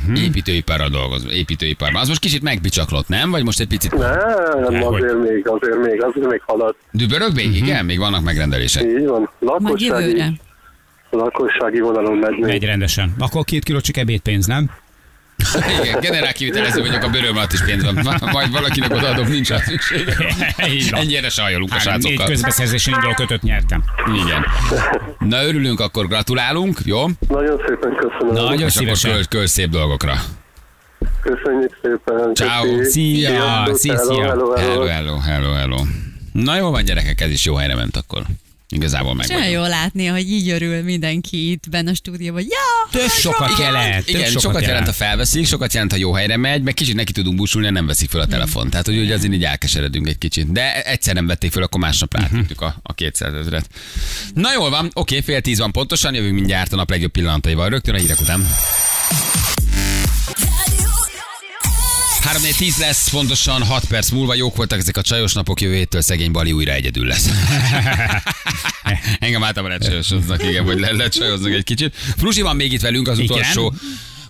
Hmm. 0.07 0.15
Építőiparral 0.15 0.89
dolgozol, 0.89 1.31
építőiparban. 1.31 2.01
Az 2.01 2.09
most 2.09 2.21
kicsit 2.21 2.43
megbicsaklott, 2.43 3.09
nem? 3.09 3.31
Vagy 3.31 3.45
most 3.45 3.61
egy 3.61 3.67
picit 3.67 3.91
Nem, 3.95 4.01
Dehogy. 4.71 5.03
azért 5.03 5.31
még, 5.31 5.49
azért 5.49 5.77
még, 5.85 6.03
azért 6.03 6.31
még 6.31 6.43
halad. 6.47 6.75
dübörög 6.93 7.35
még? 7.35 7.57
Igen, 7.57 7.85
még 7.85 7.99
vannak 7.99 8.23
megrendelések. 8.23 8.83
Így 8.83 9.07
van. 9.07 9.31
Lakossági. 9.39 10.23
Lakossági 11.17 11.81
vonalon 11.81 12.17
még. 12.17 12.39
Megy 12.41 12.65
rendesen. 12.65 13.15
Akkor 13.19 13.45
két 13.45 13.65
kiló 13.65 13.81
csak 13.81 13.97
ebédpénz, 13.97 14.47
nem? 14.47 14.71
Igen, 15.83 16.01
generál 16.01 16.33
kivitelező 16.33 16.81
vagyok, 16.81 17.03
a 17.03 17.09
bőröm 17.09 17.37
alatt 17.37 17.53
is 17.53 17.63
pénz 17.65 17.85
van. 17.85 18.19
Majd 18.33 18.51
valakinek 18.53 18.91
odaadom, 18.95 19.29
nincs 19.29 19.49
rá 19.49 19.59
szüksége. 19.59 20.15
Ennyire 20.91 21.29
se 21.29 21.43
hajolunk 21.43 21.71
a 21.73 21.75
Három, 21.75 21.93
négy 21.93 22.03
srácokkal. 22.03 22.27
közbeszerzési 22.27 22.91
induló 22.91 23.13
kötött 23.15 23.43
nyertem. 23.43 23.83
Igen. 24.25 24.45
Na 25.19 25.45
örülünk, 25.45 25.81
akkor 25.81 26.07
gratulálunk, 26.07 26.79
jó? 26.85 27.07
Nagyon 27.29 27.61
szépen 27.67 27.95
köszönöm. 27.97 28.35
Nagyon 28.35 28.53
És 28.53 28.61
akkor 28.61 28.71
szívesen. 28.71 29.11
köl, 29.13 29.25
köl 29.25 29.47
szép 29.47 29.69
dolgokra. 29.69 30.15
Köszönjük 31.23 31.79
szépen. 31.83 32.35
Ciao. 32.35 32.83
Szia, 32.83 33.29
Sziasztok, 33.29 33.77
szia, 33.77 33.95
hello, 33.95 34.15
szia. 34.15 34.25
hello, 34.29 34.51
hello. 34.55 34.71
Hello, 34.71 34.87
hello, 34.87 35.19
hello, 35.19 35.53
hello. 35.53 35.83
Na 36.33 36.57
jó 36.57 36.71
van 36.71 36.85
gyerekek, 36.85 37.21
ez 37.21 37.31
is 37.31 37.45
jó 37.45 37.55
helyre 37.55 37.75
ment 37.75 37.97
akkor. 37.97 38.23
Igazából 38.75 39.15
meg 39.15 39.27
olyan 39.31 39.49
jó 39.49 39.63
látni, 39.63 40.07
hogy 40.07 40.31
így 40.31 40.49
örül 40.49 40.83
mindenki 40.83 41.51
itt 41.51 41.69
benne 41.71 41.91
a 41.91 41.95
stúdióban. 41.95 42.43
Ja! 42.43 42.99
Több 43.01 43.11
sokat 43.11 43.59
jelent. 43.59 44.09
Igen, 44.09 44.21
több 44.21 44.29
sokat, 44.29 44.43
sokat 44.43 44.63
jelent, 44.63 44.87
ha 44.87 44.93
felveszik, 44.93 45.47
sokat 45.47 45.73
jelent, 45.73 45.91
ha 45.91 45.99
jó 45.99 46.13
helyre 46.13 46.37
megy, 46.37 46.63
meg 46.63 46.75
kicsit 46.75 46.95
neki 46.95 47.13
tudunk 47.13 47.37
búsulni, 47.37 47.71
nem 47.71 47.87
veszik 47.87 48.11
fel 48.11 48.21
a 48.21 48.27
telefon. 48.27 48.71
Tehát, 48.71 48.87
hogy 48.87 48.99
ugye 48.99 49.15
azért 49.15 49.33
így 49.33 49.45
elkeseredünk 49.45 50.09
egy 50.09 50.19
kicsit. 50.19 50.53
De 50.53 50.83
egyszer 50.85 51.15
nem 51.15 51.27
vették 51.27 51.53
fel, 51.53 51.63
akkor 51.63 51.81
másnap 51.81 52.19
rátűntük 52.19 52.61
a, 52.61 52.77
a 52.83 52.95
200 52.95 53.35
ezeret. 53.35 53.69
Na 54.35 54.53
jól 54.53 54.71
van, 54.71 54.91
oké, 54.95 55.21
fél 55.21 55.41
tíz 55.41 55.59
van 55.59 55.73
pontosan, 55.73 56.15
jövünk 56.15 56.35
mindjárt 56.35 56.73
a 56.73 56.77
nap 56.77 56.91
legjobb 56.91 57.11
pillanataival, 57.13 57.69
rögtön 57.69 57.95
a 57.95 57.99
hírek 57.99 58.21
után. 58.21 58.47
3 62.25 62.43
10 62.57 62.77
lesz, 62.77 63.11
pontosan 63.11 63.63
6 63.63 63.85
perc 63.85 64.11
múlva 64.11 64.35
jók 64.35 64.57
voltak 64.57 64.79
ezek 64.79 64.97
a 64.97 65.03
csajos 65.03 65.33
napok, 65.33 65.61
jövő 65.61 65.75
héttől 65.75 66.01
szegény 66.01 66.31
Bali 66.31 66.53
újra 66.53 66.73
egyedül 66.73 67.07
lesz. 67.07 67.29
Engem 69.19 69.45
általában 69.45 69.79
lecsajosoznak, 69.79 70.43
igen, 70.43 70.65
vagy 70.65 70.79
le, 70.81 70.93
lecsajoznak 70.93 71.53
egy 71.53 71.65
kicsit. 71.65 71.95
Fruzsi 72.17 72.41
van 72.41 72.57
még 72.57 72.73
itt 72.73 72.81
velünk 72.81 73.09
az 73.09 73.19
Igen. 73.19 73.37
utolsó 73.37 73.75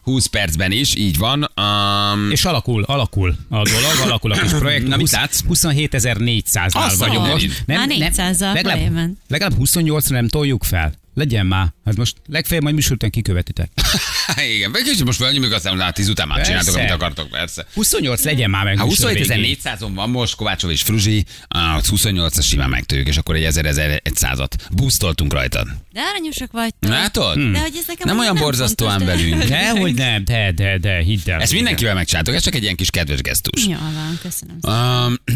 20 0.03 0.27
percben 0.27 0.73
is, 0.73 0.95
így 0.95 1.19
van. 1.19 1.51
Um, 1.57 2.31
És 2.31 2.45
alakul, 2.45 2.83
alakul 2.83 3.37
a 3.49 3.63
dolog, 3.63 3.93
alakul 4.03 4.33
a 4.33 4.39
kis 4.39 4.51
projekt. 4.51 4.87
Na, 4.87 4.97
mit 4.97 5.01
20 5.01 5.13
látsz? 5.13 5.41
27.400-nál 5.49 6.69
Azt 6.73 6.97
vagyunk 6.97 7.27
most. 7.27 7.63
Már 7.67 7.89
400-zal 7.91 8.39
legalább, 8.39 8.63
feljében. 8.77 9.19
legalább 9.29 9.57
28 9.57 10.09
nem 10.09 10.29
toljuk 10.29 10.65
fel. 10.65 10.95
Legyen 11.15 11.47
már. 11.47 11.73
Hát 11.85 11.97
most 11.97 12.17
legfeljebb 12.27 12.63
majd 12.63 12.75
műsortán 12.75 13.11
kikövetitek. 13.11 13.71
igen, 14.57 14.73
vagy 14.73 14.83
kicsit 14.83 15.05
most 15.05 15.19
felnyomjuk, 15.19 15.53
aztán 15.53 15.75
utána 15.75 15.91
10 15.93 16.09
után 16.09 16.29
már 16.29 16.37
Persze. 16.37 16.51
csináltok, 16.53 16.77
amit 16.77 16.91
akartok, 16.91 17.29
persze. 17.29 17.67
28 17.75 18.25
legyen 18.25 18.51
már 18.51 18.65
meg. 18.65 18.79
Hát 18.79 18.87
műsor 18.87 19.13
végén. 19.13 19.57
27.400-on 19.65 19.91
van 19.95 20.11
most, 20.11 20.35
Kovácsov 20.35 20.71
és 20.71 20.83
Fruzsi, 20.83 21.25
a 21.49 21.81
28-as 21.81 22.47
simán 22.47 22.69
megtőjük, 22.69 23.07
és 23.09 23.17
akkor 23.17 23.35
egy 23.35 23.47
1000-1100-at 23.55 24.51
boostoltunk 24.73 25.33
rajta. 25.33 25.67
De 25.93 26.01
aranyosak 26.01 26.53
vagytok. 26.53 26.91
Látod? 26.91 27.39
De 27.53 27.61
hogy 27.61 27.77
ez 27.77 27.85
nekem 27.87 28.09
Nem 28.09 28.19
olyan 28.19 28.37
borzasztóan 28.37 28.99
fontos, 28.99 29.17
de- 29.17 29.23
velünk. 29.31 29.45
Dehogy 29.51 29.95
nem, 29.95 30.25
de, 30.25 30.53
de, 30.53 30.79
de, 30.79 30.99
hidd 31.03 31.31
el. 31.31 31.41
Ezt 31.41 31.53
mindenkivel 31.53 31.95
megcsináltok, 31.95 32.35
ez 32.35 32.43
csak 32.43 32.55
egy 32.55 32.63
ilyen 32.63 32.77
kis 32.77 32.91
kedves 32.91 33.21
gesztus. 33.21 33.67
Jól 33.67 33.77
van, 33.79 34.19
köszönöm. 34.23 34.57
szépen. 34.61 34.77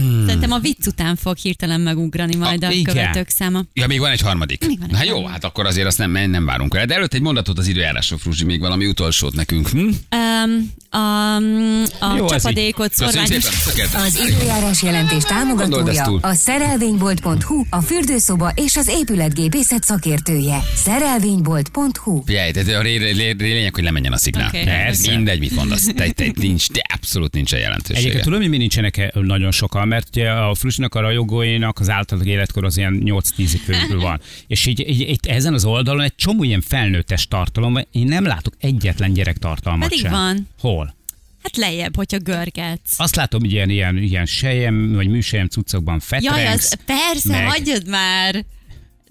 Um, 0.00 0.26
Szerintem 0.26 0.52
a 0.52 0.58
vicc 0.58 0.86
után 0.86 1.16
fog 1.16 1.36
hirtelen 1.36 1.80
megugrani 1.80 2.34
majd 2.36 2.64
a 2.64 2.70
igen. 2.70 2.94
követők 2.94 3.28
száma. 3.28 3.64
ja, 3.72 3.86
még 3.86 3.98
van 4.00 4.10
egy 4.10 4.20
harmadik. 4.20 4.66
Még 4.66 4.78
van 4.78 4.88
egy 4.88 4.96
Hát 4.96 5.06
jó, 5.06 5.26
hát 5.26 5.44
akkor 5.44 5.66
azért 5.68 5.86
azt 5.86 5.98
nem, 5.98 6.30
nem 6.30 6.44
várunk 6.44 6.74
el. 6.76 6.86
De 6.86 6.94
előtt 6.94 7.14
egy 7.14 7.20
mondatot 7.20 7.58
az 7.58 7.66
időjárásról, 7.66 8.18
Fruzsi, 8.18 8.44
még 8.44 8.60
valami 8.60 8.86
utolsót 8.86 9.34
nekünk. 9.34 9.68
Hm? 9.68 9.78
Um, 9.78 10.72
a, 10.90 11.34
a 12.00 12.16
Jó, 12.16 12.26
csapadékot 12.26 12.94
szorványos. 12.94 13.44
Az 13.94 14.20
időjárás 14.28 14.82
jelentés 14.82 15.22
támogatója 15.22 16.18
a 16.20 16.32
szerelvénybolt.hu, 16.34 17.64
a 17.70 17.80
fürdőszoba 17.80 18.52
és 18.54 18.76
az 18.76 18.88
épületgépészet 18.88 19.84
szakértője. 19.84 20.62
Szerelvénybolt.hu 20.74 22.22
Figyelj, 22.24 22.50
tehát 22.50 22.68
a 22.68 22.82
lényeg, 23.38 23.74
hogy 23.74 23.84
lemenjen 23.84 24.12
a 24.12 24.16
szignál. 24.16 24.50
Persze. 24.50 25.14
Mindegy, 25.14 25.38
mit 25.38 25.54
mondasz. 25.54 25.84
Te, 25.96 26.10
te, 26.10 26.30
nincs, 26.34 26.70
de 26.70 26.80
abszolút 26.94 27.34
nincsen 27.34 27.58
jelentősége. 27.58 27.98
Egyébként 27.98 28.24
tudom, 28.24 28.40
hogy 28.40 28.48
mi 28.48 28.56
nincsenek 28.56 28.96
e- 28.96 29.12
nagyon 29.14 29.50
sokan, 29.50 29.88
mert 29.88 30.08
ugye 30.10 30.30
a 30.30 30.54
Frusnak 30.54 30.94
a 30.94 31.00
rajongóinak 31.00 31.78
az 31.78 31.90
általában 31.90 32.30
életkor 32.30 32.64
az 32.64 32.76
ilyen 32.76 33.02
8-10 33.04 33.60
körül 33.66 34.00
van. 34.00 34.20
És 34.46 34.66
így, 34.66 34.88
így, 34.88 35.00
így, 35.00 35.20
ezen 35.22 35.54
az 35.58 35.64
oldalon 35.64 36.00
egy 36.02 36.14
csomó 36.14 36.42
ilyen 36.42 36.60
felnőttes 36.60 37.26
tartalom, 37.26 37.76
én 37.92 38.06
nem 38.06 38.24
látok 38.24 38.54
egyetlen 38.60 39.12
gyerek 39.12 39.36
tartalmat 39.36 39.88
Pedig 39.88 40.00
sem. 40.00 40.10
van. 40.10 40.48
Hol? 40.60 40.94
Hát 41.42 41.56
lejjebb, 41.56 41.96
hogyha 41.96 42.18
görgetsz. 42.18 42.94
Azt 42.96 43.16
látom, 43.16 43.40
hogy 43.40 43.52
ilyen, 43.52 43.70
ilyen, 43.70 43.96
ilyen 43.96 44.26
sejem, 44.26 44.92
vagy 44.92 45.08
műsejem 45.08 45.46
cuccokban 45.48 46.00
fetrengsz. 46.00 46.36
Jaj, 46.38 46.46
az 46.52 46.76
persze, 46.86 47.28
meg- 47.32 47.46
hagyjad 47.48 47.88
már. 47.88 48.44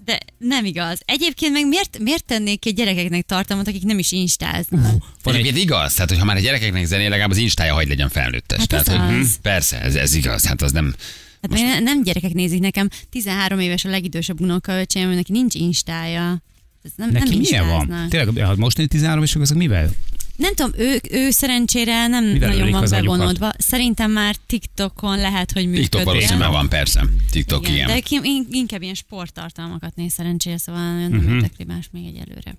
De 0.04 0.18
nem 0.38 0.64
igaz. 0.64 1.00
Egyébként 1.04 1.52
meg 1.52 1.66
miért, 1.66 1.98
miért 1.98 2.24
tennék 2.24 2.60
ki 2.60 2.68
a 2.68 2.72
gyerekeknek 2.72 3.26
tartalmat, 3.26 3.68
akik 3.68 3.82
nem 3.84 3.98
is 3.98 4.12
instáznak? 4.12 4.82
Van 5.22 5.34
egy, 5.34 5.40
Egyébként 5.40 5.56
igaz, 5.56 5.94
tehát 5.94 6.08
hogyha 6.10 6.24
már 6.24 6.36
a 6.36 6.40
gyerekeknek 6.40 6.84
zenél, 6.84 7.08
legalább 7.08 7.30
az 7.30 7.36
instája 7.36 7.74
hagy 7.74 7.88
legyen 7.88 8.08
felnőttes. 8.08 8.58
Hát 8.58 8.68
tehát, 8.68 8.88
ez 8.88 8.94
hogy, 8.94 9.18
az. 9.20 9.26
hm, 9.34 9.40
persze, 9.42 9.80
ez, 9.80 9.94
ez 9.94 10.14
igaz, 10.14 10.44
hát 10.46 10.62
az 10.62 10.72
nem... 10.72 10.94
Hát 11.42 11.50
Most... 11.50 11.62
ne- 11.62 11.78
nem 11.78 12.02
gyerekek 12.02 12.32
nézik 12.32 12.60
nekem. 12.60 12.88
13 13.10 13.58
éves 13.58 13.84
a 13.84 13.88
legidősebb 13.88 14.40
unokaöcsém, 14.40 15.10
neki 15.10 15.32
nincs 15.32 15.54
instája. 15.54 16.42
Ez 16.82 16.90
nem, 16.96 17.10
neki 17.10 17.28
nem 17.28 17.38
milyen 17.38 17.68
van? 17.68 18.08
Tényleg, 18.08 18.38
a 18.38 18.54
mostani 18.56 18.88
13 18.88 19.22
és 19.22 19.34
azok 19.34 19.56
mivel? 19.56 19.90
Nem 20.36 20.54
tudom, 20.54 20.72
ő, 20.76 21.00
ő 21.10 21.30
szerencsére 21.30 22.06
nem 22.06 22.24
Mivel 22.24 22.48
nagyon 22.48 22.70
van 22.70 22.84
bevonódva. 22.90 23.52
Szerintem 23.58 24.10
már 24.10 24.36
TikTokon 24.46 25.18
lehet, 25.18 25.52
hogy 25.52 25.64
működik. 25.64 25.82
TikTok 25.88 26.04
valószínűleg 26.04 26.50
van, 26.50 26.68
persze. 26.68 27.04
TikTok, 27.30 27.68
igen. 27.68 27.86
De 27.86 28.00
ki- 28.00 28.20
in- 28.22 28.46
inkább 28.50 28.82
ilyen 28.82 28.94
sporttartalmakat 28.94 29.96
néz 29.96 30.12
szerencsére, 30.12 30.58
szóval 30.58 31.08
nem 31.08 31.28
érdekli 31.34 31.64
más 31.64 31.88
még 31.92 32.06
egyelőre. 32.06 32.56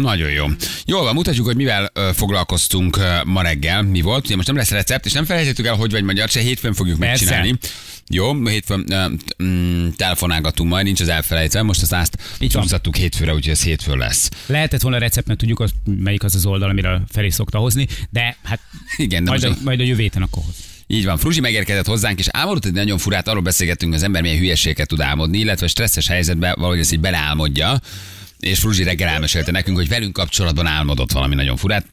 Nagyon 0.00 0.30
jó. 0.30 0.46
Jól 0.84 1.02
van, 1.02 1.14
mutatjuk, 1.14 1.46
hogy 1.46 1.56
mivel 1.56 1.90
ö, 1.92 2.10
foglalkoztunk 2.14 2.96
ö, 2.96 3.14
ma 3.24 3.42
reggel. 3.42 3.82
Mi 3.82 4.00
volt? 4.00 4.24
Ugye 4.26 4.36
most 4.36 4.46
nem 4.46 4.56
lesz 4.56 4.70
recept, 4.70 5.06
és 5.06 5.12
nem 5.12 5.24
felejtettük 5.24 5.66
el, 5.66 5.74
hogy 5.74 5.90
vagy 5.90 6.04
magyar, 6.04 6.28
se 6.28 6.40
hétfőn 6.40 6.74
fogjuk 6.74 6.98
Persze. 6.98 7.24
megcsinálni. 7.24 7.58
Jó, 8.08 8.46
hétfőn 8.46 8.84
ö, 8.92 9.06
mm, 9.44 9.88
telefonálgatunk 9.96 10.70
majd, 10.70 10.84
nincs 10.84 11.00
az 11.00 11.08
elfelejtve. 11.08 11.62
Most 11.62 11.82
azt, 11.82 11.92
azt 11.92 12.16
csúsztattuk 12.48 12.96
hétfőre, 12.96 13.34
úgyhogy 13.34 13.52
ez 13.52 13.62
hétfőn 13.62 13.98
lesz. 13.98 14.28
Lehetett 14.46 14.80
volna 14.80 14.98
recept, 14.98 15.26
mert 15.26 15.38
tudjuk, 15.38 15.60
az, 15.60 15.70
melyik 15.84 16.22
az 16.22 16.34
az 16.34 16.46
oldal, 16.46 16.70
amire 16.70 17.02
Feri 17.08 17.30
szokta 17.30 17.58
hozni, 17.58 17.86
de 18.10 18.36
hát 18.42 18.60
Igen, 18.96 19.24
de 19.24 19.30
majd, 19.30 19.42
most 19.42 19.58
a, 19.58 19.62
majd 19.64 19.80
a 19.80 19.84
jövő 19.84 20.00
héten 20.02 20.22
akkor 20.22 20.42
hoz. 20.44 20.54
Így 20.86 21.04
van, 21.04 21.18
Fruzsi 21.18 21.40
megérkezett 21.40 21.86
hozzánk, 21.86 22.18
és 22.18 22.26
álmodott 22.30 22.64
egy 22.64 22.72
nagyon 22.72 22.98
furát, 22.98 23.28
arról 23.28 23.42
beszélgettünk, 23.42 23.94
az 23.94 24.02
ember 24.02 24.22
milyen 24.22 24.38
hülyeséget 24.38 24.88
tud 24.88 25.00
álmodni, 25.00 25.38
illetve 25.38 25.66
stresszes 25.66 26.08
helyzetben 26.08 26.54
valahogy 26.56 26.78
ezt 26.78 26.92
így 26.92 27.00
beleálmodja. 27.00 27.80
És 28.40 28.58
Fruzsi 28.58 28.82
reggel 28.82 29.08
elmesélte 29.08 29.50
nekünk, 29.50 29.76
hogy 29.76 29.88
velünk 29.88 30.12
kapcsolatban 30.12 30.66
álmodott 30.66 31.12
valami 31.12 31.34
nagyon 31.34 31.56
furát. 31.56 31.86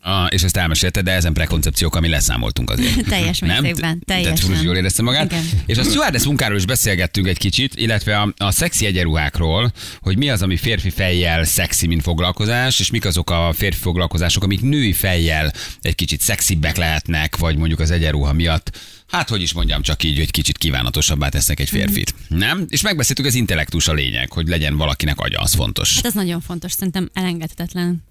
Ah, 0.00 0.26
és 0.30 0.42
ezt 0.42 0.56
elmesélte, 0.56 1.02
de 1.02 1.12
ezen 1.12 1.32
prekoncepciókkal 1.32 2.00
mi 2.00 2.08
leszámoltunk 2.08 2.70
azért. 2.70 3.04
Teljes 3.08 3.38
mértékben, 3.38 4.02
Tehát 4.04 4.24
Fruzsi 4.24 4.40
teljesen. 4.42 4.64
jól 4.64 4.76
érezte 4.76 5.02
magát. 5.02 5.24
Igen. 5.32 5.44
És 5.66 5.78
a 5.78 5.82
stewardess 5.82 6.24
munkáról 6.24 6.56
is 6.56 6.64
beszélgettünk 6.64 7.26
egy 7.26 7.38
kicsit, 7.38 7.74
illetve 7.74 8.20
a, 8.20 8.32
a 8.36 8.50
szexi 8.50 8.86
egyenruhákról, 8.86 9.72
hogy 10.00 10.16
mi 10.16 10.30
az, 10.30 10.42
ami 10.42 10.56
férfi 10.56 10.90
fejjel 10.90 11.44
szexi, 11.44 11.86
mint 11.86 12.02
foglalkozás, 12.02 12.80
és 12.80 12.90
mik 12.90 13.04
azok 13.04 13.30
a 13.30 13.52
férfi 13.56 13.80
foglalkozások, 13.80 14.42
amik 14.42 14.60
női 14.60 14.92
fejjel 14.92 15.52
egy 15.80 15.94
kicsit 15.94 16.20
szexibbek 16.20 16.76
lehetnek, 16.76 17.36
vagy 17.36 17.56
mondjuk 17.56 17.80
az 17.80 17.90
egyenruha 17.90 18.32
miatt. 18.32 18.78
Hát, 19.08 19.28
hogy 19.28 19.42
is 19.42 19.52
mondjam, 19.52 19.82
csak 19.82 20.02
így, 20.02 20.18
hogy 20.18 20.30
kicsit 20.30 20.58
kívánatosabbá 20.58 21.28
tesznek 21.28 21.60
egy 21.60 21.68
férfit. 21.68 22.14
Nem? 22.28 22.64
És 22.68 22.80
megbeszéltük, 22.80 23.26
az 23.26 23.34
intellektus 23.34 23.88
a 23.88 23.92
lényeg, 23.92 24.32
hogy 24.32 24.48
legyen 24.48 24.76
valakinek 24.76 25.18
agya, 25.18 25.40
az 25.40 25.54
fontos. 25.54 25.94
Hát 25.94 26.04
ez 26.04 26.14
nagyon 26.14 26.40
fontos, 26.40 26.72
szerintem 26.72 27.10
elengedhetetlen. 27.12 28.04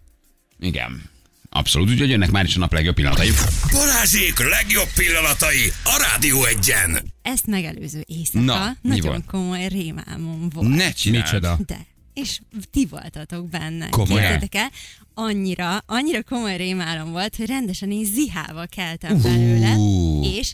Igen. 0.59 1.01
Abszolút, 1.57 1.89
úgyhogy 1.89 2.09
jönnek 2.09 2.31
már 2.31 2.45
is 2.45 2.55
a 2.55 2.59
nap 2.59 2.73
legjobb 2.73 2.95
pillanatai. 2.95 3.29
Balázsék 3.71 4.39
legjobb 4.39 4.87
pillanatai 4.95 5.71
a 5.83 6.07
Rádió 6.11 6.45
egyen. 6.45 7.13
Ezt 7.21 7.45
megelőző 7.47 8.03
éjszaka 8.05 8.43
Na, 8.43 8.77
mi 8.81 8.89
nagyon 8.89 9.07
volt? 9.07 9.25
komoly 9.25 9.67
rémálmom 9.67 10.49
volt. 10.49 10.67
Ne 10.67 10.91
csináld. 10.91 11.23
Micsoda? 11.23 11.57
De. 11.65 11.77
És 12.13 12.39
ti 12.71 12.87
voltatok 12.89 13.49
benne. 13.49 13.89
Komolyan? 13.89 14.17
Képzeljétek 14.17 14.55
el, 14.55 14.71
annyira, 15.13 15.77
annyira 15.85 16.23
komoly 16.23 16.55
rémálom 16.57 17.11
volt, 17.11 17.35
hogy 17.35 17.45
rendesen 17.47 17.91
így 17.91 18.05
zihával 18.13 18.67
keltem 18.67 19.21
belőle, 19.21 19.75
és 20.37 20.53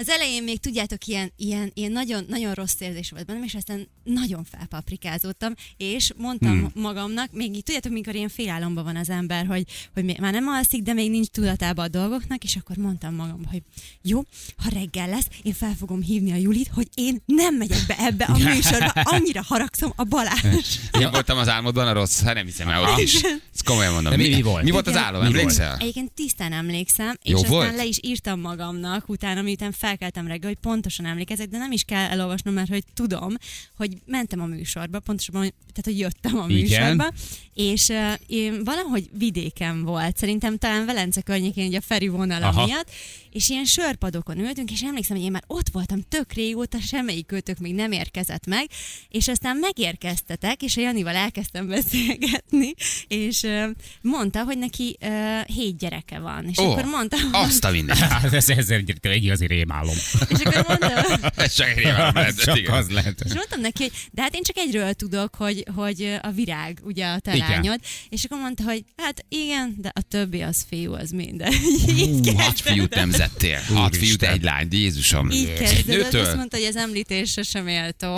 az 0.00 0.08
elején 0.08 0.42
még 0.42 0.60
tudjátok, 0.60 1.04
ilyen, 1.04 1.32
ilyen, 1.36 1.70
ilyen 1.74 1.92
nagyon, 1.92 2.24
nagyon 2.28 2.54
rossz 2.54 2.80
érzés 2.80 3.10
volt 3.10 3.26
bennem, 3.26 3.42
és 3.42 3.54
aztán 3.54 3.88
nagyon 4.04 4.44
felpaprikázottam, 4.44 5.54
és 5.76 6.12
mondtam 6.16 6.58
hmm. 6.58 6.70
magamnak, 6.74 7.32
még 7.32 7.54
így 7.54 7.62
tudjátok, 7.62 7.92
mikor 7.92 8.14
ilyen 8.14 8.28
félálomban 8.28 8.84
van 8.84 8.96
az 8.96 9.10
ember, 9.10 9.46
hogy, 9.46 9.64
hogy 9.94 10.04
még- 10.04 10.18
már 10.18 10.32
nem 10.32 10.48
alszik, 10.48 10.82
de 10.82 10.92
még 10.92 11.10
nincs 11.10 11.26
tudatában 11.26 11.84
a 11.84 11.88
dolgoknak, 11.88 12.44
és 12.44 12.56
akkor 12.56 12.76
mondtam 12.76 13.14
magamban, 13.14 13.50
hogy 13.50 13.62
jó, 14.02 14.22
ha 14.56 14.68
reggel 14.72 15.08
lesz, 15.08 15.26
én 15.42 15.52
fel 15.52 15.74
fogom 15.78 16.02
hívni 16.02 16.32
a 16.32 16.36
Julit, 16.36 16.70
hogy 16.74 16.88
én 16.94 17.22
nem 17.26 17.54
megyek 17.54 17.86
be 17.86 17.96
ebbe 17.98 18.24
a 18.24 18.38
műsorba, 18.48 18.90
annyira 18.94 19.42
haragszom 19.42 19.92
a 19.96 20.04
Balázs. 20.04 20.78
Én 21.00 21.10
voltam 21.10 21.38
az 21.38 21.48
álmodban 21.48 21.86
a 21.86 21.92
rossz, 21.92 22.20
hát 22.22 22.34
nem 22.34 22.44
hiszem 22.44 22.68
el 22.68 22.82
ott 22.82 22.98
is. 22.98 23.22
Ezt 23.54 23.64
komolyan 23.64 23.92
mondom. 23.92 24.10
De 24.10 24.16
mi- 24.16 24.34
mi 24.34 24.42
volt? 24.42 24.64
Mi 24.64 24.70
volt 24.70 24.86
az 24.86 24.96
álom, 24.96 25.20
Mi 25.20 25.26
volt? 25.26 25.40
emlékszel? 25.40 25.76
Egyébként 25.80 26.12
tisztán 26.12 26.52
emlékszem, 26.52 27.16
és 27.22 27.30
Jó 27.30 27.36
aztán 27.36 27.50
volt? 27.50 27.76
le 27.76 27.84
is 27.84 27.98
írtam 28.02 28.40
magamnak 28.40 29.08
utána, 29.08 29.42
miután 29.42 29.72
felkeltem 29.88 30.26
reggel, 30.26 30.48
hogy 30.48 30.58
pontosan 30.60 31.06
emlékezek, 31.06 31.48
de 31.48 31.58
nem 31.58 31.72
is 31.72 31.82
kell 31.82 32.08
elolvasnom, 32.10 32.54
mert 32.54 32.68
hogy 32.68 32.84
tudom, 32.94 33.34
hogy 33.76 33.96
mentem 34.06 34.40
a 34.40 34.46
műsorba, 34.46 35.00
pontosabban, 35.00 35.40
tehát 35.42 35.84
hogy 35.84 35.98
jöttem 35.98 36.38
a 36.38 36.46
Igen. 36.48 36.60
műsorba, 36.60 37.12
és 37.54 37.88
uh, 37.88 38.12
én 38.26 38.64
valahogy 38.64 39.10
vidéken 39.18 39.82
volt, 39.82 40.16
szerintem 40.16 40.58
talán 40.58 40.86
Velence 40.86 41.20
környékén, 41.20 41.66
ugye 41.66 41.78
a 41.78 41.80
Feri 41.80 42.08
vonala 42.08 42.46
Aha. 42.46 42.64
miatt, 42.64 42.90
és 43.30 43.48
ilyen 43.48 43.64
sörpadokon 43.64 44.38
ültünk, 44.38 44.70
és 44.70 44.82
emlékszem, 44.82 45.16
hogy 45.16 45.24
én 45.24 45.30
már 45.30 45.44
ott 45.46 45.68
voltam 45.68 46.00
tök 46.08 46.32
régóta, 46.32 46.78
semmelyik 46.80 47.26
kötök 47.26 47.58
még 47.58 47.74
nem 47.74 47.92
érkezett 47.92 48.46
meg, 48.46 48.66
és 49.08 49.28
aztán 49.28 49.56
megérkeztetek, 49.56 50.62
és 50.62 50.76
a 50.76 50.80
Janival 50.80 51.14
elkezdtem 51.14 51.66
beszélgetni, 51.68 52.74
és 53.08 53.42
uh, 53.42 53.64
mondta, 54.02 54.42
hogy 54.42 54.58
neki 54.58 54.96
uh, 55.00 55.40
hét 55.44 55.78
gyereke 55.78 56.18
van, 56.18 56.48
és 56.48 56.58
Ó, 56.58 56.70
akkor 56.70 56.84
mondtam, 56.84 57.20
Azt 57.32 57.64
a 57.64 57.70
minden. 57.70 57.96
Hát 58.18 58.32
ez, 58.32 58.48
ez 58.48 58.70
egy, 58.70 58.94
igazi 59.02 59.46
rémálom. 59.80 59.96
és 60.28 60.38
akkor 60.44 60.64
mondtam, 60.68 61.30
Ez 61.44 61.54
csak 61.54 61.68
egy 61.68 61.76
rémálom 61.76 62.14
lehetett, 62.14 62.44
Csak 62.44 62.58
igen. 62.58 62.72
az 62.72 62.90
lehet. 62.90 63.20
és 63.24 63.34
mondtam 63.34 63.60
neki, 63.60 63.82
hogy 63.82 63.92
de 64.10 64.22
hát 64.22 64.34
én 64.34 64.42
csak 64.42 64.56
egyről 64.56 64.92
tudok, 64.92 65.34
hogy, 65.34 65.64
hogy 65.74 66.18
a 66.22 66.30
virág, 66.30 66.78
ugye 66.82 67.06
a 67.06 67.18
te 67.18 67.34
Igen. 67.34 67.48
lányod, 67.50 67.80
és 68.08 68.24
akkor 68.24 68.38
mondta, 68.38 68.62
hogy 68.62 68.84
hát 68.96 69.24
igen, 69.28 69.74
de 69.80 69.90
a 69.94 70.00
többi 70.02 70.40
az 70.42 70.64
fiú, 70.68 70.92
az 70.94 71.10
minden. 71.10 71.52
Hú, 71.86 72.32
hat 72.36 72.60
fiút 72.60 72.94
nemzettél. 72.94 73.60
Hat 73.74 73.96
fiút, 73.96 74.22
egy 74.22 74.42
lány, 74.42 74.68
Jézusom. 74.70 75.30
Így 75.30 75.46
Egy 75.48 75.58
kezdődött, 75.58 76.14
azt 76.14 76.36
mondta, 76.36 76.56
hogy 76.56 76.66
az 76.66 76.76
említésre 76.76 77.42
sem 77.42 77.64
méltó. 77.64 78.16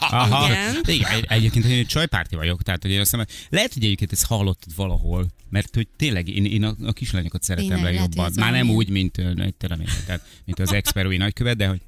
Aha. 0.00 0.46
Igen. 0.48 0.80
Igen, 0.84 1.10
egy- 1.10 1.26
egyébként 1.28 1.64
hogy 1.64 1.74
én 1.74 1.86
csajpárti 1.86 2.36
vagyok, 2.36 2.62
tehát 2.62 2.82
hogy 2.82 2.90
én 2.90 3.00
azt 3.00 3.10
hiszem, 3.10 3.26
lehet, 3.50 3.72
hogy 3.72 3.84
egyébként 3.84 4.12
ezt 4.12 4.26
hallottad 4.26 4.74
valahol, 4.76 5.26
mert 5.52 5.74
hogy 5.74 5.88
tényleg 5.96 6.28
én, 6.28 6.44
én 6.44 6.64
a, 6.64 6.74
a 6.84 6.92
kislányokat 6.92 7.42
szeretem 7.42 7.68
Tényleg, 7.68 7.84
lehet, 7.94 7.98
legjobban. 8.00 8.24
hogy 8.24 8.32
ez 8.32 8.38
Már 8.38 8.50
nem 8.52 8.60
valami- 8.66 8.76
úgy, 8.84 8.88
mint, 8.88 9.18
ö, 9.18 9.42
egy 9.42 9.54
terem, 9.54 9.84
tehát, 10.06 10.26
mint 10.44 10.58
az 10.58 10.72
experui 10.72 11.16
nagykövet, 11.16 11.56
de 11.56 11.66
hogy 11.66 11.80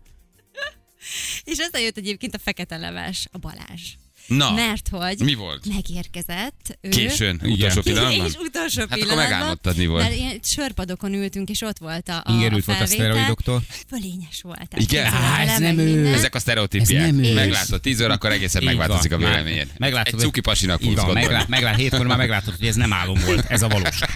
És 1.53 1.59
aztán 1.59 1.83
jött 1.83 1.96
egyébként 1.96 2.35
a 2.35 2.38
fekete 2.38 2.77
leves, 2.77 3.29
a 3.33 3.38
Balázs. 3.38 3.94
Na, 4.27 4.53
Mert 4.53 4.89
hogy 4.89 5.19
mi 5.19 5.35
volt? 5.35 5.67
megérkezett 5.69 6.79
ő. 6.81 6.89
Későn, 6.89 7.41
Igen. 7.43 7.51
utolsó 7.53 7.81
pillanatban? 7.81 8.27
És 8.27 8.35
utolsó 8.35 8.81
Hát 8.81 8.87
akkor 8.87 8.99
pillanatban. 8.99 9.25
megálmodtad, 9.31 9.77
mi 9.77 9.87
volt? 9.87 10.03
Mert 10.03 10.15
ilyen 10.15 10.39
sörpadokon 10.43 11.13
ültünk, 11.15 11.51
és 11.51 11.61
ott 11.61 11.79
volt 11.79 12.09
a, 12.09 12.17
a 12.17 12.33
ingerült 12.33 12.63
a 12.63 12.67
volt 12.67 12.81
a 12.81 12.87
szteroidoktól. 12.87 13.63
Fölényes 13.89 14.41
volt. 14.43 14.75
Igen? 14.77 15.13
Á, 15.13 15.41
ez 15.41 15.59
nem 15.59 15.79
ő. 15.79 15.85
minden. 15.95 16.13
Ezek 16.15 16.35
a 16.35 16.39
sztereotípiák. 16.39 17.03
Ez 17.09 17.15
nem 17.15 17.25
ő. 17.25 17.35
Meglátod, 17.35 17.81
10 17.81 18.01
órakor 18.03 18.33
egészen 18.33 18.63
Így 18.63 18.69
megváltozik 18.69 19.13
a 19.13 19.19
van. 19.19 19.29
véleményed. 19.31 19.69
Meglátod, 19.79 20.15
Egy 20.15 20.21
cuki 20.27 20.41
pasinak 20.41 20.83
gondolni. 20.83 21.13
meglát, 21.13 21.49
meglát, 21.49 21.77
hétkor 21.77 22.07
már 22.07 22.19
meglátod, 22.19 22.55
hogy 22.59 22.67
ez 22.67 22.75
nem 22.75 22.93
álom 22.93 23.19
volt, 23.27 23.45
ez 23.51 23.63
a 23.63 23.69
valóság. 23.69 24.11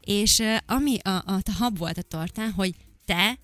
És 0.00 0.42
ami 0.66 0.98
a, 1.02 1.08
a, 1.08 1.22
a 1.26 1.52
hab 1.58 1.78
volt 1.78 1.98
a 1.98 2.02
tortán, 2.02 2.50
hogy 2.50 2.74
te 3.04 3.38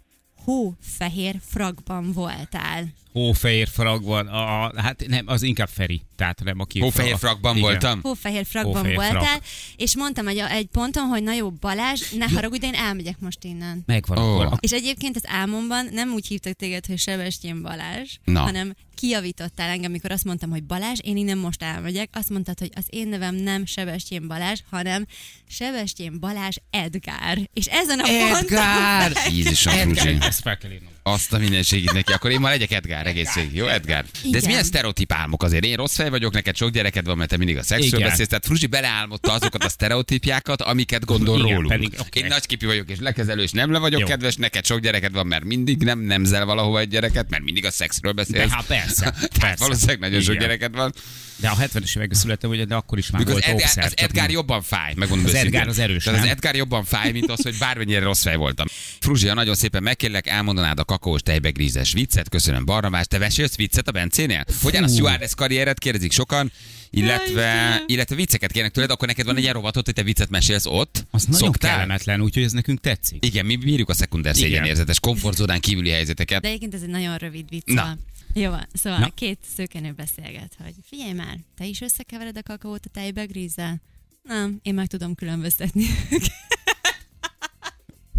hófehér 0.45 1.35
fragban 1.49 2.13
voltál. 2.13 2.85
Hófehér 3.13 3.69
frag 3.69 4.05
van, 4.05 4.27
a, 4.27 4.65
a, 4.65 4.73
hát 4.77 5.05
nem, 5.07 5.25
az 5.27 5.43
inkább 5.43 5.69
Feri, 5.69 6.03
tehát 6.17 6.45
nem 6.45 6.61
aki... 6.61 6.81
Hófehér 6.81 7.19
frakban 7.19 7.57
Igen. 7.57 7.71
voltam? 7.71 8.01
Hófehér 8.03 8.47
fragban 8.47 8.75
Hófehér 8.75 8.97
voltál, 8.97 9.23
frak. 9.23 9.45
és 9.77 9.97
mondtam 9.97 10.29
egy, 10.29 10.39
egy 10.39 10.67
ponton, 10.67 11.07
hogy 11.07 11.23
na 11.23 11.33
jó, 11.33 11.51
Balázs, 11.51 12.11
ne 12.11 12.29
haragudj, 12.29 12.61
de 12.61 12.67
én 12.67 12.75
elmegyek 12.75 13.19
most 13.19 13.45
innen. 13.45 13.83
Megvan 13.87 14.19
akkor. 14.19 14.59
És 14.61 14.71
egyébként 14.71 15.17
az 15.17 15.25
álmomban 15.27 15.89
nem 15.93 16.13
úgy 16.13 16.27
hívtak 16.27 16.53
téged, 16.53 16.87
hogy 16.87 16.99
Sebestyén 16.99 17.63
Balázs, 17.63 18.17
Na. 18.25 18.41
hanem 18.41 18.75
kijavítottál 19.01 19.69
engem, 19.69 19.91
amikor 19.91 20.11
azt 20.11 20.25
mondtam, 20.25 20.51
hogy 20.51 20.65
Balázs, 20.65 20.99
én 21.03 21.17
innen 21.17 21.39
most 21.39 21.63
elmegyek. 21.63 22.11
Azt 22.13 22.31
mondtad, 22.31 22.59
hogy 22.59 22.71
az 22.75 22.85
én 22.91 23.09
nevem 23.09 23.35
nem 23.35 23.67
Sebestyén 23.67 24.27
Balázs, 24.27 24.61
hanem 24.71 25.07
Sebestyén 25.49 26.21
Balázs 26.21 26.57
Edgár. 26.71 27.39
És 27.53 27.67
ezen 27.67 27.99
a 27.99 28.09
Edgár! 28.09 29.13
ponton... 29.13 29.33
Jézusom, 29.33 29.75
Fruzsi. 29.75 30.17
Ezt 30.21 30.41
fel 30.41 30.59
kell 30.59 30.71
írnom. 30.71 30.93
Azt 31.03 31.33
a 31.33 31.39
minden 31.39 31.63
segít 31.63 31.93
neki. 31.93 32.13
Akkor 32.13 32.31
én 32.31 32.41
már 32.41 32.51
legyek 32.53 32.71
Edgár 32.73 33.07
egészség. 33.07 33.55
Jó, 33.55 33.67
Edgár? 33.67 34.05
De 34.31 34.37
ez 34.39 34.45
milyen 34.45 34.65
sztereotíp 34.65 35.13
álmok 35.13 35.43
azért? 35.43 35.65
Én 35.65 35.77
rossz 35.77 35.95
fej 35.95 36.11
vagyok, 36.11 36.33
neked 36.33 36.57
sok 36.57 36.71
gyereked 36.71 37.05
van, 37.07 37.17
mert 37.17 37.31
te 37.31 37.37
mindig 37.37 37.57
a 37.57 37.63
szexről 37.63 38.01
beszélsz. 38.01 38.29
Tehát 38.29 38.45
Fruzsi 38.47 38.67
beleálmodta 38.67 39.33
azokat 39.33 39.65
a 39.65 39.69
sztereotípiákat, 39.69 40.63
amiket 40.63 41.05
gondol 41.05 41.39
Igen, 41.39 41.51
rólunk. 41.51 41.69
pedig, 41.69 41.93
oké. 41.99 42.21
Én 42.21 42.27
nagyképű 42.27 42.67
vagyok 42.67 42.91
és 42.91 42.99
lekezelő, 43.01 43.43
és 43.43 43.51
nem 43.51 43.73
le 43.73 43.79
vagyok 43.79 44.01
Jó. 44.01 44.07
kedves, 44.07 44.37
neked 44.37 44.65
sok 44.67 44.81
gyereked 44.81 45.13
van, 45.13 45.27
mert 45.27 45.45
mindig 45.45 45.83
nem 45.83 45.99
nemzel 45.99 46.45
valahova 46.45 46.79
egy 46.79 46.89
gyereket, 46.89 47.31
mert 47.31 47.43
mindig 47.43 47.65
a 47.67 47.71
szexről 47.71 48.13
beszélsz. 48.13 48.49
De 48.49 48.55
hát 48.55 48.67
persze, 48.67 49.15
persze. 49.41 49.65
valószínűleg 49.65 49.99
nagyon 49.99 50.21
sok 50.21 50.35
Igen. 50.35 50.47
gyereked 50.47 50.75
van. 50.75 50.93
De 51.41 51.49
a 51.49 51.57
70-es 51.57 51.97
években 51.97 52.19
születtem, 52.19 52.51
ugye, 52.51 52.65
de 52.65 52.75
akkor 52.75 52.99
is 52.99 53.11
már 53.11 53.21
Mikor 53.25 53.37
az, 53.37 53.41
volt 53.47 53.53
Edgár, 53.55 53.67
óvszer. 53.67 53.85
az 53.85 53.93
Edgár 53.97 54.25
nem- 54.27 54.35
jobban 54.35 54.63
fáj, 54.63 54.93
megmondom 54.97 55.27
Az. 55.27 55.35
Edgár 55.35 55.69
az 55.69 55.79
erős, 55.79 56.05
Tehát 56.05 56.19
az 56.19 56.25
nem? 56.27 56.35
Edgár 56.35 56.55
jobban 56.55 56.85
fáj, 56.85 57.13
mint 57.13 57.31
az, 57.31 57.43
hogy 57.43 57.57
bármennyire 57.59 58.01
rossz 58.01 58.23
fej 58.23 58.37
voltam. 58.37 58.67
Fruzsia, 59.01 59.35
nagyon 59.35 59.55
szépen 59.55 59.83
megkérlek, 59.83 60.27
elmondanád 60.27 60.79
a 60.79 60.85
kakaós 60.85 61.21
tejbe 61.23 61.51
grízes 61.51 61.93
viccet, 61.93 62.29
köszönöm 62.29 62.65
Barnabás, 62.65 63.07
te 63.07 63.19
mesélsz 63.19 63.57
viccet 63.57 63.89
a 63.89 63.93
Bencénél? 63.93 64.45
Hogy 64.63 64.77
áll 64.77 64.83
a 64.83 64.89
stewardess 64.89 65.35
karriered, 65.35 65.79
kérdezik 65.79 66.13
sokan, 66.13 66.53
illetve, 66.91 67.83
illetve 67.87 68.15
vicceket 68.15 68.53
kérnek 68.53 68.73
tőled, 68.73 68.91
akkor 68.91 69.09
neked 69.09 69.27
van 69.27 69.37
egy 69.37 69.43
ilyen 69.43 69.55
rovatot, 69.55 69.85
hogy 69.85 69.95
te 69.95 70.03
viccet 70.03 70.31
mesélsz 70.31 70.67
ott? 70.67 71.07
Az 71.11 71.25
nagyon 71.25 71.41
Szoktál? 71.41 71.71
kellemetlen, 71.71 72.21
úgyhogy 72.21 72.43
ez 72.43 72.53
nekünk 72.53 72.81
tetszik. 72.81 73.25
Igen, 73.25 73.47
mi 73.47 73.57
bírjuk 73.57 73.89
a 73.89 73.95
szekunder 73.95 74.35
szégyenérzetes, 74.35 75.01
komfortzónán 75.01 75.61
kívüli 75.61 75.91
helyzeteket. 75.91 76.41
De 76.43 76.49
egyébként 76.49 76.75
ez 76.75 76.83
egy 76.83 76.89
nagyon 76.89 77.17
rövid 77.17 77.49
vicc. 77.49 77.63
Na. 77.67 77.97
Jó, 78.35 78.51
van. 78.51 78.67
szóval 78.73 78.99
Na. 78.99 79.09
Két 79.15 79.39
szőkenő 79.57 79.93
beszélget, 79.93 80.57
hogy 80.65 80.75
figyelj 80.85 81.13
már, 81.13 81.39
te 81.57 81.67
is 81.67 81.81
összekevered 81.81 82.37
a 82.37 82.43
kakaót 82.43 82.87
a 82.87 82.89
tejbe 82.89 83.25
grízzel? 83.25 83.81
Nem, 84.23 84.59
én 84.63 84.75
meg 84.75 84.87
tudom 84.87 85.15
különböztetni. 85.15 85.85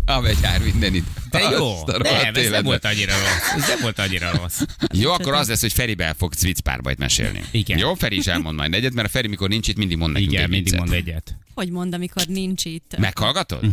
Amegy 0.05 0.37
mindenit. 0.63 1.03
De 1.29 1.39
jó, 1.39 1.83
nem, 1.85 2.35
ez 2.35 2.49
nem 2.49 2.63
volt 2.63 2.85
annyira 2.85 3.13
rossz. 3.13 3.61
Ez 3.61 3.67
nem 3.67 3.77
volt 3.81 3.99
annyira 3.99 4.31
rossz. 4.37 4.61
Jó, 4.93 5.11
akkor 5.11 5.33
az 5.33 5.47
lesz, 5.47 5.61
hogy 5.61 5.73
Ferivel 5.73 6.13
fogsz 6.13 6.41
viccpárbajt 6.41 6.97
mesélni. 6.97 7.43
Igen. 7.51 7.77
Jó, 7.77 7.93
Feri 7.93 8.17
is 8.17 8.27
elmond 8.27 8.55
majd 8.57 8.73
egyet, 8.73 8.93
mert 8.93 9.07
a 9.07 9.11
Feri, 9.11 9.27
mikor 9.27 9.49
nincs 9.49 9.67
itt, 9.67 9.77
mindig 9.77 9.97
mond 9.97 10.11
nekünk 10.13 10.31
Igen, 10.31 10.43
egy 10.43 10.49
mindig 10.49 10.71
viccet. 10.71 10.79
mond 10.87 10.93
egyet. 10.99 11.37
hogy 11.53 11.69
mond, 11.69 11.93
amikor 11.93 12.25
nincs 12.27 12.65
itt? 12.65 12.95
Meghallgatod? 12.97 13.63
Ez, 13.63 13.71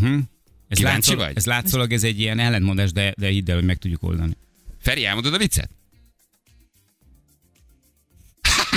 Kíváncsi 0.77 0.83
látszol, 0.83 1.17
vagy? 1.17 1.37
ez 1.37 1.47
látszólag 1.47 1.93
ez 1.93 2.05
egy 2.05 2.21
ilyen 2.21 2.39
ellentmondás, 2.39 2.93
de, 2.93 3.15
de 3.17 3.29
hidd 3.29 3.49
el, 3.51 3.57
hogy 3.57 3.65
meg 3.65 3.77
tudjuk 3.77 4.03
oldani. 4.03 4.37
Feri, 4.81 5.05
elmondod 5.05 5.35
a 5.35 5.39
viccet? 5.39 5.71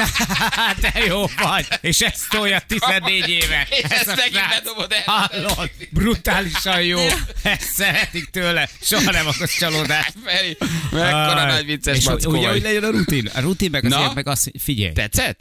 te 0.81 0.99
jó 1.07 1.25
vagy, 1.37 1.67
és 1.81 1.99
ezt 1.99 2.29
tolja 2.29 2.61
14 2.67 3.29
éve. 3.29 3.67
És 3.77 3.83
Ez 3.83 3.91
ezt 3.91 4.07
a 4.07 4.15
megint 4.15 4.49
bedobod 4.49 4.91
el. 4.91 5.03
Hallod? 5.05 5.69
Brutálisan 5.89 6.81
jó. 6.83 6.99
Ezt 7.41 7.73
szeretik 7.73 8.29
tőle. 8.29 8.69
Soha 8.81 9.11
nem 9.11 9.27
akarsz 9.27 9.57
csalódást. 9.57 10.13
Feri, 10.25 10.57
mekkora 10.91 11.45
nagy 11.45 11.65
vicces 11.65 11.97
És 11.97 12.05
mackó 12.05 12.31
ugye, 12.31 12.49
hogy 12.49 12.61
legyen 12.61 12.83
a 12.83 12.89
rutin. 12.89 13.25
A 13.33 13.39
rutin 13.39 13.69
meg 13.71 13.83
Na? 13.83 13.97
azért 13.97 14.13
meg 14.13 14.27
azt, 14.27 14.51
figyelj. 14.59 14.93
Tetszett? 14.93 15.39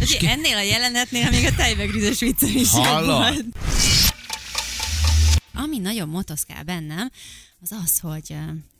Ugye 0.00 0.30
ennél 0.30 0.56
a 0.56 0.62
jelenetnél 0.62 1.30
még 1.30 1.44
a 1.46 1.54
tejbegrízes 1.54 2.18
vicce 2.18 2.46
is 2.46 2.70
volt. 2.70 3.44
Ami 5.54 5.78
nagyon 5.78 6.08
motoszkál 6.08 6.62
bennem, 6.62 7.10
az 7.62 7.72
az, 7.84 7.98
hogy 8.00 8.34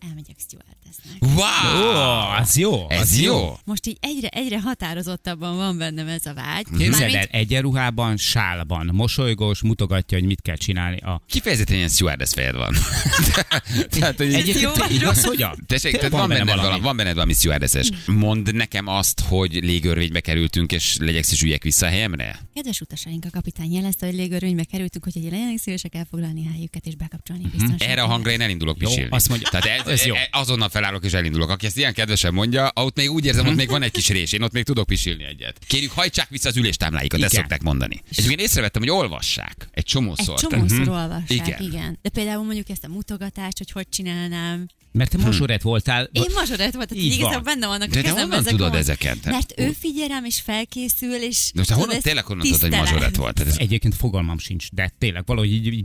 elmegyek 0.08 0.36
stewardessnek. 0.38 1.16
Wow! 1.20 1.86
Ó, 1.86 2.40
az 2.40 2.56
jó. 2.56 2.86
Ez 2.90 3.00
az 3.00 3.20
jó. 3.20 3.56
Most 3.64 3.86
így 3.86 3.96
egyre, 4.00 4.28
egyre 4.28 4.60
határozottabban 4.60 5.56
van 5.56 5.78
bennem 5.78 6.08
ez 6.08 6.26
a 6.26 6.34
vágy. 6.34 6.64
Képzeld 6.78 6.92
el, 6.92 6.98
Mármint- 7.08 7.28
egyenruhában, 7.30 8.16
sálban, 8.16 8.90
mosolygós, 8.92 9.62
mutogatja, 9.62 10.18
hogy 10.18 10.26
mit 10.26 10.40
kell 10.42 10.56
csinálni. 10.56 10.96
A... 10.96 11.22
Kifejezetten 11.26 11.76
ilyen 11.76 11.88
stewardess 11.88 12.32
fejed 12.32 12.56
van. 12.56 12.74
Tehát, 13.90 14.16
hogy 14.16 14.34
Egyébként 14.34 14.60
jó 14.60 14.70
vagy 14.74 14.94
igaz, 14.94 15.24
hogyan? 15.24 15.64
Tessék, 15.66 15.96
tehát 15.96 16.10
van, 16.12 16.28
benned 16.28 16.56
valami, 16.56 16.80
van 16.80 16.96
benned 16.96 17.14
valami 17.14 17.32
stewardesses. 17.32 17.88
Mondd 18.06 18.54
nekem 18.54 18.86
azt, 18.86 19.20
hogy 19.20 19.52
légörvénybe 19.64 20.20
kerültünk, 20.20 20.72
és 20.72 20.96
legyek 21.00 21.24
és 21.30 21.42
üljek 21.42 21.62
vissza 21.62 21.86
a 21.86 21.88
helyemre? 21.88 22.38
Kedves 22.54 22.80
utasaink, 22.80 23.24
a 23.24 23.28
kapitány 23.30 23.72
jelezte, 23.72 24.06
hogy 24.06 24.14
légörvénybe 24.14 24.64
kerültünk, 24.64 25.04
hogy 25.04 25.22
legyenek 25.22 25.58
szívesek 25.58 25.94
elfoglalni 25.94 26.46
a 26.46 26.52
helyüket 26.52 26.86
és 26.86 26.94
bekapcsolni 26.94 27.42
biztonságot. 27.42 27.82
Erre 27.82 28.02
a 28.02 28.06
hangra 28.06 28.30
én 28.30 28.40
elindulok 28.40 28.76
Jó, 28.80 28.88
pisilni. 28.88 29.10
azt 29.10 29.28
mondja- 29.28 29.50
Tehát 29.50 29.66
ez, 29.92 30.00
ez 30.00 30.06
jó. 30.06 30.14
ez 30.14 30.26
azonnal 30.30 30.68
felállok 30.68 31.04
és 31.04 31.12
elindulok. 31.12 31.50
Aki 31.50 31.66
ezt 31.66 31.76
ilyen 31.76 31.94
kedvesen 31.94 32.34
mondja, 32.34 32.70
ott 32.74 32.96
még 32.96 33.10
úgy 33.10 33.24
érzem, 33.24 33.46
ott 33.46 33.54
még 33.54 33.68
van 33.68 33.82
egy 33.82 33.90
kis 33.90 34.08
rés, 34.08 34.32
én 34.32 34.42
ott 34.42 34.52
még 34.52 34.64
tudok 34.64 34.86
pisilni 34.86 35.24
egyet. 35.24 35.58
Kérjük, 35.66 35.90
hajtsák 35.90 36.28
vissza 36.28 36.48
az 36.48 36.56
üléstámláikat, 36.56 37.20
ezt 37.22 37.32
Igen. 37.32 37.40
szokták 37.44 37.62
mondani. 37.62 38.02
Egyébként 38.10 38.40
észrevettem, 38.40 38.82
hogy 38.82 38.90
olvassák 38.90 39.68
egy 39.72 39.84
csomószor. 39.84 40.34
Egy 40.42 40.48
csomószor 40.48 40.84
Tehát- 40.84 41.02
olvassák, 41.02 41.30
Igen. 41.48 41.62
igen. 41.62 41.98
De 42.02 42.08
például 42.08 42.44
mondjuk 42.44 42.68
ezt 42.68 42.84
a 42.84 42.88
mutogatást, 42.88 43.58
hogy 43.58 43.70
hogy 43.70 43.88
csinálnám. 43.88 44.66
Mert 44.92 45.10
te 45.10 45.18
mazsorett 45.18 45.62
voltál. 45.62 46.08
Én 46.12 46.22
mazsorett 46.34 46.74
volt, 46.74 46.88
tehát 46.88 47.04
Így 47.04 47.12
igazából 47.12 47.32
van. 47.32 47.42
benne 47.42 47.66
vannak 47.66 47.88
De 47.88 47.98
a 47.98 48.02
te 48.02 48.08
kezemben 48.08 48.22
honnan 48.22 48.38
ezek 48.38 48.52
tudod 48.52 48.74
a- 48.74 48.78
ezeket? 48.78 49.24
Mert 49.24 49.52
ő 49.56 49.72
figyel 49.80 50.08
rám, 50.08 50.24
és 50.24 50.40
felkészül, 50.40 51.14
és... 51.14 51.50
De 51.54 51.58
most 51.58 51.68
te 51.68 51.74
honnan 51.74 52.00
tényleg 52.00 52.16
ezt 52.16 52.26
honnan 52.26 52.46
tudod, 52.46 52.60
hogy 52.60 52.70
mazsorett 52.70 53.16
volt? 53.16 53.40
Ez 53.40 53.56
Egyébként 53.58 53.94
fogalmam 53.94 54.38
sincs, 54.38 54.70
de 54.70 54.92
tényleg 54.98 55.22
valahogy 55.26 55.52
így, 55.52 55.66
így. 55.66 55.84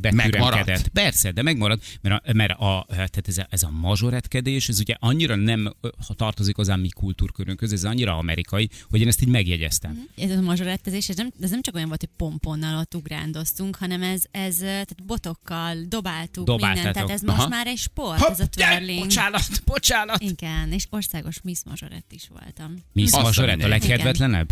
Persze, 0.93 1.32
de 1.32 1.41
megmarad, 1.41 1.80
mert 2.02 2.24
a, 2.26 2.34
mert 2.34 2.52
a, 2.52 2.86
tehát 2.89 3.24
ez 3.28 3.38
a, 3.38 3.48
ez 3.50 3.63
a 3.63 3.70
mazsoretkedés, 4.02 4.70
ez 4.70 4.80
ugye 4.80 4.96
annyira 5.00 5.36
nem 5.36 5.76
ha 6.08 6.14
tartozik 6.14 6.56
hozzá 6.56 6.76
mi 6.76 6.90
kultúrkörünkhöz, 6.90 7.74
ez 7.74 7.84
annyira 7.84 8.18
amerikai, 8.18 8.70
hogy 8.90 9.02
én 9.02 9.08
ezt 9.08 9.22
így 9.22 9.28
megjegyeztem. 9.28 10.08
Ez 10.18 10.32
a 10.32 10.42
mazsorettezés, 10.42 11.10
ez 11.10 11.16
nem, 11.16 11.32
ez 11.42 11.50
nem 11.50 11.62
csak 11.62 11.76
olyan 11.76 11.88
volt, 11.88 12.00
hogy 12.00 12.10
pomponnal 12.18 12.78
ott 12.80 12.96
ugrándoztunk, 12.96 13.76
hanem 13.76 14.02
ez, 14.02 14.24
ez 14.32 14.56
tehát 14.58 15.06
botokkal 15.06 15.76
dobáltuk, 15.88 16.46
Dobáltátok. 16.46 16.74
mindent. 16.76 16.94
Tehát 16.96 17.10
ez 17.10 17.24
Aha. 17.24 17.36
most 17.36 17.50
már 17.50 17.68
egy 17.68 17.78
sport, 17.78 18.30
ez 18.30 18.40
a 18.40 18.48
twirling. 18.48 19.00
bocsánat, 19.00 19.64
bocsánat. 19.66 20.22
Igen, 20.22 20.72
és 20.72 20.88
országos 20.90 21.42
Miss 21.42 21.60
Mazsorett 21.66 22.12
is 22.12 22.28
voltam. 22.40 22.76
Miss 22.94 23.14
a 23.14 23.22
mazsorett 23.22 23.64
a 23.64 23.68
legkedvetlenebb? 23.68 24.50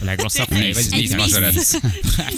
A 0.00 0.04
legrosszabb? 0.04 0.50
Miss, 0.50 0.88
Vagy 0.88 1.14
mazsorett. 1.16 1.54
Miss. 1.54 1.72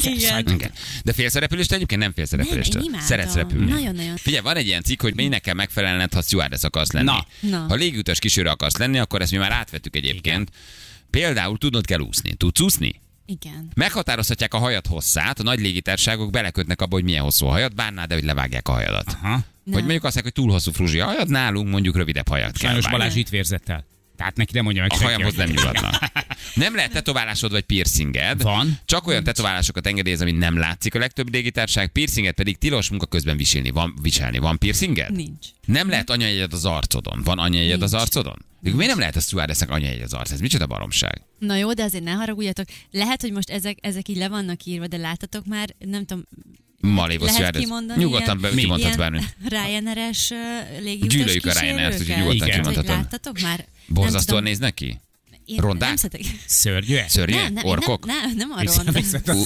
Igen. 0.05 0.47
Igen. 0.49 0.71
De 1.05 1.13
félsz 1.13 1.35
a 1.35 1.39
repülést 1.39 1.73
egyébként? 1.73 2.01
Nem 2.01 2.13
félsz 2.13 2.33
a 2.33 2.37
repülést. 2.37 2.79
Szeretsz 3.01 3.35
repülni. 3.35 3.71
Nagyon-nagyon. 3.71 4.17
Figyelj, 4.17 4.43
van 4.43 4.57
egy 4.57 4.67
ilyen 4.67 4.83
cikk, 4.83 5.01
hogy 5.03 5.15
minek 5.15 5.41
kell 5.41 5.55
megfelelned, 5.55 6.13
ha 6.15 6.23
stewardess 6.23 6.63
akarsz 6.63 6.93
lenni. 6.93 7.05
Na. 7.07 7.27
Na. 7.41 7.65
Ha 7.69 7.75
légütös 7.75 8.19
kísérő 8.19 8.49
akarsz 8.49 8.77
lenni, 8.77 8.99
akkor 8.99 9.21
ezt 9.21 9.31
mi 9.33 9.39
már 9.39 9.53
átvettük 9.53 9.97
egyébként. 9.97 10.51
Például 11.11 11.59
tudnod 11.59 11.85
kell 11.87 12.01
úszni. 12.01 12.35
Tudsz 12.35 12.61
úszni? 12.61 13.01
Igen. 13.27 13.69
Meghatározhatják 13.75 14.55
a 14.55 14.59
hajad 14.59 14.87
hosszát, 14.87 15.41
a 15.41 15.43
nagy 15.43 15.61
légitárságok 15.61 16.31
belekötnek 16.31 16.81
abba, 16.81 16.95
hogy 16.95 17.05
milyen 17.05 17.23
hosszú 17.23 17.47
a 17.47 17.51
hajad, 17.51 17.75
bánnád, 17.75 18.09
de 18.09 18.15
hogy 18.15 18.25
levágják 18.25 18.69
a 18.69 18.73
hajadat. 18.73 19.17
Aha. 19.23 19.35
Vagy 19.65 19.83
mondjuk 19.83 20.05
azt 20.05 20.15
mondják, 20.15 20.25
hogy 20.25 20.33
túl 20.45 20.53
hosszú 20.53 20.73
fruzsi 20.73 21.01
a 21.01 21.05
hajad, 21.05 21.29
nálunk 21.29 21.69
mondjuk 21.71 21.97
rövidebb 21.97 22.29
hajat 22.29 22.59
kell 22.59 22.71
Sajnos. 22.71 22.91
Balázs 22.91 23.15
itt 23.15 23.29
vérzett 23.29 23.69
el. 23.69 23.85
Tehát 24.17 24.37
neki 24.37 24.53
nem 24.55 24.65
mondja 24.65 24.83
meg 24.83 24.91
A 24.93 25.03
hajamhoz 25.03 25.35
hogy- 25.35 25.47
nem 25.47 25.55
nyugodnak. 25.57 25.95
Nem 26.55 26.75
lehet 26.75 26.93
tetoválásod 26.93 27.51
vagy 27.51 27.65
piercinged. 27.65 28.43
Van. 28.43 28.79
Csak 28.85 29.07
olyan 29.07 29.25
tetoválásokat 29.25 29.87
engedélyez, 29.87 30.21
ami 30.21 30.33
nem 30.33 30.59
látszik 30.59 30.95
a 30.95 30.99
legtöbb 30.99 31.33
légitárság. 31.33 31.89
Piercinget 31.89 32.35
pedig 32.35 32.59
tilos 32.59 32.89
munka 32.91 33.07
közben 33.07 33.37
viselni. 33.37 33.71
Van, 33.71 33.95
viselni. 34.03 34.39
Van 34.39 34.59
piercinged? 34.59 35.13
Nincs. 35.13 35.47
Nem 35.67 35.89
lehet 35.89 36.11
anyajegyed 36.11 36.53
az 36.53 36.65
arcodon. 36.65 37.21
Van 37.25 37.39
anyajegyed 37.39 37.83
az 37.83 37.91
Nincs. 37.91 38.03
arcodon? 38.03 38.45
Miért 38.61 38.87
nem 38.87 38.99
lehet 38.99 39.17
a 39.17 39.21
stewardessnek 39.21 39.71
anyajegy 39.71 40.01
az 40.01 40.13
arc? 40.13 40.31
Ez 40.31 40.41
micsoda 40.41 40.67
baromság? 40.67 41.21
Na 41.39 41.57
jó, 41.57 41.73
de 41.73 41.83
azért 41.83 42.05
ne 42.05 42.11
haragudjatok. 42.11 42.67
Lehet, 42.91 43.21
hogy 43.21 43.33
most 43.33 43.51
ezek, 43.51 43.79
ezek 43.81 44.09
így 44.09 44.17
le 44.17 44.29
vannak 44.29 44.65
írva, 44.65 44.87
de 44.87 44.97
láttatok 44.97 45.47
már, 45.47 45.75
nem 45.79 46.05
tudom, 46.05 46.25
Maléva 46.81 47.25
lehet 47.25 47.57
kimondani 47.59 48.03
Nyugodtan 48.03 48.41
be, 48.41 48.49
ilyen, 48.49 48.61
kimondhatsz 48.61 48.97
bármit. 48.97 49.37
Ryanair-es 49.49 50.31
uh, 50.31 50.83
légiutas 50.83 51.15
Gyűlöljük 51.15 51.47
a 51.47 51.61
Ryanair-t, 51.61 52.01
úgyhogy 52.01 52.17
nyugodtan 52.17 52.49
kimondhatod. 52.49 52.87
Láttatok 52.87 53.41
már? 53.41 53.65
Borzasztóan 53.87 54.25
tudom, 54.25 54.43
néznek 54.43 54.75
ki? 54.75 55.01
Én 55.47 55.57
rondák? 55.57 55.89
Nem 55.89 55.97
szeretek. 55.97 56.21
Szörnyűek? 56.47 57.09
Szörnyűek? 57.09 57.43
Nem, 57.43 57.53
nem, 57.53 57.65
Orkok? 57.65 58.07
Nem, 58.07 58.17
nem, 58.21 58.37
nem 58.37 58.51
a 58.51 58.61
Vissza- 58.61 58.77
ronda. 58.83 58.93
vissza- 58.93 59.35
Ú, 59.35 59.43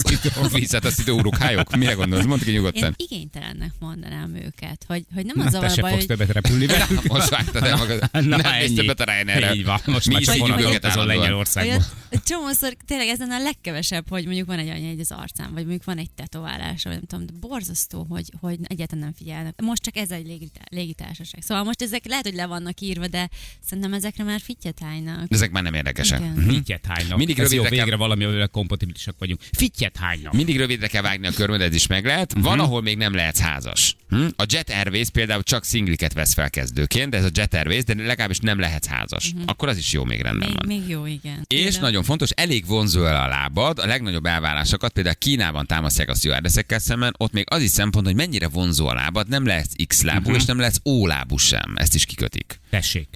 Visszataszító 0.58 1.18
urukályok? 1.18 1.76
Mire 1.76 1.92
gondolsz? 1.92 2.24
Mondd 2.24 2.40
ki 2.42 2.48
Én 2.48 2.54
nyugodtan. 2.54 2.94
igénytelennek 2.96 3.70
mondanám 3.78 4.34
őket, 4.34 4.84
hogy, 4.86 5.04
hogy 5.14 5.24
nem 5.24 5.36
Na, 5.36 5.44
az 5.44 5.52
te 5.52 5.58
a 5.58 5.68
se 5.68 5.80
baj, 5.80 5.90
fogsz 5.90 6.06
hogy 6.06 6.16
többet 6.16 6.32
repülni 6.34 6.66
velük. 6.72 7.02
Most 7.08 7.28
vágtad 7.28 7.62
el 7.64 7.76
magad. 7.76 8.08
Na, 8.12 8.20
Nem 8.20 8.40
ennyi. 8.44 8.74
többet 8.74 9.00
a 9.00 9.04
Ryanair-re. 9.04 9.54
Így 9.54 9.64
van, 9.64 9.80
most 9.84 10.06
Mi 10.06 10.12
már 10.12 10.22
csak 10.22 10.36
őket 10.60 10.84
állandóan. 10.84 11.06
Lengyelországban. 11.06 11.84
Csomószor 12.24 12.76
tényleg 12.86 13.08
ezen 13.08 13.30
a 13.30 13.38
legkevesebb, 13.38 14.08
hogy 14.08 14.24
mondjuk 14.24 14.46
van 14.46 14.58
egy 14.58 14.68
anyajegy 14.68 15.00
az 15.00 15.12
arcán, 15.12 15.46
vagy 15.52 15.62
mondjuk 15.62 15.84
van 15.84 15.98
egy 15.98 16.10
tetoválás, 16.10 16.82
vagy 16.82 16.92
nem 16.92 17.02
tudom, 17.06 17.26
de 17.26 17.32
borzasztó, 17.40 18.06
hogy, 18.08 18.30
hogy 18.40 18.58
egyáltalán 18.62 19.04
nem 19.04 19.12
figyelnek. 19.12 19.60
Most 19.62 19.82
csak 19.82 19.96
ez 19.96 20.10
egy 20.10 20.26
légitá- 20.26 20.68
légitársaság. 20.70 21.42
Szóval 21.42 21.64
most 21.64 21.82
ezek 21.82 22.06
lehet, 22.06 22.24
hogy 22.24 22.34
le 22.34 22.46
vannak 22.46 22.80
írva, 22.80 23.06
de 23.06 23.28
szerintem 23.64 23.92
ezekre 23.92 24.24
már. 24.24 24.40
De 24.80 25.24
ezek 25.28 25.50
már 25.50 25.62
nem 25.62 25.74
érdekel 25.74 25.89
érdekesek. 25.90 26.20
Igen. 26.20 26.32
Mhm. 26.32 26.48
Fittyet 26.48 26.86
hánynak. 26.88 27.16
Mindig 27.18 27.38
Ez 27.38 27.52
jó, 27.52 27.56
rövidre 27.56 27.68
kell- 27.76 27.84
végre 27.84 27.96
valami, 27.98 28.24
amivel 28.24 28.48
kompatibilisak 28.48 29.14
vagyunk. 29.18 29.40
Fittyet 29.52 29.96
hánynak. 29.96 30.32
Mindig 30.32 30.56
rövidre 30.56 30.86
kell 30.86 31.02
vágni 31.02 31.26
a 31.26 31.30
körmöd, 31.32 31.60
ez 31.60 31.74
is 31.74 31.86
meg 31.86 32.04
lehet. 32.04 32.32
Van, 32.38 32.52
Mhm. 32.56 32.60
ahol 32.64 32.82
még 32.82 32.96
nem 32.96 33.14
lehetsz 33.14 33.38
házas. 33.40 33.96
Hm? 34.08 34.26
A 34.36 34.44
Jet 34.46 34.70
Airways 34.70 35.08
például 35.10 35.42
csak 35.42 35.64
szingliket 35.64 36.12
vesz 36.12 36.34
fel 36.34 36.50
kezdőként, 36.50 37.10
de 37.10 37.16
ez 37.16 37.24
a 37.24 37.28
Jet 37.32 37.54
Airways, 37.54 37.84
de 37.84 37.94
legalábbis 37.94 38.38
nem 38.38 38.58
lehetsz 38.58 38.86
házas. 38.86 39.32
Akkor 39.46 39.68
az 39.68 39.76
is 39.76 39.92
jó, 39.92 40.04
még 40.04 40.20
rendben 40.20 40.48
Még, 40.48 40.56
van. 40.58 40.66
még 40.78 40.88
jó, 40.88 41.06
igen. 41.06 41.44
És 41.46 41.60
Igen. 41.68 41.80
nagyon 41.80 42.02
fontos, 42.02 42.30
elég 42.30 42.66
vonzó 42.66 43.04
el 43.04 43.22
a 43.22 43.28
lábad, 43.28 43.78
a 43.78 43.86
legnagyobb 43.86 44.26
elvárásokat 44.26 44.92
például 44.92 45.14
Kínában 45.14 45.66
támasztják 45.66 46.08
a 46.08 46.14
stewardessekkel 46.14 46.78
szemben, 46.78 47.14
ott 47.18 47.32
még 47.32 47.44
az 47.48 47.62
is 47.62 47.70
szempont, 47.70 48.06
hogy 48.06 48.14
mennyire 48.14 48.48
vonzó 48.48 48.86
a 48.86 48.94
lábad, 48.94 49.28
nem 49.28 49.46
lesz 49.46 49.68
X 49.86 50.02
lábú, 50.02 50.28
Mhm. 50.28 50.38
és 50.38 50.44
nem 50.44 50.58
lesz 50.58 50.80
O 50.82 51.06
lábú 51.06 51.36
sem. 51.36 51.72
Ezt 51.74 51.94
is 51.94 52.04
kikötik. 52.04 52.60
Tessék. 52.70 53.08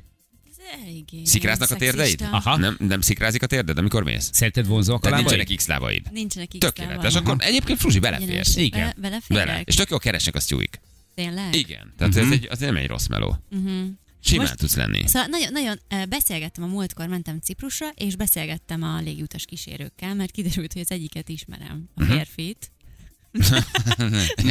Eléggé 0.83 1.25
Szikráznak 1.25 1.71
a 1.71 1.77
térdeid? 1.77 2.29
Aha. 2.31 2.57
Nem, 2.57 2.77
nem 2.79 3.01
szikrázik 3.01 3.43
a 3.43 3.47
térded, 3.47 3.79
amikor 3.79 4.03
mész? 4.05 4.31
Szerinted 4.33 4.67
vonzóak 4.67 5.05
a 5.05 5.09
lábaid? 5.11 5.27
nincsenek 5.27 5.57
X 5.57 5.67
lábaid. 5.67 6.07
Nincsenek 6.13 6.49
x 6.49 6.59
Tökéletes, 6.59 7.15
akkor 7.15 7.37
egyébként 7.39 7.79
Fruzsi 7.79 7.99
beleférsz. 7.99 8.57
Igen. 8.57 8.81
Bele, 8.81 8.95
beleférek? 8.97 9.47
Bele. 9.47 9.61
És 9.65 9.75
tök 9.75 9.91
jól 9.91 9.99
keresnek 9.99 10.35
a 10.35 10.41
stewik. 10.41 10.81
Tényleg? 11.15 11.55
Igen. 11.55 11.93
Tehát 11.99 12.15
Mhm. 12.15 12.25
ez, 12.25 12.31
egy, 12.31 12.49
az 12.51 12.59
nem 12.59 12.77
egy 12.77 12.87
rossz 12.87 13.07
meló. 13.07 13.37
Simán 14.27 14.47
Most- 14.47 14.59
tudsz 14.59 14.77
lenni. 14.77 15.03
Szóval 15.09 15.29
nagyon, 15.29 15.53
nagyon 15.53 15.81
beszélgettem 16.09 16.65
a 16.65 16.67
múltkor, 16.67 17.07
mentem 17.09 17.39
Ciprusra, 17.41 17.89
és 17.95 18.17
beszélgettem 18.17 18.83
a 18.83 19.01
légiutas 19.01 19.45
kísérőkkel, 19.45 20.15
mert 20.15 20.31
kiderült, 20.31 20.73
hogy 20.73 20.83
az 20.83 20.91
egyiket 20.91 21.29
ismerem, 21.29 21.89
Mhm. 21.95 22.11
a 22.11 22.15
férfit. 22.15 22.73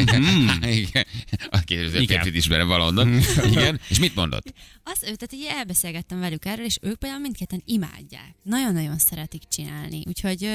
Igen. 0.62 1.06
Aki 1.50 1.74
Igen. 1.74 1.92
Mhm. 1.92 2.06
férfit 2.06 2.36
ismerem 2.36 2.68
valahonnan. 2.68 3.20
Igen. 3.52 3.80
És 3.90 4.00
mit 4.00 4.16
mondott? 4.16 4.54
Azt, 4.84 5.02
tehát 5.02 5.34
így 5.34 5.48
elbeszélgettem 5.50 6.20
velük 6.20 6.46
erről, 6.46 6.66
és 6.66 6.78
ők 6.82 6.98
például 6.98 7.22
mindketten 7.22 7.62
imádják. 7.66 8.36
Nagyon-nagyon 8.44 8.98
szeretik 8.98 9.42
csinálni. 9.50 10.04
Úgyhogy, 10.08 10.50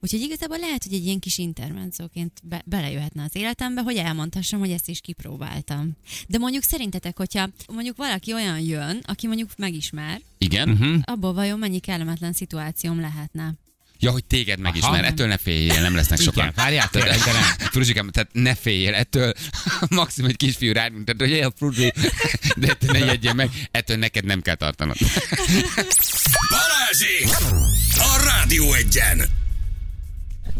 úgyhogy 0.00 0.20
igazából 0.20 0.58
lehet, 0.58 0.84
hogy 0.84 0.92
egy 0.92 1.04
ilyen 1.04 1.18
kis 1.18 1.38
intermenzóként 1.38 2.40
be, 2.42 2.62
belejöhetne 2.64 3.22
az 3.22 3.36
életembe, 3.36 3.80
hogy 3.80 3.96
elmondhassam, 3.96 4.58
hogy 4.58 4.70
ezt 4.70 4.88
is 4.88 5.00
kipróbáltam. 5.00 5.96
De 6.28 6.38
mondjuk 6.38 6.62
szerintetek, 6.62 7.16
hogyha 7.16 7.48
mondjuk 7.72 7.96
valaki 7.96 8.32
olyan 8.32 8.60
jön, 8.60 9.00
aki 9.02 9.26
mondjuk 9.26 9.50
megismer, 9.56 10.20
Igen. 10.38 10.68
Mhm. 10.68 10.94
abból 11.02 11.32
vajon 11.32 11.58
mennyi 11.58 11.78
kellemetlen 11.78 12.32
szituációm 12.32 13.00
lehetne? 13.00 13.54
Ja, 14.02 14.10
hogy 14.10 14.24
téged 14.24 14.58
megismer. 14.58 15.04
Ettől 15.04 15.26
ne 15.26 15.36
féljél, 15.36 15.80
nem 15.80 15.94
lesznek 15.94 16.20
sokan. 16.20 16.52
Várjál, 16.54 16.88
nem. 16.92 17.42
Fruzsikám, 17.58 18.10
tehát 18.10 18.28
ne 18.32 18.54
féljél, 18.54 18.94
ettől 18.94 19.32
maximum 19.88 20.30
egy 20.30 20.36
kisfiú 20.36 20.72
rád, 20.72 20.92
tehát 20.92 21.14
hogy 21.16 21.30
ilyen 21.30 21.52
Fruzsi, 21.56 21.92
de 22.56 22.68
ettől 22.68 22.90
ne 22.90 22.98
jegyél 22.98 23.32
meg, 23.32 23.50
ettől 23.70 23.96
neked 23.96 24.24
nem 24.24 24.40
kell 24.40 24.54
tartanod. 24.54 24.96
Balázsi! 26.50 27.24
A 27.98 28.24
Rádió 28.24 28.72
egyen! 28.72 29.41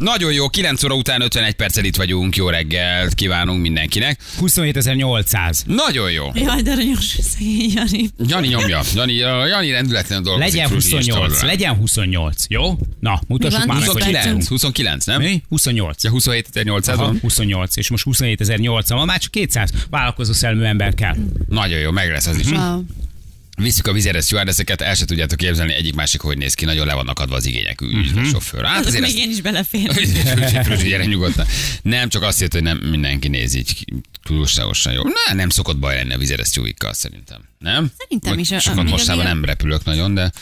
Nagyon 0.03 0.33
jó, 0.33 0.49
9 0.49 0.85
óra 0.85 0.95
után 0.95 1.21
51 1.21 1.55
perccel 1.55 1.85
itt 1.85 1.97
vagyunk, 1.97 2.37
jó 2.37 2.49
reggelt 2.49 3.15
kívánunk 3.15 3.61
mindenkinek. 3.61 4.21
27.800. 4.41 5.65
Nagyon 5.67 6.11
jó. 6.11 6.31
Jaj, 6.35 6.63
de 6.63 6.71
aranyos 6.71 7.05
szegény 7.05 7.73
Jani. 7.75 8.11
Jani 8.27 8.49
nyomja, 8.49 8.81
Jani, 8.95 9.13
Jani 9.49 9.71
rendületlen 9.71 10.23
dolgozik. 10.23 10.53
Legyen 10.53 10.69
Fruzsi 10.69 10.87
és 10.87 10.93
28, 10.95 11.31
Tolga. 11.33 11.47
legyen 11.47 11.75
28, 11.75 12.45
jó? 12.49 12.79
Na, 13.01 13.21
mutassuk 13.29 13.65
már 13.65 13.79
meg, 13.79 13.89
hogy 13.89 14.03
29, 14.03 14.49
29, 14.49 15.05
nem? 15.05 15.21
Mi? 15.21 15.43
28. 15.49 16.05
Ja, 16.05 16.11
27 16.11 16.49
Aha, 16.87 16.97
van. 16.97 17.19
28, 17.21 17.77
és 17.77 17.91
most 17.91 18.05
27.800 18.11 18.85
van, 18.89 19.07
már 19.07 19.19
csak 19.19 19.31
200 19.31 19.71
vállalkozó 19.91 20.33
szelmű 20.33 20.63
ember 20.63 20.95
kell. 20.95 21.15
Nagyon 21.49 21.79
jó, 21.79 21.91
meg 21.91 22.11
lesz 22.11 22.27
az 22.27 22.39
is. 22.39 22.51
Wow. 22.51 22.85
Visszük 23.57 23.87
a 23.87 23.93
vizeres 23.93 24.25
stewardesseket, 24.25 24.81
el 24.81 24.95
se 24.95 25.05
tudjátok 25.05 25.39
képzelni 25.39 25.73
egyik 25.73 25.95
másik, 25.95 26.21
hogy 26.21 26.39
néz 26.39 26.55
ki, 26.55 26.65
nagyon 26.65 26.87
le 26.87 26.95
vannak 26.95 27.19
adva 27.19 27.37
az 27.37 27.47
igények, 27.47 27.81
ügyes 27.81 28.13
a 28.15 28.25
sofőr. 28.25 28.65
Hát 28.65 28.87
azért 28.87 29.03
még 29.03 29.11
ezt... 29.11 29.19
én 29.19 29.31
is. 29.31 29.41
Fruzsi, 30.65 30.89
gyere 30.89 31.05
nyugodtan. 31.05 31.47
Nem, 31.83 32.09
csak 32.09 32.23
azt 32.23 32.41
jött, 32.41 32.53
hogy 32.53 32.63
nem 32.63 32.77
mindenki 32.77 33.29
néz 33.29 33.55
így 33.55 33.85
túlságosan 34.23 34.93
jó. 34.93 35.03
Ne, 35.03 35.35
nem 35.35 35.49
szokott 35.49 35.79
baj 35.79 35.95
lenni 35.95 36.13
a 36.13 36.19
vizeres 36.19 36.51
tyúikkal 36.51 36.93
szerintem. 36.93 37.41
Nem? 37.59 37.91
Szerintem 37.99 38.33
Vagy 38.35 38.41
is, 38.41 38.49
Sokat 38.49 38.75
még 38.75 38.87
a 38.87 38.97
mostában 38.97 39.25
nem 39.25 39.45
repülök 39.45 39.85
nagyon, 39.85 40.15
de 40.15 40.33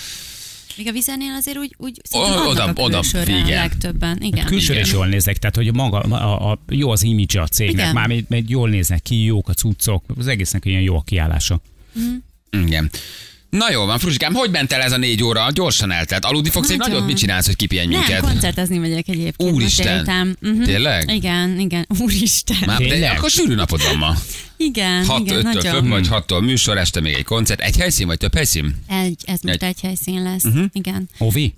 Még 0.76 0.88
a 0.88 0.92
vizernél 0.92 1.32
azért 1.32 1.56
úgy, 1.58 1.74
úgy 1.76 2.00
O- 2.10 2.46
oda- 2.46 2.78
a 2.78 2.82
oda, 2.82 3.00
külsőre 3.00 3.36
igen. 3.38 3.58
a 3.58 3.60
legtöbben. 3.60 4.22
Igen. 4.22 4.44
Külsőre 4.44 4.72
Igen. 4.78 4.86
is 4.86 4.92
jól 4.92 5.06
néznek, 5.06 5.36
tehát 5.36 5.56
hogy 5.56 5.74
maga, 5.74 5.98
a, 5.98 6.50
a, 6.50 6.58
jó 6.68 6.90
az 6.90 7.02
image 7.02 7.40
a 7.40 7.46
cégnek, 7.46 7.74
Igen. 7.74 7.94
már 7.94 8.06
még, 8.06 8.24
még 8.28 8.48
jól 8.48 8.68
néznek 8.68 9.02
ki, 9.02 9.24
jók 9.24 9.48
a 9.48 9.52
cuccok, 9.52 10.04
az 10.18 10.26
egésznek 10.26 10.64
ilyen 10.64 10.82
jó 10.82 10.96
a 10.96 11.02
kiállása. 11.02 11.60
Igen. 12.50 12.90
Na 13.50 13.70
jó 13.70 13.84
van, 13.84 13.98
Fruzsikám, 13.98 14.34
hogy 14.34 14.50
ment 14.50 14.72
el 14.72 14.80
ez 14.80 14.92
a 14.92 14.96
négy 14.96 15.22
óra? 15.22 15.50
Gyorsan 15.50 15.90
eltelt. 15.90 16.24
Aludni 16.24 16.50
fogsz 16.50 16.70
egy 16.70 16.76
Nagyon. 16.78 16.92
nagyot? 16.92 17.08
Mit 17.08 17.16
csinálsz, 17.18 17.46
hogy 17.46 17.56
kipihenj 17.56 17.88
Nem, 17.88 17.98
minket? 17.98 18.20
koncertezni 18.20 18.78
megyek 18.78 19.08
egyébként. 19.08 19.52
Úristen. 19.52 20.36
Mhm. 20.40 20.62
Tényleg? 20.62 21.14
Igen, 21.14 21.58
igen. 21.58 21.86
Úristen. 21.98 22.56
Már, 22.66 22.78
de 22.78 22.88
Tényleg? 22.88 23.16
akkor 23.16 23.30
sűrű 23.30 23.54
napod 23.54 23.82
van 23.82 23.96
ma. 23.96 24.14
Igen, 24.56 25.04
6 25.04 25.20
igen, 25.20 25.36
5 25.36 25.42
től 25.42 25.52
nagyon. 25.52 25.72
több, 25.72 25.88
vagy 25.88 26.06
6-tól 26.10 26.40
műsor, 26.44 26.78
este 26.78 27.00
még 27.00 27.14
egy 27.14 27.24
koncert. 27.24 27.60
Egy 27.60 27.76
helyszín, 27.76 28.06
vagy 28.06 28.18
több 28.18 28.34
helyszín? 28.34 28.76
Egy, 28.88 29.22
ez 29.24 29.40
most 29.40 29.62
Egy- 29.62 29.68
egy, 29.68 29.80
helyszín 29.80 30.22
lesz. 30.22 30.44
Igen. 30.72 31.08
Ovi? 31.18 31.54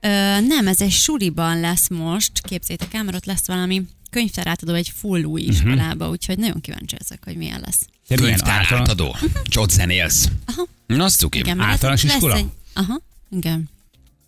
Ö, 0.00 0.08
nem, 0.40 0.66
ez 0.66 0.80
egy 0.80 0.90
suriban 0.90 1.60
lesz 1.60 1.88
most. 1.88 2.30
Képzétek 2.48 2.94
el, 2.94 3.02
mert 3.02 3.16
ott 3.16 3.24
lesz 3.24 3.46
valami 3.46 3.82
könyvtárátadó 4.12 4.74
egy 4.74 4.92
full 4.96 5.22
új 5.22 5.40
iskolába, 5.42 6.08
úgyhogy 6.08 6.38
nagyon 6.38 6.60
kíváncsi 6.60 6.96
ezek, 6.98 7.18
hogy 7.24 7.36
milyen 7.36 7.60
lesz. 7.64 7.86
De 8.08 8.14
Könyvtár 8.14 8.66
átadó. 8.72 9.16
És 9.48 9.56
ott 9.56 9.70
zenélsz. 9.70 10.28
Aha. 10.46 10.66
Na, 10.86 11.04
azt 11.04 11.18
cuki. 11.18 11.38
Igen, 11.38 11.60
Általános 11.60 12.02
lesz, 12.02 12.14
iskola? 12.14 12.36
Egy, 12.36 12.46
aha, 12.74 13.00
igen. 13.30 13.70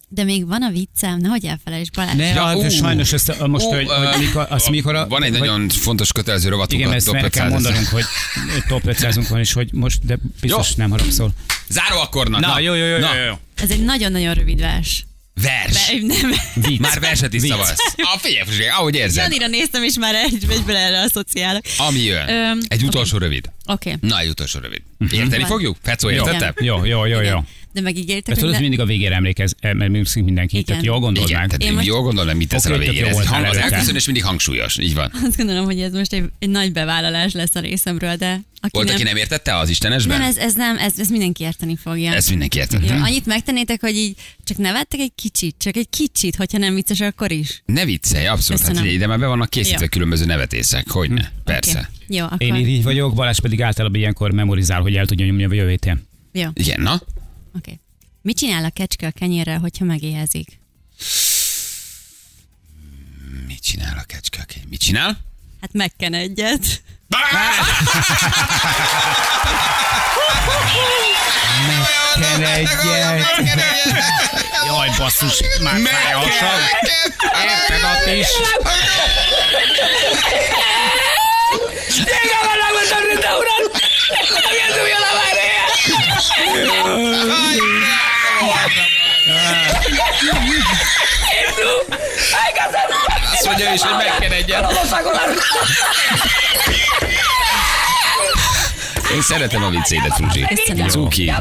De 0.09 0.25
még 0.25 0.47
van 0.47 0.63
a 0.63 0.71
viccem, 0.71 1.19
nehogy 1.19 1.45
elfelejtsd 1.45 1.95
Balázs. 1.95 2.17
Ne, 2.17 2.25
Ja, 2.27 2.51
ja, 2.51 2.57
ú. 2.57 2.69
sajnos 2.69 3.13
ezt 3.13 3.29
a- 3.29 3.47
most, 3.47 3.65
Ó, 3.67 3.71
hogy, 3.75 3.87
hogy 3.89 4.19
mikor, 4.19 4.47
azt 4.51 4.71
mikor 4.71 4.95
a, 4.95 5.09
Van 5.09 5.23
egy 5.23 5.31
vagy- 5.31 5.41
nagyon 5.41 5.69
fontos 5.69 6.13
kötelező 6.13 6.49
rovatunk. 6.49 6.81
Igen, 6.81 6.93
a 6.93 6.95
ezt 6.95 7.13
meg 7.13 7.31
kell 7.31 7.47
500. 7.47 7.53
mondanunk, 7.53 7.87
hogy 7.87 8.05
top 8.69 8.87
500 8.87 9.29
van, 9.29 9.39
és 9.41 9.53
hogy 9.53 9.73
most, 9.73 10.05
de 10.07 10.19
biztos 10.41 10.69
Jó. 10.69 10.75
nem 10.77 10.91
haragszol. 10.91 11.33
Záró 11.69 11.99
akkornak. 11.99 12.41
Na, 12.41 12.59
jó, 12.59 12.75
jó, 12.75 12.85
jó, 12.85 12.99
Na, 12.99 13.15
jó, 13.17 13.25
jó. 13.25 13.35
Ez 13.55 13.71
egy 13.71 13.85
nagyon-nagyon 13.85 14.35
rövid 14.35 14.59
vers. 14.61 15.07
Vers. 15.43 15.87
De, 15.87 16.07
nem. 16.07 16.33
Vicc. 16.55 16.81
Már 16.81 17.01
verset 17.01 17.33
is 17.35 17.41
Vicc. 17.43 17.51
szavasz. 17.51 17.77
A 17.97 18.19
figyelj, 18.19 18.69
ahogy 18.69 18.95
érzed. 18.95 19.23
Janira 19.23 19.47
néztem, 19.47 19.83
és 19.83 19.95
már 19.99 20.15
egy, 20.15 20.47
egyből 20.51 20.77
erre 20.77 21.01
asszociálok. 21.01 21.63
Ami 21.77 22.01
jön. 22.01 22.29
Öm, 22.29 22.59
Egy 22.69 22.83
utolsó 22.83 23.19
rövid. 23.19 23.51
Oké. 23.67 23.93
Okay. 23.93 24.09
Na, 24.11 24.19
egy 24.21 24.29
utolsó 24.29 24.59
rövid. 24.59 24.83
Érteni 25.11 25.39
Van. 25.39 25.47
fogjuk? 25.51 25.77
Fecó, 25.83 26.09
Jó. 26.09 26.15
értette? 26.17 26.55
Jó, 26.65 26.85
jó, 26.85 27.05
jó, 27.05 27.21
jó. 27.21 27.39
De 27.75 27.81
megígértek, 27.81 28.29
Ezt 28.29 28.41
tudod, 28.41 28.55
hogy 28.55 28.63
hogy 28.63 28.63
ne... 28.63 28.69
mindig 28.69 28.81
a 28.81 28.85
végére 28.85 29.15
emlékez, 29.15 29.55
eh, 29.61 29.73
mert 29.73 29.85
emlékszik 29.87 30.25
mindenki. 30.25 30.55
Igen. 30.57 30.67
Tehát 30.67 30.85
jól 30.85 30.99
gondold 30.99 31.29
Igen, 31.29 31.49
tehát 31.49 31.75
most- 31.75 31.87
jól 31.87 32.03
gondolom, 32.03 32.37
mit 32.37 32.49
teszel 32.49 32.73
Oké, 32.73 32.87
a 32.87 32.91
végére. 32.91 33.09
Ez 33.09 33.27
hang, 33.27 33.47
az 33.47 33.57
elköszönés 33.57 34.05
mindig 34.05 34.25
hangsúlyos. 34.25 34.79
Így 34.79 34.95
van. 34.95 35.11
Azt 35.27 35.37
gondolom, 35.37 35.65
hogy 35.65 35.81
ez 35.81 35.93
most 35.93 36.13
egy, 36.13 36.25
egy 36.39 36.49
nagy 36.49 36.73
bevállalás 36.73 37.33
lesz 37.33 37.55
a 37.55 37.61
részemről, 37.61 38.17
de 38.17 38.41
aki 38.61 38.71
Volt, 38.73 38.87
nem... 38.87 38.95
aki 38.95 39.05
nem 39.05 39.17
értette 39.17 39.57
az 39.57 39.69
Istenesben? 39.69 40.19
Nem, 40.19 40.29
ez, 40.29 40.37
ez 40.37 40.55
nem, 40.55 40.79
ez, 40.79 40.99
ez 40.99 41.09
mindenki 41.09 41.43
érteni 41.43 41.77
fogja. 41.77 42.13
Ezt 42.13 42.31
mindenki 42.31 42.59
értette. 42.59 42.95
Jó, 42.95 43.03
annyit 43.03 43.27
megtennétek, 43.27 43.81
hogy 43.81 43.97
így 43.97 44.17
csak 44.45 44.57
nevettek 44.57 45.01
egy 45.01 45.13
kicsit, 45.15 45.55
csak 45.59 45.77
egy 45.77 45.89
kicsit, 45.91 46.37
hogyha 46.37 46.59
nem 46.59 46.75
vicces, 46.75 47.01
akkor 47.01 47.33
is. 47.33 47.63
Ne 47.67 47.85
viccelj, 47.85 48.27
abszolút. 48.27 48.61
Hát 48.63 48.71
Köszönöm. 48.71 48.89
ugye 48.89 48.99
ide 48.99 49.07
már 49.07 49.19
be 49.19 49.27
vannak 49.27 49.51
készítve 49.51 49.81
Jó. 49.81 49.89
különböző 49.89 50.25
nevetészek. 50.25 50.91
Hogyne? 50.91 51.33
Persze. 51.45 51.79
Okay. 51.79 52.17
Jó, 52.17 52.25
akkor... 52.25 52.43
Én 52.43 52.55
így 52.55 52.83
vagyok, 52.83 53.15
Balázs 53.15 53.39
pedig 53.39 53.63
általában 53.63 53.99
ilyenkor 54.01 54.31
memorizál, 54.31 54.81
hogy 54.81 54.97
el 54.97 55.07
tudja 55.07 55.27
nyomni 55.27 55.45
a 55.45 55.53
jövő 55.53 55.69
héten. 55.69 56.07
Jó. 56.33 56.49
Igen, 56.55 56.81
na? 56.81 57.01
Okay. 57.57 57.81
Mit 58.23 58.37
csinál 58.37 58.65
a 58.65 58.71
kecske 58.71 59.07
a 59.07 59.11
kenyérrel, 59.11 59.59
hogyha 59.59 59.85
megéhezik? 59.85 60.59
Mit 63.47 63.63
csinál 63.63 63.99
a 63.99 64.03
kecske? 64.03 64.39
Oké, 64.43 64.61
Mit 64.69 64.81
csinál? 64.81 65.19
Hát 65.61 65.73
megken 65.73 66.15
egyet. 66.15 66.83
Ken 72.15 72.43
egyet. 72.43 73.27
Jaj, 74.67 74.91
basszus, 74.99 75.41
már 75.63 75.81
fáj 75.81 76.13
a 76.13 76.19
hasad. 76.19 76.61
Érted 77.45 77.83
ott 77.85 78.07
is? 78.17 78.29
Azt 93.33 93.47
mondja 93.47 93.71
ő 93.71 93.75
is, 93.75 93.83
hogy 93.83 93.97
meg 93.97 94.19
kell 94.19 94.31
egyet. 94.31 94.67
Én 99.13 99.23
szeretem 99.23 99.63
a 99.63 99.71
viccédet, 99.71 100.15
Fruzsi. 100.15 100.45
Cuki. 100.89 101.33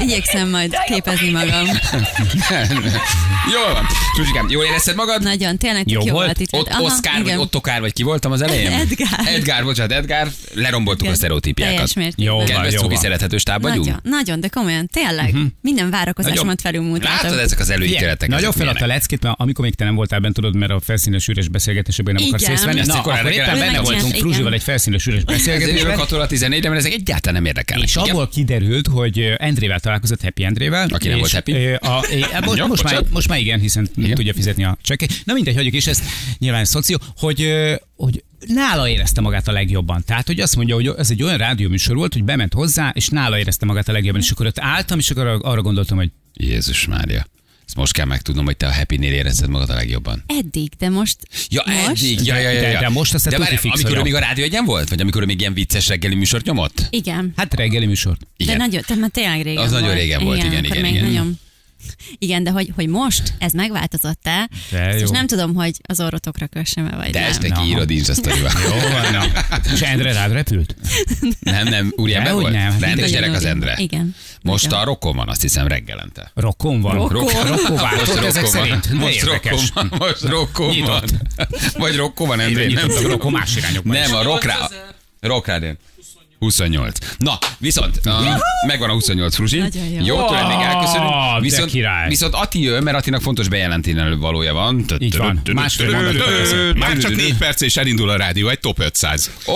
Igyekszem 0.00 0.48
majd 0.50 0.76
képezni 0.86 1.30
magam. 1.30 1.66
Jól 3.54 3.72
van. 3.72 3.86
Fruzsikám, 4.14 4.48
jól 4.48 4.64
érezted 4.64 4.94
magad? 4.96 5.22
Nagyon, 5.22 5.56
tényleg 5.56 5.90
Jó 5.90 6.00
jó 6.04 6.12
volt? 6.12 6.24
volt 6.24 6.40
itt. 6.40 6.52
Ott 6.52 6.68
Aha, 6.68 6.82
vagy 6.82 7.20
igen. 7.20 7.38
Ottokár, 7.38 7.80
vagy 7.80 7.92
ki 7.92 8.02
voltam 8.02 8.32
az 8.32 8.42
elején? 8.42 8.72
Edgár. 8.72 9.34
Edgár, 9.34 9.64
bocsánat, 9.64 9.92
Edgár. 9.92 10.28
Leromboltuk 10.54 11.02
a 11.02 11.04
Igen. 11.04 11.16
sztereotípiákat. 11.16 11.74
Teljes 11.74 11.92
mértékben. 11.94 12.24
Jó 12.26 12.36
van, 12.36 12.46
Kedves 12.46 12.72
jó 12.72 12.80
cuki 12.80 12.96
szerethető 12.96 13.36
stáb 13.36 13.62
vagyunk? 13.62 13.84
Nagyon, 13.84 14.00
nagyon, 14.02 14.40
de 14.40 14.48
komolyan, 14.48 14.86
tényleg. 14.92 15.34
Minden 15.60 15.90
várakozásomat 15.90 16.60
felülmúltatok. 16.60 17.22
Látod, 17.22 17.38
ezek 17.38 17.58
az 17.58 17.70
előítéletek. 17.70 18.28
Nagyon 18.28 18.52
feladta 18.52 18.84
a 18.84 18.88
leckét, 18.88 19.22
mert 19.22 19.34
amikor 19.38 19.64
még 19.64 19.74
te 19.74 19.84
nem 19.84 19.94
voltál 19.94 20.20
bent, 20.20 20.34
tudod, 20.34 20.56
mert 20.56 20.72
a 20.72 20.80
felszínes 20.80 21.28
üres 21.28 21.48
beszélgetésében 21.48 22.14
nem 22.14 22.24
akarsz 22.26 22.46
részt 22.46 22.64
venni. 22.64 22.80
Na, 22.84 22.94
akkor 22.94 23.30
éppen 23.32 23.58
benne 23.58 23.80
voltunk. 23.80 24.14
Fruzsival 24.14 24.52
egy 24.52 24.62
felszínes 24.62 25.06
üres 25.06 25.24
beszélgetésben. 25.24 25.96
6 25.98 26.12
óra 26.12 26.26
14 26.26 26.68
mert 26.70 26.76
ezek 26.76 26.89
egyáltalán 26.90 27.34
nem 27.34 27.44
érdekelnek. 27.44 27.88
És 27.88 27.96
abból 27.96 28.28
kiderült, 28.28 28.86
hogy 28.86 29.34
Endrével 29.36 29.80
találkozott, 29.80 30.22
Happy 30.22 30.44
Endrével. 30.44 30.88
Aki 30.88 31.08
nem 31.08 31.18
volt 31.18 31.32
happy. 31.32 31.52
A, 31.52 32.04
é, 32.10 32.24
most, 32.44 32.66
most, 32.66 32.82
már, 32.82 33.04
most 33.10 33.28
már 33.28 33.38
igen, 33.38 33.60
hiszen 33.60 33.88
igen. 33.96 34.14
tudja 34.14 34.32
fizetni 34.32 34.64
a 34.64 34.78
csekket. 34.82 35.12
Na 35.24 35.32
mindegy, 35.32 35.54
hagyjuk, 35.54 35.74
és 35.74 35.86
ez 35.86 36.02
nyilván 36.38 36.64
szoció, 36.64 36.98
hogy, 37.16 37.52
hogy 37.96 38.24
nála 38.46 38.88
érezte 38.88 39.20
magát 39.20 39.48
a 39.48 39.52
legjobban. 39.52 40.02
Tehát, 40.06 40.26
hogy 40.26 40.40
azt 40.40 40.56
mondja, 40.56 40.74
hogy 40.74 40.90
ez 40.98 41.10
egy 41.10 41.22
olyan 41.22 41.36
rádióműsor 41.36 41.96
volt, 41.96 42.12
hogy 42.12 42.24
bement 42.24 42.54
hozzá, 42.54 42.92
és 42.94 43.08
nála 43.08 43.38
érezte 43.38 43.66
magát 43.66 43.88
a 43.88 43.92
legjobban. 43.92 44.20
És 44.20 44.30
akkor 44.30 44.46
ott 44.46 44.58
álltam, 44.58 44.98
és 44.98 45.10
akkor 45.10 45.38
arra 45.42 45.62
gondoltam, 45.62 45.96
hogy 45.96 46.10
Jézus 46.32 46.86
Mária. 46.86 47.26
Ezt 47.70 47.78
most 47.78 47.92
kell 47.92 48.04
megtudnom, 48.06 48.44
hogy 48.44 48.56
te 48.56 48.66
a 48.66 48.72
Happy-nél 48.72 49.12
érezted 49.12 49.48
magad 49.48 49.70
a 49.70 49.74
legjobban. 49.74 50.24
Eddig, 50.26 50.72
de 50.78 50.88
most... 50.88 51.16
Ja, 51.48 51.62
most? 51.66 52.02
eddig. 52.02 52.24
Ja, 52.26 52.36
ja, 52.36 52.50
ja, 52.50 52.60
De- 52.60 52.68
ja. 52.68 52.80
de 52.80 52.88
most 52.88 53.14
aztán 53.14 53.32
de 53.32 53.38
várj, 53.38 53.56
amikor 53.62 53.96
ő 53.96 54.02
még 54.02 54.14
a 54.14 54.18
rádió 54.18 54.44
egyen 54.44 54.64
volt? 54.64 54.88
Vagy 54.88 55.00
amikor 55.00 55.22
ő 55.22 55.24
még 55.24 55.40
ilyen 55.40 55.54
vicces 55.54 55.88
reggeli 55.88 56.14
műsort 56.14 56.44
nyomott? 56.44 56.86
Igen. 56.90 57.32
hát 57.36 57.54
reggeli 57.54 57.86
műsor. 57.86 58.16
De 58.46 58.56
nagyon, 58.56 58.82
tehát 58.86 59.02
már 59.02 59.10
tényleg 59.10 59.42
régen 59.42 59.62
Az 59.62 59.70
volt. 59.70 59.82
nagyon 59.82 59.96
régen 59.98 60.24
volt, 60.24 60.38
igen, 60.44 60.64
igen, 60.64 60.80
még 60.82 60.94
igen. 60.94 61.04
Nagyon... 61.04 61.38
Igen, 62.18 62.42
de 62.42 62.50
hogy, 62.50 62.72
hogy 62.74 62.88
most 62.88 63.34
ez 63.38 63.52
megváltozott-e, 63.52 64.48
De 64.70 64.78
ezt 64.78 65.00
most 65.00 65.12
nem 65.12 65.26
tudom, 65.26 65.54
hogy 65.54 65.76
az 65.82 66.00
orrotokra 66.00 66.46
kössem-e, 66.46 66.96
vagy 66.96 67.10
De 67.10 67.20
nem. 67.20 67.28
este 67.28 67.48
Na. 67.48 67.62
kiírod 67.62 67.90
Insta 67.90 68.14
sztoriba. 68.14 68.50
Jó 68.64 68.88
van, 68.90 69.12
na. 69.12 69.24
És 69.74 69.80
Endre 69.80 70.12
rád 70.12 70.32
repült? 70.32 70.76
Nem, 71.40 71.68
nem, 71.68 71.92
úriember 71.96 72.32
volt? 72.32 72.52
nem. 72.52 72.76
Rendes 72.80 73.10
gyerek 73.10 73.34
az. 73.34 73.44
Endre. 73.44 73.74
Igen. 73.78 74.14
Most 74.42 74.72
a 74.72 74.84
rokon 74.84 75.16
van, 75.16 75.28
azt 75.28 75.40
hiszem 75.40 75.66
reggelente. 75.66 76.30
Rokkon 76.34 76.80
van. 76.80 76.94
Rokkon. 76.94 77.46
Rokkon 77.46 77.76
váltott 77.76 78.06
Most 78.06 78.24
ezek 78.24 78.42
rokkon 78.42 78.68
van. 78.68 78.80
Most 78.98 79.22
rokkon 79.22 79.58
van. 79.74 79.92
Most 79.98 80.22
rokkon 80.22 80.80
van. 80.80 81.02
Vagy 81.78 81.96
rokkon 81.96 82.26
van, 82.28 82.40
Endre, 82.40 82.72
nem 82.72 82.88
tudom. 82.88 83.10
Rokkon 83.10 83.32
más 83.32 83.56
irányokban. 83.56 83.96
Nem, 83.96 84.14
a 84.14 84.22
rokkrá... 84.22 84.56
Rokkrádén. 85.20 85.78
28. 86.38 86.98
Na, 87.18 87.38
viszont 87.58 88.00
uh, 88.04 88.12
megvan 88.66 88.90
a 88.90 88.92
28 88.92 89.34
Fruzsi. 89.34 89.58
Nagyon 89.58 89.84
jó. 89.84 90.04
Jó, 90.04 90.26
tőled 90.26 90.46
még 90.46 90.56
Ah, 90.56 90.64
elköszönünk. 90.64 91.40
Viszont, 91.40 91.70
király. 91.70 92.08
viszont 92.08 92.34
Ati 92.34 92.62
jön, 92.62 92.82
mert 92.82 92.96
Atinak 92.96 93.22
fontos 93.22 93.48
bejelenteni 93.48 94.16
valója 94.16 94.52
van. 94.52 94.84
Így 94.98 95.16
van. 95.16 95.42
Másfél 95.54 95.90
mondatot. 95.90 96.74
Már 96.78 96.96
csak 96.98 97.16
négy 97.16 97.36
perc 97.36 97.60
és 97.60 97.76
elindul 97.76 98.08
a 98.10 98.16
rádió, 98.16 98.48
egy 98.48 98.60
top 98.60 98.78
500. 98.78 99.30
Ó, 99.46 99.52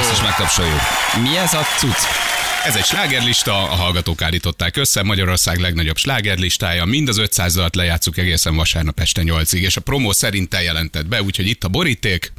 ezt 0.00 0.12
is 0.12 0.22
megtapsoljuk. 0.22 0.80
Mi 1.22 1.36
ez 1.36 1.54
a 1.54 1.62
cucc? 1.78 2.35
Ez 2.66 2.76
egy 2.76 2.84
slágerlista, 2.84 3.62
a 3.62 3.74
hallgatók 3.74 4.22
állították 4.22 4.76
össze, 4.76 5.02
Magyarország 5.02 5.58
legnagyobb 5.58 5.96
slágerlistája, 5.96 6.84
mind 6.84 7.08
az 7.08 7.18
500 7.18 7.54
dalt 7.54 7.74
lejátszuk 7.76 8.18
egészen 8.18 8.56
vasárnap 8.56 9.00
este 9.00 9.22
8-ig, 9.24 9.60
és 9.60 9.76
a 9.76 9.80
promó 9.80 10.12
szerint 10.12 10.48
te 10.48 10.62
jelentett 10.62 11.06
be, 11.06 11.22
úgyhogy 11.22 11.46
itt 11.46 11.64
a 11.64 11.68
boríték, 11.68 12.32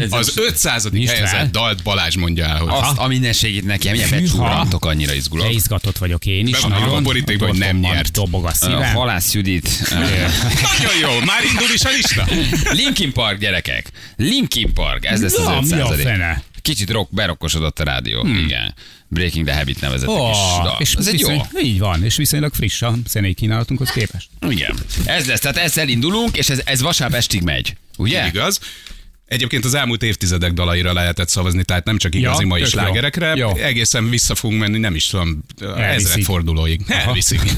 Ez 0.00 0.12
az 0.12 0.32
500. 0.36 0.90
Nyisd 0.90 1.06
fel. 1.12 1.24
helyezett 1.24 1.52
dalt 1.52 1.82
Balázs 1.82 2.16
mondja 2.16 2.44
el, 2.44 2.58
hogy 2.58 2.68
Azt 2.72 2.98
a 2.98 3.06
minden 3.06 3.32
segít 3.32 3.64
neki, 3.64 3.90
milyen 3.90 4.08
Hűha. 4.08 4.20
becsúrantok, 4.20 4.84
annyira 4.84 5.10
De 5.10 5.16
izgulok. 5.16 5.52
izgatott 5.54 5.98
vagyok 5.98 6.26
én 6.26 6.46
is. 6.46 6.60
Be 6.60 6.68
van 6.78 6.94
a 6.94 7.00
borítékban, 7.00 7.48
hogy 7.48 7.58
nem 7.58 7.76
nyert. 7.76 8.10
Dobog 8.12 8.44
a 8.44 8.48
A 8.48 8.52
szívem. 8.54 8.94
Halász 8.94 9.32
Judit. 9.34 9.68
nagyon 9.90 10.98
jó, 11.00 11.20
már 11.24 11.44
indul 11.50 11.68
is 11.74 11.80
a 11.84 11.90
lista. 11.90 12.26
Linkin 12.72 13.12
Park, 13.12 13.38
gyerekek. 13.38 13.90
Linkin 14.16 14.72
Park, 14.74 15.04
ez 15.06 15.22
lesz 15.22 15.36
Na, 15.36 15.56
az 15.56 15.68
mi 15.70 15.80
a 15.80 15.84
500 15.90 16.00
fene? 16.02 16.42
Kicsit 16.62 16.90
rock, 16.90 17.14
berokkosodott 17.14 17.80
a 17.80 17.84
rádió. 17.84 18.20
Hmm. 18.20 18.38
Igen. 18.38 18.74
Breaking 19.14 19.46
the 19.46 19.56
Habit 19.56 19.80
nevezetek 19.80 20.14
is. 20.14 20.36
dal. 20.62 20.76
és 20.78 20.94
Ez 20.94 21.06
egy 21.06 21.20
jó. 21.20 21.28
Így 21.62 21.78
van, 21.78 22.04
és 22.04 22.16
viszonylag 22.16 22.54
friss 22.54 22.82
a 22.82 22.94
zenei 23.08 23.34
kínálatunkhoz 23.34 23.90
képest. 23.90 24.28
Igen. 24.48 24.74
Ez 25.04 25.26
lesz, 25.26 25.40
tehát 25.40 25.56
ezzel 25.56 25.88
indulunk, 25.88 26.36
és 26.36 26.48
ez, 26.50 26.60
ez 26.64 26.80
vasárnap 26.82 27.18
estig 27.18 27.42
megy. 27.42 27.76
Ugye? 27.96 28.26
Igaz? 28.26 28.60
Egyébként 29.26 29.64
az 29.64 29.74
elmúlt 29.74 30.02
évtizedek 30.02 30.52
dalaira 30.52 30.92
lehetett 30.92 31.28
szavazni, 31.28 31.64
tehát 31.64 31.84
nem 31.84 31.98
csak 31.98 32.14
igazi 32.14 32.40
Ja, 32.42 32.46
mai 32.46 32.60
jó. 32.60 32.66
slágerekre, 32.66 33.34
Jó. 33.36 33.56
egészen 33.56 34.10
vissza 34.10 34.34
fogunk 34.34 34.60
menni, 34.60 34.78
nem 34.78 34.94
is 34.94 35.06
tudom, 35.06 35.42
Elviszik. 35.60 36.08
ezredfordulóig. 36.08 36.80
Elviszik. 36.88 37.40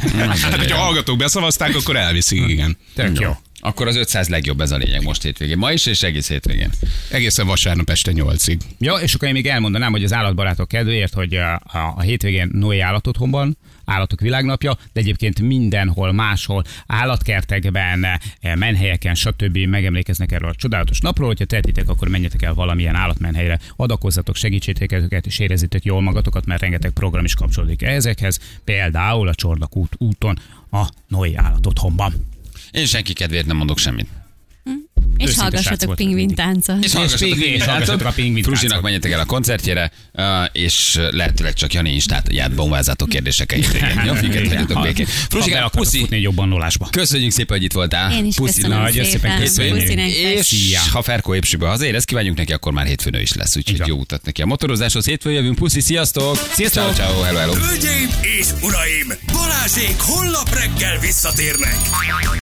Hát, 0.42 0.56
hogyha 0.56 0.78
a 0.78 0.82
hallgatók 0.82 1.16
beszavazták, 1.18 1.74
akkor 1.76 1.96
elviszik, 1.96 2.48
igen. 2.48 2.76
Tök 2.94 3.20
jó. 3.20 3.36
Akkor 3.66 3.86
az 3.86 3.96
500 3.96 4.28
legjobb 4.28 4.60
ez 4.60 4.70
a 4.70 4.76
lényeg 4.76 5.02
most 5.02 5.22
hétvégén. 5.22 5.58
Ma 5.58 5.72
is 5.72 5.86
és 5.86 6.02
egész 6.02 6.28
hétvégén. 6.28 6.70
Egészen 7.10 7.46
vasárnap 7.46 7.90
este 7.90 8.12
nyolcig. 8.12 8.60
Ja, 8.78 8.94
és 8.94 9.14
akkor 9.14 9.28
én 9.28 9.34
még 9.34 9.46
elmondanám, 9.46 9.90
hogy 9.90 10.04
az 10.04 10.12
állatbarátok 10.12 10.68
kedvéért, 10.68 11.14
hogy 11.14 11.34
a, 11.34 11.54
a, 11.54 11.92
a 11.96 12.00
hétvégén 12.00 12.50
Noé 12.52 12.80
állatotthonban, 12.80 13.56
állatok 13.84 14.20
világnapja, 14.20 14.76
de 14.92 15.00
egyébként 15.00 15.40
mindenhol, 15.40 16.12
máshol, 16.12 16.64
állatkertekben, 16.86 18.04
eh, 18.04 18.54
menhelyeken, 18.54 19.14
stb. 19.14 19.56
megemlékeznek 19.56 20.32
erről 20.32 20.48
a 20.48 20.54
csodálatos 20.54 21.00
napról. 21.00 21.26
Hogyha 21.26 21.44
tehetitek, 21.44 21.88
akkor 21.88 22.08
menjetek 22.08 22.42
el 22.42 22.54
valamilyen 22.54 22.94
állatmenhelyre, 22.94 23.58
adakozzatok, 23.76 24.36
segítsétek 24.36 24.92
őket, 24.92 25.26
és 25.26 25.38
érezzétek 25.38 25.84
jól 25.84 26.02
magatokat, 26.02 26.46
mert 26.46 26.60
rengeteg 26.60 26.90
program 26.90 27.24
is 27.24 27.34
kapcsolódik 27.34 27.82
ezekhez, 27.82 28.38
például 28.64 29.28
a 29.28 29.34
Csordakút 29.34 29.94
úton, 29.98 30.38
a 30.70 30.88
Noé 31.08 31.34
állatotthonban. 31.34 32.32
Én 32.74 32.86
senki 32.86 33.12
kedvéért 33.12 33.46
nem 33.46 33.56
mondok 33.56 33.78
semmit. 33.78 34.06
És 35.16 35.28
Őszinte 35.28 35.32
srác 35.32 35.54
hallgassatok 35.64 35.96
pingvin 35.96 36.34
táncot. 36.34 36.84
És 36.84 36.92
hallgassatok 36.92 37.28
pingvin- 37.28 37.64
táncot. 37.64 38.02
a 38.02 38.12
pingvin 38.12 38.42
táncot. 38.42 38.82
menjetek 38.82 39.12
el 39.12 39.20
a 39.20 39.24
koncertjére, 39.24 39.90
uh, 40.12 40.24
és 40.52 41.00
lehetőleg 41.10 41.52
csak 41.52 41.72
Jani 41.72 41.92
Instáját 41.92 42.54
bombázátok 42.54 43.08
kérdéseket 43.08 43.58
hétvégén. 43.58 44.02
Jó, 44.06 44.14
figyeljetek, 44.14 44.58
hagyjatok 44.58 44.82
békén. 44.82 45.06
Frusikám, 45.06 45.58
akartok 45.58 45.82
puszi! 45.82 45.98
futni 45.98 46.16
egy 46.16 46.22
jobban 46.22 46.48
nulásba. 46.48 46.88
Köszönjük 46.90 47.30
szépen, 47.30 47.56
hogy 47.56 47.66
itt 47.66 47.72
voltál. 47.72 48.12
Én 48.12 48.24
is 48.24 48.34
Puszi, 48.34 48.60
köszönöm 48.60 48.82
Nagyon 48.82 49.04
szépen 49.04 49.38
köszönjük. 49.38 49.88
És 49.90 50.78
ha 50.92 51.02
Ferko 51.02 51.34
épsibe 51.34 51.66
hazérez, 51.66 52.04
kívánjuk 52.04 52.36
neki, 52.36 52.52
akkor 52.52 52.72
már 52.72 52.86
hétfőn 52.86 53.14
is 53.14 53.32
lesz. 53.32 53.56
Úgyhogy 53.56 53.86
jó 53.86 53.96
utat 53.96 54.24
neki 54.24 54.42
a 54.42 54.46
motorozáshoz. 54.46 55.04
Hétfőn 55.06 55.32
jövünk. 55.32 55.54
Puszi, 55.56 55.80
sziasztok! 55.80 56.48
Sziasztok! 56.52 56.94
Ciao, 56.94 57.08
ciao, 57.08 57.22
hello, 57.22 57.38
hello. 57.38 57.52
Hölgyeim 57.52 58.08
és 58.38 58.46
uraim, 58.62 59.12
Balázsék 59.32 59.96
holnap 59.98 60.54
reggel 60.54 60.98
visszatérnek. 60.98 61.76